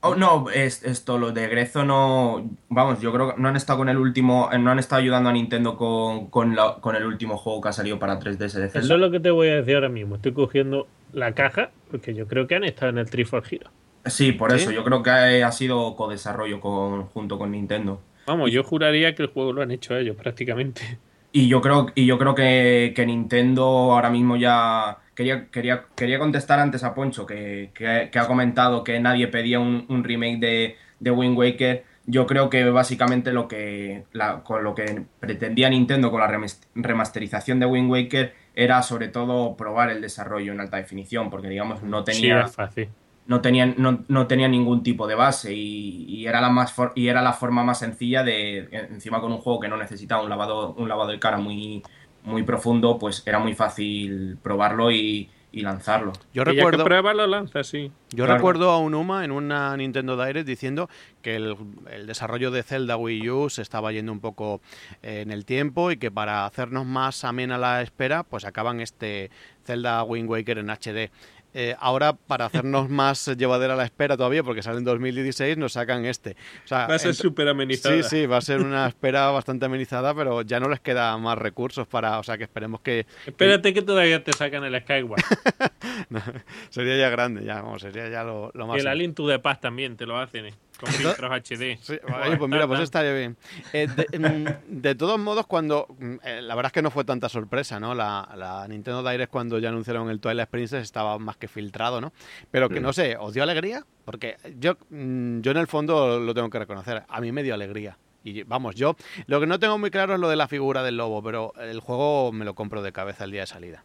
Oh, 0.00 0.14
no, 0.16 0.50
es, 0.50 0.82
esto, 0.84 1.16
lo 1.18 1.32
de 1.32 1.48
Grezo 1.48 1.84
no. 1.84 2.50
Vamos, 2.68 3.00
yo 3.00 3.10
creo 3.12 3.34
que 3.34 3.40
no 3.40 3.48
han 3.48 3.56
estado 3.56 3.78
con 3.78 3.88
el 3.88 3.96
último. 3.96 4.50
No 4.58 4.70
han 4.70 4.78
estado 4.78 5.00
ayudando 5.00 5.30
a 5.30 5.32
Nintendo 5.32 5.76
con, 5.78 6.26
con, 6.26 6.54
la- 6.54 6.76
con 6.80 6.94
el 6.94 7.06
último 7.06 7.38
juego 7.38 7.62
que 7.62 7.68
ha 7.70 7.72
salido 7.72 7.98
para 7.98 8.18
3DS 8.18 8.60
de 8.60 8.68
Zelda. 8.68 8.80
Eso 8.80 8.94
es 8.94 9.00
lo 9.00 9.10
que 9.10 9.20
te 9.20 9.30
voy 9.30 9.48
a 9.48 9.56
decir 9.56 9.76
ahora 9.76 9.88
mismo. 9.88 10.16
Estoy 10.16 10.32
cogiendo 10.32 10.86
la 11.14 11.32
caja 11.32 11.70
porque 11.90 12.14
yo 12.14 12.26
creo 12.26 12.46
que 12.46 12.54
han 12.56 12.64
estado 12.64 12.90
en 12.90 12.98
el 12.98 13.08
Trifor 13.08 13.44
Hero. 13.50 13.70
Sí, 14.04 14.32
por 14.32 14.50
¿Sí? 14.50 14.56
eso. 14.58 14.70
Yo 14.72 14.84
creo 14.84 15.02
que 15.02 15.08
ha, 15.10 15.46
ha 15.48 15.52
sido 15.52 15.96
co-desarrollo 15.96 16.60
con, 16.60 17.04
junto 17.06 17.38
con 17.38 17.52
Nintendo. 17.52 17.98
Vamos, 18.26 18.50
yo 18.50 18.62
juraría 18.62 19.14
que 19.14 19.22
el 19.22 19.28
juego 19.28 19.54
lo 19.54 19.62
han 19.62 19.70
hecho 19.70 19.96
ellos 19.96 20.16
prácticamente. 20.16 20.98
Y 21.36 21.48
yo 21.48 21.60
creo, 21.60 21.86
y 21.96 22.06
yo 22.06 22.16
creo 22.16 22.36
que, 22.36 22.92
que 22.94 23.04
Nintendo 23.04 23.64
ahora 23.64 24.08
mismo 24.08 24.36
ya. 24.36 24.98
Quería, 25.16 25.48
quería, 25.50 25.86
quería 25.96 26.20
contestar 26.20 26.60
antes 26.60 26.84
a 26.84 26.94
Poncho, 26.94 27.26
que, 27.26 27.70
que- 27.74 28.08
que 28.12 28.18
ha 28.20 28.26
comentado 28.28 28.84
que 28.84 29.00
nadie 29.00 29.26
pedía 29.26 29.58
un, 29.58 29.84
un 29.88 30.04
remake 30.04 30.38
de, 30.38 30.76
de 31.00 31.10
Wind 31.10 31.36
Waker. 31.36 31.84
Yo 32.06 32.26
creo 32.28 32.48
que 32.50 32.64
básicamente 32.70 33.32
lo 33.32 33.48
que, 33.48 34.04
la- 34.12 34.44
con 34.44 34.62
lo 34.62 34.76
que 34.76 35.02
pretendía 35.18 35.68
Nintendo 35.70 36.12
con 36.12 36.20
la 36.20 36.28
remas- 36.28 36.60
remasterización 36.76 37.58
de 37.58 37.66
Wind 37.66 37.90
Waker 37.90 38.32
era 38.54 38.80
sobre 38.82 39.08
todo 39.08 39.56
probar 39.56 39.90
el 39.90 40.00
desarrollo 40.00 40.52
en 40.52 40.60
alta 40.60 40.76
definición, 40.76 41.30
porque 41.30 41.48
digamos 41.48 41.82
no 41.82 42.04
Sí, 42.06 42.12
tenía, 42.12 42.42
es 42.42 42.54
fácil. 42.54 42.88
No 43.26 43.40
tenían 43.40 43.74
no, 43.78 44.04
no 44.08 44.26
tenía 44.26 44.48
ningún 44.48 44.82
tipo 44.82 45.06
de 45.06 45.14
base 45.14 45.54
y, 45.54 46.04
y 46.08 46.26
era 46.26 46.40
la 46.40 46.50
más 46.50 46.72
for- 46.72 46.92
y 46.94 47.08
era 47.08 47.22
la 47.22 47.32
forma 47.32 47.64
más 47.64 47.78
sencilla 47.78 48.22
de 48.22 48.68
encima 48.90 49.20
con 49.20 49.32
un 49.32 49.38
juego 49.38 49.60
que 49.60 49.68
no 49.68 49.76
necesitaba 49.76 50.22
un 50.22 50.28
lavado 50.30 50.74
un 50.74 50.88
lavado 50.88 51.10
de 51.10 51.18
cara 51.18 51.38
muy 51.38 51.82
muy 52.22 52.42
profundo 52.42 52.98
pues 52.98 53.22
era 53.26 53.38
muy 53.38 53.54
fácil 53.54 54.38
probarlo 54.42 54.90
y, 54.90 55.30
y 55.52 55.60
lanzarlo 55.60 56.12
Yo 56.32 56.42
ya 56.42 56.44
que 56.44 56.50
recuerdo, 56.52 56.84
prueba 56.84 57.14
lo 57.14 57.26
lanza, 57.26 57.62
sí. 57.64 57.92
yo 58.10 58.24
Claro. 58.24 58.34
recuerdo 58.34 58.70
a 58.70 58.78
Unuma 58.78 59.24
en 59.24 59.30
una 59.30 59.76
Nintendo 59.76 60.22
Direct 60.22 60.46
diciendo 60.48 60.88
que 61.22 61.36
el, 61.36 61.54
el 61.92 62.06
desarrollo 62.06 62.50
de 62.50 62.62
Zelda 62.62 62.96
Wii 62.96 63.30
U 63.30 63.50
se 63.50 63.62
estaba 63.62 63.92
yendo 63.92 64.10
un 64.12 64.20
poco 64.20 64.60
eh, 65.02 65.20
en 65.20 65.30
el 65.30 65.44
tiempo 65.44 65.90
y 65.90 65.96
que 65.96 66.10
para 66.10 66.44
hacernos 66.46 66.86
más 66.86 67.24
amena 67.24 67.56
la 67.58 67.82
espera, 67.82 68.22
pues 68.24 68.44
acaban 68.44 68.80
este 68.80 69.30
Zelda 69.64 70.02
Wind 70.02 70.28
Waker 70.28 70.58
en 70.58 70.70
HD. 70.70 71.10
Eh, 71.56 71.76
ahora, 71.78 72.14
para 72.14 72.46
hacernos 72.46 72.90
más 72.90 73.26
llevadera 73.36 73.76
la 73.76 73.84
espera 73.84 74.16
todavía, 74.16 74.42
porque 74.42 74.60
sale 74.60 74.78
en 74.78 74.84
2016, 74.84 75.56
nos 75.56 75.74
sacan 75.74 76.04
este. 76.04 76.36
O 76.64 76.68
sea, 76.68 76.88
Va 76.88 76.96
a 76.96 76.98
ser 76.98 77.14
súper 77.14 77.46
amenizada. 77.48 78.02
Sí, 78.02 78.08
sí, 78.08 78.26
va 78.26 78.38
a 78.38 78.40
ser 78.40 78.60
una 78.60 78.88
espera 78.88 79.30
bastante 79.30 79.66
amenizada, 79.66 80.14
pero 80.14 80.42
ya 80.42 80.58
no 80.58 80.68
les 80.68 80.80
queda 80.80 81.16
más 81.16 81.38
recursos 81.38 81.86
para, 81.86 82.18
o 82.18 82.24
sea, 82.24 82.36
que 82.38 82.44
esperemos 82.44 82.80
que 82.80 83.06
Espérate 83.24 83.72
que 83.72 83.82
todavía 83.82 84.24
te 84.24 84.32
sacan 84.32 84.64
el 84.64 84.80
Skyward. 84.80 85.22
sería 86.70 86.96
ya 86.96 87.08
grande, 87.08 87.44
ya, 87.44 87.62
sería 87.78 88.08
ya 88.08 88.24
lo, 88.24 88.50
lo 88.52 88.66
más. 88.66 88.80
el 88.80 88.88
Alien 88.88 89.14
to 89.14 89.28
the 89.28 89.38
Past 89.38 89.62
también 89.62 89.96
te 89.96 90.06
lo 90.06 90.18
hacen, 90.18 90.46
eh, 90.46 90.54
con 90.84 90.92
filtros 90.92 91.30
HD. 91.30 91.78
Sí, 91.80 91.98
pues 92.38 92.50
mira, 92.50 92.66
pues 92.66 92.80
estaría 92.80 93.12
bien. 93.12 93.36
Eh, 93.72 93.88
de, 93.88 94.18
mm, 94.18 94.80
de 94.80 94.94
todos 94.94 95.18
modos, 95.18 95.46
cuando. 95.46 95.86
mm, 95.98 96.14
eh, 96.22 96.42
la 96.42 96.54
verdad 96.54 96.68
es 96.68 96.72
que 96.72 96.82
no 96.82 96.90
fue 96.90 97.04
tanta 97.04 97.28
sorpresa, 97.28 97.80
¿no? 97.80 97.94
La, 97.94 98.28
la 98.36 98.66
Nintendo 98.68 99.02
Direct, 99.08 99.30
cuando 99.32 99.58
ya 99.58 99.68
anunciaron 99.70 100.08
el 100.10 100.20
Twilight 100.20 100.48
Princess, 100.48 100.82
estaba 100.82 101.18
más 101.18 101.36
que 101.36 101.48
filtrado, 101.48 102.00
¿no? 102.00 102.12
Pero 102.50 102.68
que 102.68 102.80
Mm. 102.80 102.82
no 102.82 102.92
sé, 102.92 103.16
¿os 103.16 103.32
dio 103.34 103.42
alegría? 103.42 103.84
Porque 104.04 104.36
yo, 104.58 104.76
mm, 104.90 105.40
yo 105.40 105.50
en 105.50 105.56
el 105.56 105.66
fondo 105.66 106.20
lo 106.20 106.34
tengo 106.34 106.50
que 106.50 106.58
reconocer. 106.58 107.04
A 107.08 107.20
mí 107.20 107.32
me 107.32 107.42
dio 107.42 107.54
alegría. 107.54 107.96
Y 108.22 108.42
vamos, 108.44 108.74
yo 108.74 108.96
lo 109.26 109.38
que 109.40 109.46
no 109.46 109.58
tengo 109.58 109.76
muy 109.78 109.90
claro 109.90 110.14
es 110.14 110.20
lo 110.20 110.28
de 110.28 110.36
la 110.36 110.48
figura 110.48 110.82
del 110.82 110.96
lobo, 110.96 111.22
pero 111.22 111.52
el 111.60 111.80
juego 111.80 112.32
me 112.32 112.44
lo 112.46 112.54
compro 112.54 112.80
de 112.82 112.90
cabeza 112.92 113.24
el 113.24 113.30
día 113.32 113.42
de 113.42 113.46
salida. 113.46 113.84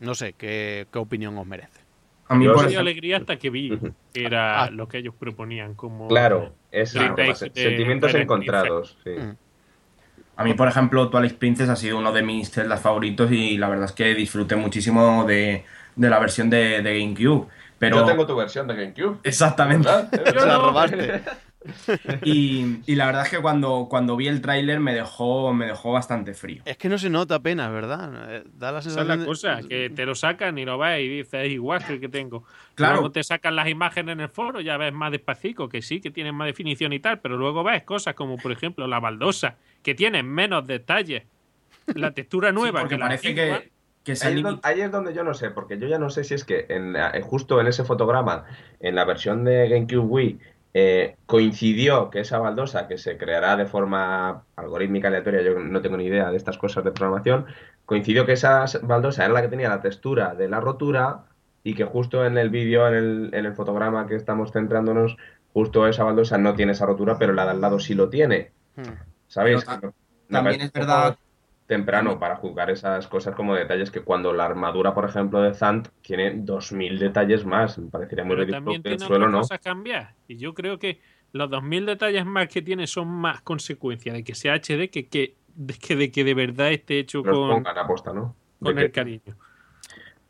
No 0.00 0.14
sé, 0.14 0.34
¿qué, 0.34 0.86
qué 0.92 0.98
opinión 0.98 1.36
os 1.38 1.46
merece? 1.46 1.80
A 2.28 2.34
mí, 2.34 2.44
Yo 2.46 2.54
por 2.54 2.68
dio 2.68 2.80
alegría 2.80 3.18
hasta 3.18 3.36
que 3.36 3.50
vi 3.50 3.78
que 4.12 4.24
era 4.24 4.64
Ah. 4.64 4.70
lo 4.70 4.88
que 4.88 4.98
ellos 4.98 5.14
proponían 5.18 5.74
como 5.74 6.08
Claro, 6.08 6.54
es 6.70 6.94
de 6.94 7.34
sentimientos 7.34 8.14
encontrados. 8.14 8.96
Sí. 9.04 9.10
Mm. 9.10 9.36
a 10.36 10.44
mí, 10.44 10.54
por 10.54 10.66
ejemplo, 10.68 11.10
Twilight 11.10 11.36
Princess 11.36 11.68
ha 11.68 11.76
sido 11.76 11.98
uno 11.98 12.12
de 12.12 12.22
mis 12.22 12.50
celdas 12.50 12.80
favoritos 12.80 13.30
y 13.30 13.58
la 13.58 13.68
verdad 13.68 13.84
es 13.86 13.92
que 13.92 14.14
disfruté 14.14 14.56
muchísimo 14.56 15.24
de, 15.24 15.64
de 15.96 16.10
la 16.10 16.18
versión 16.18 16.48
de, 16.50 16.82
de 16.82 16.98
GameCube. 16.98 17.46
Pero 17.78 17.96
Yo 17.98 18.04
tengo 18.06 18.26
tu 18.26 18.34
versión 18.36 18.66
de 18.66 18.74
GameCube. 18.74 19.18
Exactamente. 19.22 19.88
la 20.34 20.56
robaste. 20.58 21.20
Y, 22.24 22.80
y 22.86 22.94
la 22.94 23.06
verdad 23.06 23.24
es 23.24 23.30
que 23.30 23.38
cuando, 23.40 23.86
cuando 23.88 24.16
vi 24.16 24.28
el 24.28 24.40
tráiler 24.40 24.80
me 24.80 24.94
dejó, 24.94 25.52
me 25.52 25.66
dejó 25.66 25.92
bastante 25.92 26.34
frío. 26.34 26.62
Es 26.64 26.76
que 26.76 26.88
no 26.88 26.98
se 26.98 27.10
nota 27.10 27.36
apenas, 27.36 27.72
¿verdad? 27.72 28.34
Eh, 28.36 28.44
Da 28.54 28.72
la 28.72 28.78
Esa 28.80 28.88
es 28.90 28.94
sensación 28.94 29.08
la 29.08 29.16
de- 29.16 29.26
cosa, 29.26 29.60
que 29.68 29.90
te 29.90 30.04
lo 30.06 30.14
sacan 30.14 30.58
y 30.58 30.64
lo 30.64 30.78
ves 30.78 31.00
y 31.02 31.08
dices, 31.08 31.46
es 31.46 31.52
igual 31.52 31.84
que 31.84 31.94
el 31.94 32.00
que 32.00 32.08
tengo. 32.08 32.44
Claro. 32.74 32.94
Luego 32.94 33.10
te 33.12 33.22
sacan 33.22 33.56
las 33.56 33.68
imágenes 33.68 34.12
en 34.12 34.20
el 34.20 34.28
foro, 34.28 34.60
ya 34.60 34.76
ves 34.76 34.92
más 34.92 35.10
despacito, 35.12 35.68
que 35.68 35.82
sí, 35.82 36.00
que 36.00 36.10
tienen 36.10 36.34
más 36.34 36.46
definición 36.46 36.92
y 36.92 37.00
tal, 37.00 37.20
pero 37.20 37.36
luego 37.36 37.64
ves 37.64 37.82
cosas 37.84 38.14
como, 38.14 38.36
por 38.36 38.52
ejemplo, 38.52 38.86
la 38.86 39.00
baldosa, 39.00 39.56
que 39.82 39.94
tiene 39.94 40.22
menos 40.22 40.66
detalles. 40.66 41.24
La 41.94 42.12
textura 42.12 42.52
nueva, 42.52 42.80
Sí, 42.80 42.82
porque 42.82 42.94
que 42.94 42.98
la 42.98 43.06
parece 43.06 43.34
que, 43.34 43.72
que 44.04 44.12
Ahí 44.22 44.38
es, 44.38 44.44
ahí 44.62 44.80
es 44.82 44.92
donde 44.92 45.14
yo 45.14 45.24
no 45.24 45.32
sé, 45.32 45.50
porque 45.50 45.78
yo 45.78 45.86
ya 45.88 45.98
no 45.98 46.10
sé 46.10 46.24
si 46.24 46.34
es 46.34 46.44
que 46.44 46.66
en 46.68 46.92
la- 46.92 47.12
justo 47.22 47.58
en 47.60 47.66
ese 47.66 47.84
fotograma, 47.84 48.44
en 48.80 48.94
la 48.96 49.04
versión 49.06 49.44
de 49.44 49.66
GameCube 49.68 49.98
Wii, 50.04 50.38
eh, 50.74 51.16
coincidió 51.26 52.10
que 52.10 52.20
esa 52.20 52.38
baldosa, 52.38 52.88
que 52.88 52.98
se 52.98 53.16
creará 53.16 53.56
de 53.56 53.66
forma 53.66 54.44
algorítmica 54.56 55.08
aleatoria, 55.08 55.40
yo 55.40 55.58
no 55.58 55.80
tengo 55.80 55.96
ni 55.96 56.06
idea 56.06 56.30
de 56.30 56.36
estas 56.36 56.58
cosas 56.58 56.82
de 56.84 56.90
programación, 56.90 57.46
coincidió 57.86 58.26
que 58.26 58.32
esa 58.32 58.64
baldosa 58.82 59.24
era 59.24 59.34
la 59.34 59.42
que 59.42 59.48
tenía 59.48 59.68
la 59.68 59.80
textura 59.80 60.34
de 60.34 60.48
la 60.48 60.60
rotura 60.60 61.26
y 61.62 61.74
que 61.74 61.84
justo 61.84 62.26
en 62.26 62.36
el 62.36 62.50
vídeo, 62.50 62.88
en 62.88 62.94
el, 62.94 63.30
en 63.32 63.46
el 63.46 63.54
fotograma 63.54 64.06
que 64.06 64.16
estamos 64.16 64.52
centrándonos, 64.52 65.16
justo 65.52 65.86
esa 65.86 66.02
baldosa 66.04 66.36
no 66.38 66.54
tiene 66.54 66.72
esa 66.72 66.86
rotura, 66.86 67.18
pero 67.18 67.32
la 67.32 67.44
de 67.44 67.52
al 67.52 67.60
lado 67.60 67.78
sí 67.78 67.94
lo 67.94 68.08
tiene. 68.08 68.50
Mm. 68.76 68.82
¿Sabéis? 69.28 69.64
Pero 69.64 69.94
también 70.28 70.60
es 70.60 70.72
verdad- 70.72 71.16
temprano 71.66 72.18
para 72.18 72.36
juzgar 72.36 72.70
esas 72.70 73.06
cosas 73.08 73.34
como 73.34 73.54
detalles 73.54 73.90
que 73.90 74.00
cuando 74.02 74.32
la 74.32 74.44
armadura, 74.44 74.92
por 74.94 75.04
ejemplo, 75.06 75.40
de 75.42 75.54
Zant 75.54 75.88
tiene 76.02 76.32
2000 76.34 76.98
detalles 76.98 77.44
más, 77.46 77.78
me 77.78 77.90
parecería 77.90 78.24
muy 78.24 78.34
Pero 78.36 78.42
ridículo 78.44 78.58
también 78.64 78.82
que 78.82 78.88
el 78.90 79.00
suelo 79.00 79.28
no. 79.28 79.40
cosas 79.40 79.60
cambiar. 79.60 80.14
Y 80.28 80.36
yo 80.36 80.52
creo 80.54 80.78
que 80.78 81.00
los 81.32 81.48
2000 81.50 81.86
detalles 81.86 82.26
más 82.26 82.48
que 82.48 82.60
tiene 82.62 82.86
son 82.86 83.08
más 83.08 83.40
consecuencia 83.40 84.12
de 84.12 84.22
que 84.24 84.34
sea 84.34 84.54
HD 84.54 84.90
que, 84.90 85.08
que, 85.08 85.36
de, 85.54 85.74
que 85.74 85.96
de 85.96 86.10
que 86.12 86.22
de 86.24 86.34
verdad 86.34 86.70
esté 86.70 86.98
hecho 86.98 87.22
con, 87.22 87.32
pongan 87.48 87.78
a 87.78 87.86
posta, 87.86 88.12
¿no? 88.12 88.36
De 88.60 88.70
con 88.70 88.76
que- 88.76 88.82
el 88.84 88.92
cariño. 88.92 89.36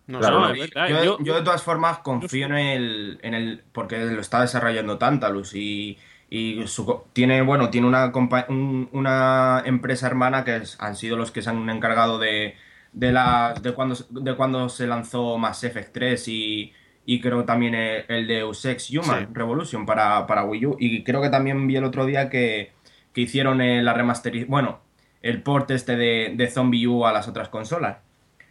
No 0.06 0.18
Claro, 0.20 0.54
sé. 0.54 0.70
No, 0.74 0.88
yo, 0.88 1.04
yo- 1.04 1.18
yo 1.20 1.34
de 1.34 1.42
todas 1.42 1.62
formas 1.62 1.98
confío 1.98 2.46
en 2.46 2.54
el, 2.54 3.18
en 3.22 3.34
el 3.34 3.62
porque 3.72 3.98
lo 4.04 4.20
está 4.20 4.40
desarrollando 4.42 4.98
Tantalus 4.98 5.54
y, 5.54 5.98
y 6.28 6.66
su 6.66 7.02
tiene 7.14 7.40
bueno 7.42 7.70
tiene 7.70 7.86
una 7.86 8.12
compa- 8.12 8.46
un- 8.48 8.88
una 8.92 9.62
empresa 9.64 10.06
hermana 10.06 10.44
que 10.44 10.56
es- 10.56 10.76
han 10.80 10.94
sido 10.96 11.16
los 11.16 11.30
que 11.30 11.40
se 11.42 11.50
han 11.50 11.68
encargado 11.70 12.18
de 12.18 12.54
de 12.92 13.12
las 13.12 13.62
de 13.62 13.72
cuando 13.72 13.96
de 14.10 14.34
cuando 14.36 14.68
se 14.68 14.86
lanzó 14.86 15.38
Mass 15.38 15.64
Effect 15.64 15.92
3 15.94 16.28
y 16.28 16.72
y 17.06 17.20
creo 17.20 17.44
también 17.44 17.74
el, 17.74 18.04
el 18.08 18.26
de 18.26 18.34
Deus 18.36 18.64
Ex 18.66 18.90
Human 18.90 19.26
Sí. 19.26 19.32
Revolution 19.32 19.84
para, 19.86 20.26
para 20.26 20.44
Wii 20.44 20.66
U 20.66 20.76
y 20.78 21.02
creo 21.04 21.20
que 21.22 21.28
también 21.30 21.66
vi 21.66 21.76
el 21.76 21.84
otro 21.84 22.06
día 22.06 22.30
que, 22.30 22.72
que 23.12 23.20
hicieron 23.22 23.60
eh, 23.62 23.82
la 23.82 23.92
remasterización 23.94 24.50
bueno 24.50 24.80
el 25.22 25.42
port 25.42 25.70
este 25.70 25.96
de, 25.96 26.32
de 26.36 26.48
Zombie 26.50 26.86
U 26.86 27.06
a 27.06 27.12
las 27.12 27.26
otras 27.28 27.48
consolas 27.48 27.98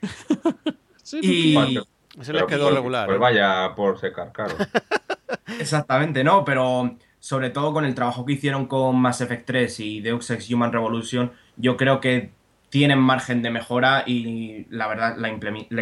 y 1.22 1.54
Bueno, 1.54 1.84
Se 2.22 2.34
les 2.34 2.44
quedó 2.44 2.64
pues- 2.66 2.76
regular. 2.76 3.06
Pues 3.08 3.16
¿eh? 3.18 3.20
vaya 3.20 3.76
por 3.76 4.00
secar, 4.00 4.32
claro. 4.32 4.56
Exactamente, 5.60 6.24
no, 6.24 6.46
pero 6.46 6.96
sobre 7.20 7.50
todo 7.50 7.74
con 7.74 7.86
el 7.86 7.96
trabajo 7.96 8.26
que 8.26 8.34
hicieron 8.34 8.66
con 8.68 8.98
Mass 8.98 9.22
Effect 9.22 9.46
3 9.46 9.80
y 9.80 10.02
Deus 10.02 10.30
Ex 10.30 10.50
Human 10.52 10.72
Revolution, 10.72 11.32
yo 11.58 11.78
creo 11.78 12.00
que 12.02 12.32
tienen 12.70 13.00
margen 13.00 13.42
de 13.42 13.50
mejora 13.52 14.04
y 14.06 14.66
la 14.70 14.88
verdad 14.88 15.16
la, 15.18 15.30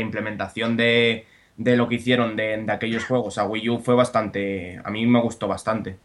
implementación 0.01 0.76
de, 0.78 1.26
de 1.57 1.78
lo 1.78 1.88
que 1.88 1.95
hicieron 1.95 2.36
de, 2.36 2.57
de 2.63 2.72
aquellos 2.72 3.05
juegos 3.05 3.38
a 3.38 3.45
Wii 3.45 3.69
U 3.69 3.80
fue 3.80 3.95
bastante, 3.95 4.80
a 4.84 4.91
mí 4.91 5.05
me 5.05 5.22
gustó 5.22 5.47
bastante. 5.47 5.97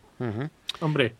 Hombre, 0.81 1.15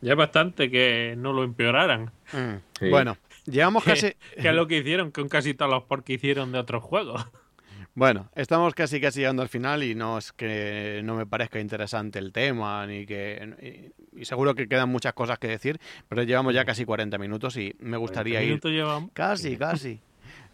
ya 0.00 0.12
es 0.12 0.16
bastante 0.16 0.70
que 0.70 1.14
no 1.16 1.32
lo 1.32 1.44
empeoraran. 1.44 2.10
Mm. 2.32 2.54
Sí. 2.78 2.88
Bueno, 2.88 3.16
llevamos 3.50 3.84
casi. 3.84 4.12
Que 4.40 4.48
es 4.48 4.54
lo 4.54 4.66
que 4.66 4.78
hicieron 4.78 5.10
con 5.10 5.28
casi 5.28 5.54
todos 5.54 5.70
los 5.70 5.84
por 5.84 6.04
que 6.04 6.14
hicieron 6.14 6.52
de 6.52 6.58
otros 6.58 6.82
juegos. 6.82 7.24
Bueno, 7.92 8.30
estamos 8.36 8.72
casi 8.74 9.00
casi 9.00 9.18
llegando 9.18 9.42
al 9.42 9.48
final 9.48 9.82
y 9.82 9.96
no 9.96 10.16
es 10.16 10.32
que 10.32 11.00
no 11.02 11.16
me 11.16 11.26
parezca 11.26 11.58
interesante 11.58 12.20
el 12.20 12.32
tema 12.32 12.86
ni 12.86 13.04
que 13.04 13.92
y, 14.14 14.20
y 14.20 14.24
seguro 14.24 14.54
que 14.54 14.68
quedan 14.68 14.88
muchas 14.88 15.12
cosas 15.12 15.40
que 15.40 15.48
decir, 15.48 15.80
pero 16.08 16.22
llevamos 16.22 16.54
ya 16.54 16.64
casi 16.64 16.84
40 16.84 17.18
minutos 17.18 17.56
y 17.56 17.74
me 17.80 17.96
gustaría 17.96 18.34
40 18.34 18.44
ir 18.44 18.48
minutos 18.48 18.70
llevamos. 18.70 19.10
casi, 19.12 19.56
casi. 19.56 20.00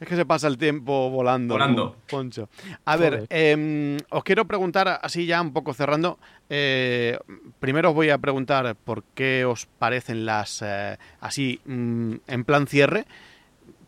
Es 0.01 0.09
que 0.09 0.17
se 0.17 0.27
pasa 0.27 0.47
el 0.49 0.59
tiempo 0.59 1.09
volando, 1.09 1.55
Volando. 1.55 1.97
Poncho. 2.09 2.49
A 2.85 2.97
ver, 2.97 3.27
em, 3.31 3.97
os 4.11 4.25
quiero 4.25 4.45
preguntar, 4.45 5.01
así 5.03 5.25
ya 5.25 5.41
un 5.41 5.53
poco 5.53 5.73
cerrando, 5.73 6.19
eh, 6.51 7.19
primero 7.61 7.91
os 7.91 7.95
voy 7.95 8.11
a 8.11 8.19
preguntar 8.19 8.77
por 8.77 9.05
qué 9.15 9.47
os 9.47 9.65
parecen 9.65 10.27
las, 10.27 10.63
eh, 10.63 10.99
así, 11.21 11.61
mm, 11.65 12.15
en 12.27 12.45
plan 12.45 12.67
cierre, 12.67 13.07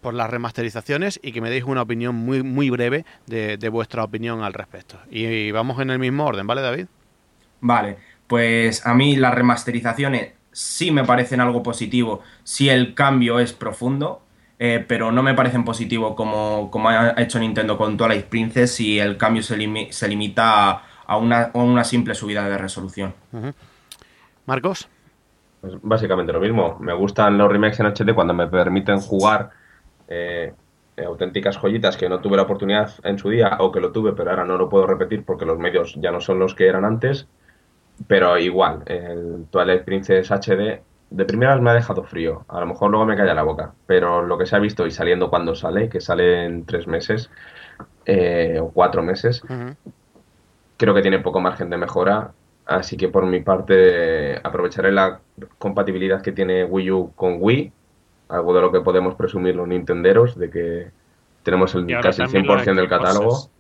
por 0.01 0.15
las 0.15 0.31
remasterizaciones 0.31 1.21
y 1.23 1.33
que 1.33 1.41
me 1.41 1.51
deis 1.51 1.65
una 1.65 1.83
opinión 1.83 2.15
muy, 2.15 2.43
muy 2.43 2.71
breve 2.71 3.05
de, 3.27 3.59
de 3.59 3.69
vuestra 3.69 4.05
opinión 4.05 4.43
al 4.43 4.55
respecto. 4.55 4.99
Y, 5.11 5.27
y 5.27 5.51
vamos 5.51 5.79
en 5.81 5.91
el 5.91 5.99
mismo 5.99 6.25
orden, 6.25 6.47
¿vale, 6.47 6.63
David? 6.63 6.87
Vale, 7.61 7.99
pues 8.27 8.87
a 8.87 8.95
mí 8.95 9.17
las 9.17 9.35
remasterizaciones 9.35 10.33
sí 10.53 10.91
me 10.91 11.05
parecen 11.05 11.41
algo 11.41 11.63
positivo 11.63 12.23
si 12.45 12.69
el 12.69 12.95
cambio 12.95 13.41
es 13.41 13.53
profundo, 13.53 14.23
eh, 14.59 14.85
pero 14.87 15.13
no 15.13 15.23
me 15.23 15.35
parecen 15.35 15.65
positivo 15.65 16.17
como, 16.17 16.71
como 16.71 16.89
ha 16.89 17.15
hecho 17.19 17.39
Nintendo 17.39 17.77
con 17.79 17.97
Twilight 17.97 18.27
Princess 18.27 18.73
si 18.75 18.99
el 18.99 19.17
cambio 19.17 19.43
se, 19.43 19.57
limi- 19.57 19.91
se 19.93 20.09
limita 20.09 20.71
a, 20.71 20.83
a 21.07 21.17
una, 21.17 21.51
a 21.55 21.59
una 21.59 21.85
simple 21.85 22.15
subida 22.15 22.49
de 22.49 22.59
resolución. 22.59 23.15
Marcos. 24.47 24.89
Pues 25.61 25.75
básicamente 25.83 26.33
lo 26.33 26.41
mismo. 26.41 26.77
Me 26.81 26.93
gustan 26.95 27.37
los 27.39 27.51
remakes 27.51 27.81
en 27.81 27.87
HD 27.87 28.15
cuando 28.15 28.35
me 28.35 28.47
permiten 28.47 29.01
jugar 29.01 29.51
eh, 30.09 30.53
auténticas 31.05 31.57
joyitas 31.59 31.97
que 31.97 32.09
no 32.09 32.21
tuve 32.21 32.37
la 32.37 32.43
oportunidad 32.45 32.93
en 33.05 33.19
su 33.19 33.31
día 33.31 33.57
o 33.61 33.71
que 33.71 33.81
lo 33.81 33.93
tuve 33.93 34.13
pero 34.13 34.31
ahora 34.31 34.45
no 34.45 34.57
lo 34.57 34.69
puedo 34.69 34.87
repetir 34.87 35.25
porque 35.25 35.45
los 35.45 35.59
medios 35.59 35.95
ya 36.01 36.11
no 36.11 36.21
son 36.21 36.39
los 36.39 36.55
que 36.55 36.67
eran 36.67 36.85
antes. 36.85 37.27
Pero 38.07 38.39
igual, 38.39 38.83
el 38.87 39.47
Twilight 39.51 39.83
Princess 39.85 40.31
HD 40.31 40.81
de 41.11 41.25
primeras 41.25 41.61
me 41.61 41.71
ha 41.71 41.75
dejado 41.75 42.05
frío. 42.05 42.45
A 42.49 42.61
lo 42.61 42.67
mejor 42.67 42.91
luego 42.91 43.07
me 43.07 43.17
calla 43.17 43.35
la 43.35 43.43
boca. 43.43 43.73
Pero 43.87 44.23
lo 44.23 44.37
que 44.39 44.47
se 44.47 44.57
ha 44.57 44.59
visto 44.59 44.87
y 44.87 44.91
saliendo 44.91 45.31
cuando 45.31 45.55
sale, 45.55 45.89
que 45.89 46.01
sale 46.01 46.45
en 46.45 46.65
tres 46.67 46.87
meses 46.87 47.31
eh, 48.05 48.59
o 48.61 48.71
cuatro 48.71 49.03
meses, 49.03 49.43
creo 50.77 50.95
que 50.95 51.03
tiene 51.03 51.19
poco 51.19 51.41
margen 51.41 51.71
de 51.71 51.77
mejora, 51.77 52.33
así 52.67 52.97
que 52.97 53.09
por 53.09 53.27
mi 53.27 53.41
parte 53.41 54.37
aprovecharé 54.43 54.93
la 54.93 55.21
compatibilidad 55.59 56.23
que 56.23 56.33
tiene 56.33 56.65
Wii 56.65 56.91
U 56.91 57.13
con 57.15 57.39
Wii, 57.41 57.73
algo 58.29 58.55
de 58.55 58.61
lo 58.61 58.73
que 58.73 58.81
podemos 58.81 59.15
presumir 59.15 59.57
los 59.57 59.67
nintenderos, 59.67 60.39
de 60.39 60.51
que 60.51 60.91
tenemos 61.43 61.75
el, 61.75 61.87
casi 62.01 62.23
el 62.23 62.31
también 62.31 62.45
100% 62.45 62.67
las 62.67 62.77
del 62.77 62.89
catálogo. 62.89 63.31
cosas. 63.31 63.51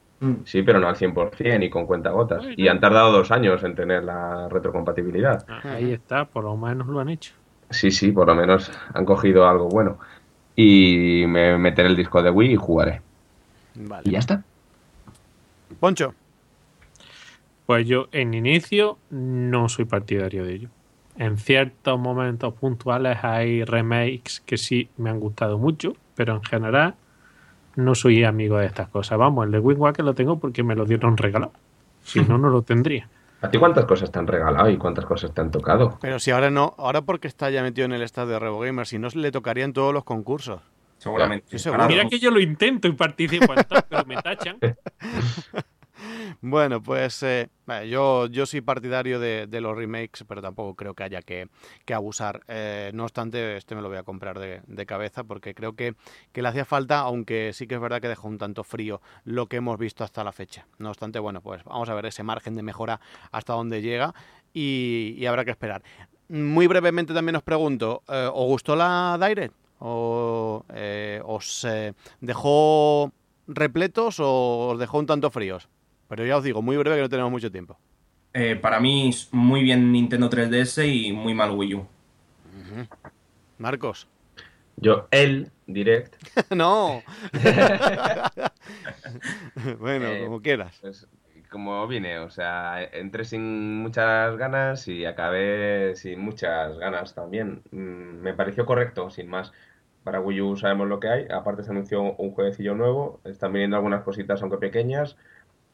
Sí, 0.44 0.62
pero 0.62 0.80
no 0.80 0.88
al 0.88 0.96
100% 0.96 1.64
y 1.64 1.70
con 1.70 1.86
cuentagotas. 1.86 2.38
Bueno. 2.38 2.54
Y 2.56 2.66
han 2.66 2.80
tardado 2.80 3.12
dos 3.12 3.30
años 3.30 3.62
en 3.62 3.76
tener 3.76 4.02
la 4.02 4.48
retrocompatibilidad. 4.48 5.44
Ah, 5.48 5.60
Ahí 5.76 5.92
está, 5.92 6.24
por 6.24 6.42
lo 6.44 6.56
menos 6.56 6.88
lo 6.88 6.98
han 6.98 7.08
hecho. 7.08 7.34
Sí, 7.70 7.90
sí, 7.90 8.12
por 8.12 8.26
lo 8.26 8.34
menos 8.34 8.70
han 8.94 9.04
cogido 9.04 9.48
algo 9.48 9.68
bueno. 9.68 9.98
Y 10.56 11.24
me 11.28 11.56
meteré 11.58 11.88
el 11.88 11.96
disco 11.96 12.22
de 12.22 12.30
Wii 12.30 12.52
y 12.52 12.56
jugaré. 12.56 13.02
Vale. 13.74 14.02
Y 14.04 14.10
ya 14.12 14.18
está. 14.18 14.42
Poncho. 15.78 16.14
Pues 17.66 17.86
yo 17.86 18.08
en 18.12 18.34
inicio 18.34 18.98
no 19.10 19.68
soy 19.68 19.84
partidario 19.84 20.44
de 20.44 20.54
ello. 20.54 20.68
En 21.18 21.36
ciertos 21.36 21.98
momentos 21.98 22.54
puntuales 22.54 23.18
hay 23.22 23.64
remakes 23.64 24.40
que 24.46 24.56
sí 24.56 24.88
me 24.96 25.10
han 25.10 25.20
gustado 25.20 25.58
mucho, 25.58 25.94
pero 26.14 26.34
en 26.34 26.42
general 26.42 26.94
no 27.76 27.94
soy 27.94 28.24
amigo 28.24 28.58
de 28.58 28.66
estas 28.66 28.88
cosas. 28.88 29.18
Vamos, 29.18 29.46
el 29.46 29.52
de 29.52 29.58
Wind 29.58 29.80
Waker 29.80 30.04
lo 30.04 30.14
tengo 30.14 30.38
porque 30.38 30.62
me 30.62 30.74
lo 30.74 30.84
dieron 30.84 31.16
regalado. 31.16 31.52
Si 32.02 32.20
no, 32.20 32.38
no 32.38 32.48
lo 32.48 32.62
tendría. 32.62 33.08
¿A 33.40 33.50
ti 33.50 33.58
cuántas 33.58 33.84
cosas 33.84 34.10
te 34.10 34.18
han 34.18 34.26
regalado 34.26 34.68
y 34.68 34.76
cuántas 34.76 35.04
cosas 35.04 35.32
te 35.32 35.40
han 35.40 35.50
tocado? 35.50 35.96
Pero 36.00 36.18
si 36.18 36.32
ahora 36.32 36.50
no, 36.50 36.74
ahora 36.76 37.02
porque 37.02 37.28
está 37.28 37.50
ya 37.50 37.62
metido 37.62 37.84
en 37.84 37.92
el 37.92 38.02
estado 38.02 38.28
de 38.28 38.38
Revo 38.38 38.60
Gamer, 38.60 38.86
si 38.86 38.98
no 38.98 39.08
le 39.14 39.30
tocaría 39.30 39.64
en 39.64 39.72
todos 39.72 39.94
los 39.94 40.04
concursos. 40.04 40.60
Seguramente. 40.98 41.46
Sí, 41.48 41.58
seguro. 41.60 41.82
Ahora, 41.82 41.94
Mira 41.94 42.08
que 42.08 42.18
yo 42.18 42.32
lo 42.32 42.40
intento 42.40 42.88
y 42.88 42.92
participo 42.92 43.54
en 43.54 43.64
todo, 43.64 43.80
pero 43.88 44.04
me 44.04 44.16
tachan. 44.16 44.58
Bueno, 46.40 46.82
pues 46.82 47.22
eh, 47.22 47.48
yo, 47.88 48.26
yo 48.26 48.46
soy 48.46 48.60
partidario 48.60 49.20
de, 49.20 49.60
los 49.60 49.76
remakes, 49.76 50.24
pero 50.26 50.40
tampoco 50.40 50.74
creo 50.74 50.94
que 50.94 51.04
haya 51.04 51.22
que, 51.22 51.48
abusar. 51.92 52.42
Eh, 52.48 52.90
no 52.94 53.04
obstante, 53.04 53.56
este 53.56 53.74
me 53.74 53.82
lo 53.82 53.88
voy 53.88 53.98
a 53.98 54.02
comprar 54.02 54.38
de, 54.38 54.86
cabeza 54.86 55.24
porque 55.24 55.54
creo 55.54 55.74
que, 55.74 55.94
que, 56.32 56.42
le 56.42 56.48
hacía 56.48 56.64
falta, 56.64 57.00
aunque 57.00 57.52
sí 57.52 57.66
que 57.66 57.74
es 57.74 57.80
verdad 57.80 58.00
que 58.00 58.08
dejó 58.08 58.28
un 58.28 58.38
tanto 58.38 58.64
frío 58.64 59.02
lo 59.24 59.46
que 59.46 59.56
hemos 59.56 59.78
visto 59.78 60.04
hasta 60.04 60.24
la 60.24 60.32
fecha. 60.32 60.66
No 60.78 60.88
obstante, 60.90 61.18
bueno, 61.18 61.42
pues 61.42 61.62
vamos 61.64 61.88
a 61.88 61.94
ver 61.94 62.06
ese 62.06 62.22
margen 62.22 62.54
de 62.54 62.62
mejora 62.62 63.00
hasta 63.32 63.52
dónde 63.52 63.82
llega 63.82 64.14
y, 64.52 65.24
habrá 65.26 65.44
que 65.44 65.50
esperar. 65.50 65.82
Muy 66.28 66.66
brevemente 66.66 67.14
también 67.14 67.36
os 67.36 67.42
pregunto, 67.42 68.02
eh, 68.08 68.28
¿os 68.32 68.46
gustó 68.46 68.76
la 68.76 69.18
Direct? 69.20 69.54
¿O 69.80 70.64
os 71.24 71.66
dejó 72.20 73.12
repletos 73.46 74.20
o 74.20 74.70
os 74.70 74.78
dejó 74.78 74.98
un 74.98 75.06
tanto 75.06 75.30
fríos? 75.30 75.68
Pero 76.08 76.26
ya 76.26 76.36
os 76.36 76.44
digo, 76.44 76.62
muy 76.62 76.76
breve 76.76 76.96
que 76.96 77.02
no 77.02 77.08
tenemos 77.08 77.30
mucho 77.30 77.52
tiempo. 77.52 77.78
Eh, 78.32 78.56
para 78.56 78.80
mí, 78.80 79.10
muy 79.32 79.62
bien 79.62 79.92
Nintendo 79.92 80.30
3DS 80.30 80.86
y 80.86 81.12
muy 81.12 81.34
mal 81.34 81.52
Wii 81.52 81.74
U. 81.74 81.86
Marcos. 83.58 84.08
Yo, 84.76 85.08
el 85.10 85.50
Direct. 85.66 86.14
no. 86.54 87.02
bueno, 89.78 90.06
eh, 90.06 90.24
como 90.24 90.40
quieras. 90.40 90.78
Pues, 90.80 91.08
como 91.50 91.86
vine, 91.86 92.18
o 92.18 92.30
sea, 92.30 92.82
entré 92.92 93.24
sin 93.24 93.78
muchas 93.78 94.36
ganas 94.36 94.86
y 94.86 95.04
acabé 95.04 95.94
sin 95.96 96.20
muchas 96.20 96.78
ganas 96.78 97.14
también. 97.14 97.62
Mm, 97.70 98.20
me 98.20 98.34
pareció 98.34 98.66
correcto, 98.66 99.10
sin 99.10 99.28
más. 99.28 99.52
Para 100.04 100.20
Wii 100.20 100.40
U 100.42 100.56
sabemos 100.56 100.88
lo 100.88 101.00
que 101.00 101.08
hay. 101.08 101.26
Aparte 101.30 101.64
se 101.64 101.70
anunció 101.70 102.02
un 102.02 102.32
jueguecillo 102.32 102.74
nuevo. 102.74 103.20
Están 103.24 103.52
viniendo 103.52 103.76
algunas 103.76 104.04
cositas, 104.04 104.40
aunque 104.42 104.58
pequeñas. 104.58 105.16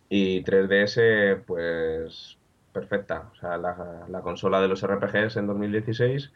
Y 0.09 0.45
3DS, 0.45 1.43
pues 1.45 2.39
perfecta. 2.73 3.31
O 3.33 3.37
sea, 3.37 3.57
la, 3.57 4.21
consola 4.23 4.61
de 4.61 4.69
los 4.69 4.87
RPGs 4.87 5.37
en 5.37 5.47
2016. 5.47 6.33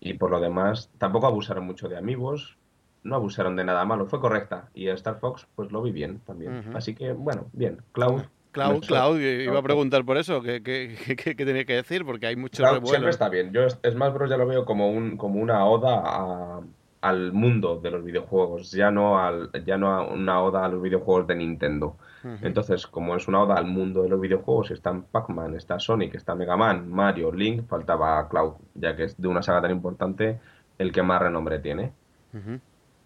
Y 0.00 0.14
por 0.14 0.30
lo 0.30 0.40
demás, 0.40 0.90
tampoco 0.98 1.26
abusaron 1.26 1.64
mucho 1.64 1.88
de 1.88 1.96
amigos. 1.96 2.58
No 3.02 3.16
abusaron 3.16 3.56
de 3.56 3.64
nada 3.64 3.84
malo. 3.84 4.06
Fue 4.06 4.20
correcta. 4.20 4.68
Y 4.74 4.88
Star 4.88 5.18
Fox, 5.18 5.46
pues 5.54 5.72
lo 5.72 5.80
vi 5.82 5.92
bien 5.92 6.20
también. 6.26 6.72
Así 6.74 6.94
que, 6.94 7.12
bueno, 7.12 7.46
bien. 7.52 7.78
Cloud. 7.92 8.22
Cloud, 8.52 8.84
Cloud, 8.86 9.18
iba 9.18 9.58
a 9.58 9.62
preguntar 9.62 10.04
por 10.04 10.16
eso, 10.16 10.40
¿qué, 10.40 10.62
qué, 10.62 11.34
tenía 11.34 11.64
que 11.64 11.74
decir? 11.74 12.04
Porque 12.04 12.28
hay 12.28 12.36
muchos 12.36 12.58
Cloud 12.64 12.86
siempre 12.86 13.10
está 13.10 13.28
bien. 13.28 13.52
Yo 13.52 13.68
Smash 13.68 14.12
Bros. 14.12 14.30
ya 14.30 14.36
lo 14.36 14.46
veo 14.46 14.64
como, 14.64 14.90
un, 14.90 15.16
como 15.16 15.40
una 15.40 15.66
oda 15.66 16.00
a, 16.04 16.60
al 17.04 17.34
mundo 17.34 17.78
de 17.80 17.90
los 17.90 18.02
videojuegos, 18.02 18.70
ya 18.70 18.90
no, 18.90 19.18
al, 19.18 19.50
ya 19.66 19.76
no 19.76 19.92
a 19.92 20.06
una 20.06 20.40
oda 20.40 20.64
a 20.64 20.68
los 20.68 20.80
videojuegos 20.80 21.26
de 21.26 21.34
Nintendo. 21.34 21.98
Entonces, 22.40 22.86
como 22.86 23.14
es 23.14 23.28
una 23.28 23.42
oda 23.42 23.56
al 23.56 23.66
mundo 23.66 24.02
de 24.02 24.08
los 24.08 24.18
videojuegos, 24.18 24.70
están 24.70 25.02
Pac-Man, 25.02 25.54
está 25.54 25.78
Sonic, 25.78 26.14
está 26.14 26.34
Mega 26.34 26.56
Man, 26.56 26.90
Mario, 26.90 27.30
Link, 27.30 27.68
faltaba 27.68 28.26
Cloud, 28.30 28.54
ya 28.74 28.96
que 28.96 29.04
es 29.04 29.20
de 29.20 29.28
una 29.28 29.42
saga 29.42 29.60
tan 29.60 29.72
importante 29.72 30.40
el 30.78 30.92
que 30.92 31.02
más 31.02 31.20
renombre 31.20 31.58
tiene. 31.58 31.92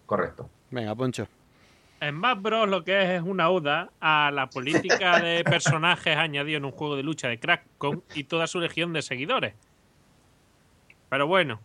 Correcto. 0.05 0.49
Venga, 0.71 0.95
Poncho. 0.95 1.27
En 1.99 2.15
Smash 2.15 2.41
Bros. 2.41 2.69
lo 2.69 2.85
que 2.85 3.01
es 3.03 3.09
es 3.09 3.21
una 3.21 3.49
oda 3.49 3.89
a 3.99 4.31
la 4.31 4.49
política 4.49 5.19
de 5.21 5.43
personajes 5.43 6.15
añadido 6.15 6.57
en 6.57 6.63
un 6.63 6.71
juego 6.71 6.95
de 6.95 7.03
lucha 7.03 7.27
de 7.27 7.37
Crackcom 7.37 7.99
y 8.15 8.23
toda 8.23 8.47
su 8.47 8.61
legión 8.61 8.93
de 8.93 9.01
seguidores. 9.01 9.55
Pero 11.09 11.27
bueno, 11.27 11.59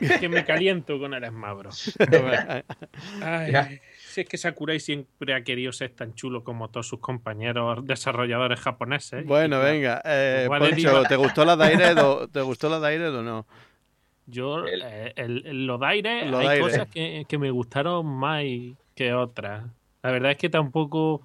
es 0.00 0.20
que 0.20 0.28
me 0.28 0.44
caliento 0.44 0.98
con 0.98 1.14
el 1.14 1.24
Smabro. 1.26 1.72
si 1.72 1.88
es 4.20 4.28
que 4.28 4.36
Sakurai 4.36 4.80
siempre 4.80 5.34
ha 5.34 5.42
querido 5.42 5.72
ser 5.72 5.90
tan 5.90 6.14
chulo 6.14 6.44
como 6.44 6.68
todos 6.70 6.86
sus 6.88 7.00
compañeros 7.00 7.86
desarrolladores 7.86 8.60
japoneses. 8.60 9.24
Bueno, 9.24 9.60
venga. 9.60 10.02
Eh, 10.04 10.46
Poncho, 10.48 11.02
¿te 11.04 11.16
gustó 11.16 11.44
la 11.44 11.56
Daire 11.56 11.92
o, 12.00 12.28
¿te 12.28 12.40
gustó 12.40 12.68
la 12.68 12.78
Daire 12.78 13.08
o 13.08 13.22
no? 13.22 13.46
Yo, 14.26 14.66
eh, 14.66 15.12
el, 15.16 15.66
lo 15.66 15.78
Daire, 15.78 16.22
hay 16.34 16.60
cosas 16.60 16.88
que, 16.88 17.24
que, 17.28 17.38
me 17.38 17.50
gustaron 17.50 18.06
más 18.06 18.42
que 18.94 19.14
otras. 19.14 19.64
La 20.02 20.10
verdad 20.10 20.32
es 20.32 20.38
que 20.38 20.48
tampoco 20.48 21.22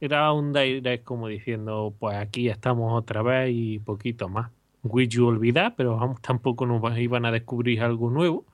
era 0.00 0.32
un 0.32 0.52
Daire 0.52 1.02
como 1.02 1.28
diciendo, 1.28 1.94
pues 1.98 2.16
aquí 2.16 2.48
estamos 2.48 2.92
otra 2.98 3.22
vez 3.22 3.50
y 3.52 3.78
poquito 3.78 4.28
más. 4.28 4.50
Wii 4.82 5.18
U 5.18 5.26
olvidar, 5.26 5.74
pero 5.76 5.96
vamos, 5.96 6.20
tampoco 6.20 6.66
nos 6.66 6.98
iban 6.98 7.24
a 7.24 7.32
descubrir 7.32 7.82
algo 7.82 8.10
nuevo. 8.10 8.46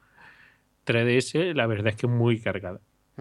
3DS, 0.87 1.55
la 1.55 1.67
verdad 1.67 1.89
es 1.89 1.97
que 1.97 2.07
es 2.07 2.13
muy 2.13 2.41
cargada. 2.41 2.81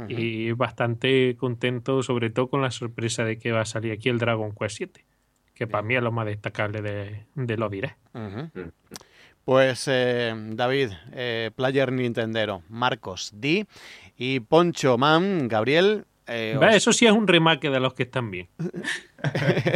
Y 0.09 0.51
bastante 0.51 1.37
contento, 1.37 2.03
sobre 2.03 2.29
todo 2.29 2.49
con 2.49 2.61
la 2.61 2.69
sorpresa 2.69 3.23
de 3.23 3.39
que 3.39 3.53
va 3.53 3.61
a 3.61 3.65
salir 3.65 3.93
aquí 3.93 4.09
el 4.09 4.19
Dragon 4.19 4.53
Quest 4.53 4.75
7, 4.75 5.05
que 5.53 5.67
para 5.67 5.83
mí 5.83 5.95
es 5.95 6.03
lo 6.03 6.11
más 6.11 6.25
destacable 6.25 6.81
de, 6.81 7.57
lo 7.57 7.69
diré. 7.69 7.95
Pues 9.45 9.87
eh, 9.87 10.33
David, 10.53 10.89
eh, 11.13 11.49
Player 11.55 11.93
Nintendero, 11.93 12.63
Marcos 12.67 13.31
D 13.35 13.67
y 14.17 14.41
Poncho 14.41 14.97
Man, 14.97 15.47
Gabriel, 15.47 16.05
eh, 16.27 16.59
eso 16.71 16.91
sí 16.91 17.05
es 17.05 17.11
un 17.11 17.27
remake 17.27 17.69
de 17.69 17.79
los 17.79 17.93
que 17.93 18.03
están 18.03 18.31
bien. 18.31 18.47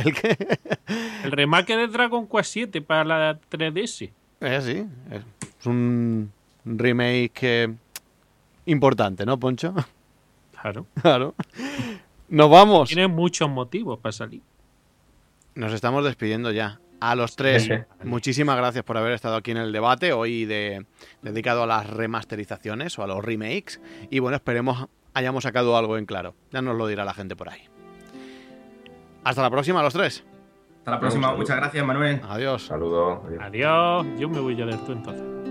¿El 0.03 0.13
qué? 0.13 0.59
El 1.23 1.31
remake 1.31 1.75
de 1.75 1.87
Dragon 1.87 2.27
Quest 2.27 2.51
7 2.53 2.81
para 2.81 3.03
la 3.03 3.39
3DS. 3.49 4.11
Eh, 4.41 4.61
sí, 4.61 4.85
es 5.11 5.65
un 5.65 6.31
remake 6.65 7.69
importante, 8.65 9.25
¿no, 9.25 9.39
Poncho? 9.39 9.73
Claro. 10.61 10.85
Claro. 11.01 11.35
Nos 12.27 12.49
vamos. 12.49 12.89
Tiene 12.89 13.07
muchos 13.07 13.49
motivos 13.49 13.99
para 13.99 14.11
salir. 14.11 14.41
Nos 15.55 15.73
estamos 15.73 16.03
despidiendo 16.03 16.51
ya. 16.51 16.79
A 17.01 17.15
los 17.15 17.37
tres, 17.37 17.69
muchísimas 18.03 18.57
gracias 18.57 18.83
por 18.83 18.97
haber 18.97 19.13
estado 19.13 19.37
aquí 19.37 19.51
en 19.51 19.57
el 19.57 19.71
debate, 19.71 20.11
hoy 20.11 20.43
de, 20.43 20.85
dedicado 21.21 21.63
a 21.63 21.65
las 21.65 21.89
remasterizaciones 21.89 22.99
o 22.99 23.03
a 23.03 23.07
los 23.07 23.23
remakes. 23.23 23.79
Y 24.09 24.19
bueno, 24.19 24.35
esperemos 24.35 24.89
hayamos 25.19 25.43
sacado 25.43 25.77
algo 25.77 25.97
en 25.97 26.05
claro. 26.05 26.35
Ya 26.51 26.61
nos 26.61 26.75
lo 26.75 26.87
dirá 26.87 27.05
la 27.05 27.13
gente 27.13 27.35
por 27.35 27.49
ahí. 27.49 27.61
Hasta 29.23 29.41
la 29.41 29.49
próxima, 29.49 29.83
los 29.83 29.93
tres. 29.93 30.23
Hasta 30.79 30.91
la 30.91 30.99
próxima. 30.99 31.35
Muchas 31.35 31.57
gracias, 31.57 31.85
Manuel. 31.85 32.21
Adiós. 32.27 32.65
Saludos. 32.65 33.19
Adiós. 33.39 34.07
Yo 34.17 34.29
me 34.29 34.39
voy 34.39 34.59
a 34.61 34.65
leer 34.65 34.79
tú 34.85 34.93
entonces. 34.93 35.48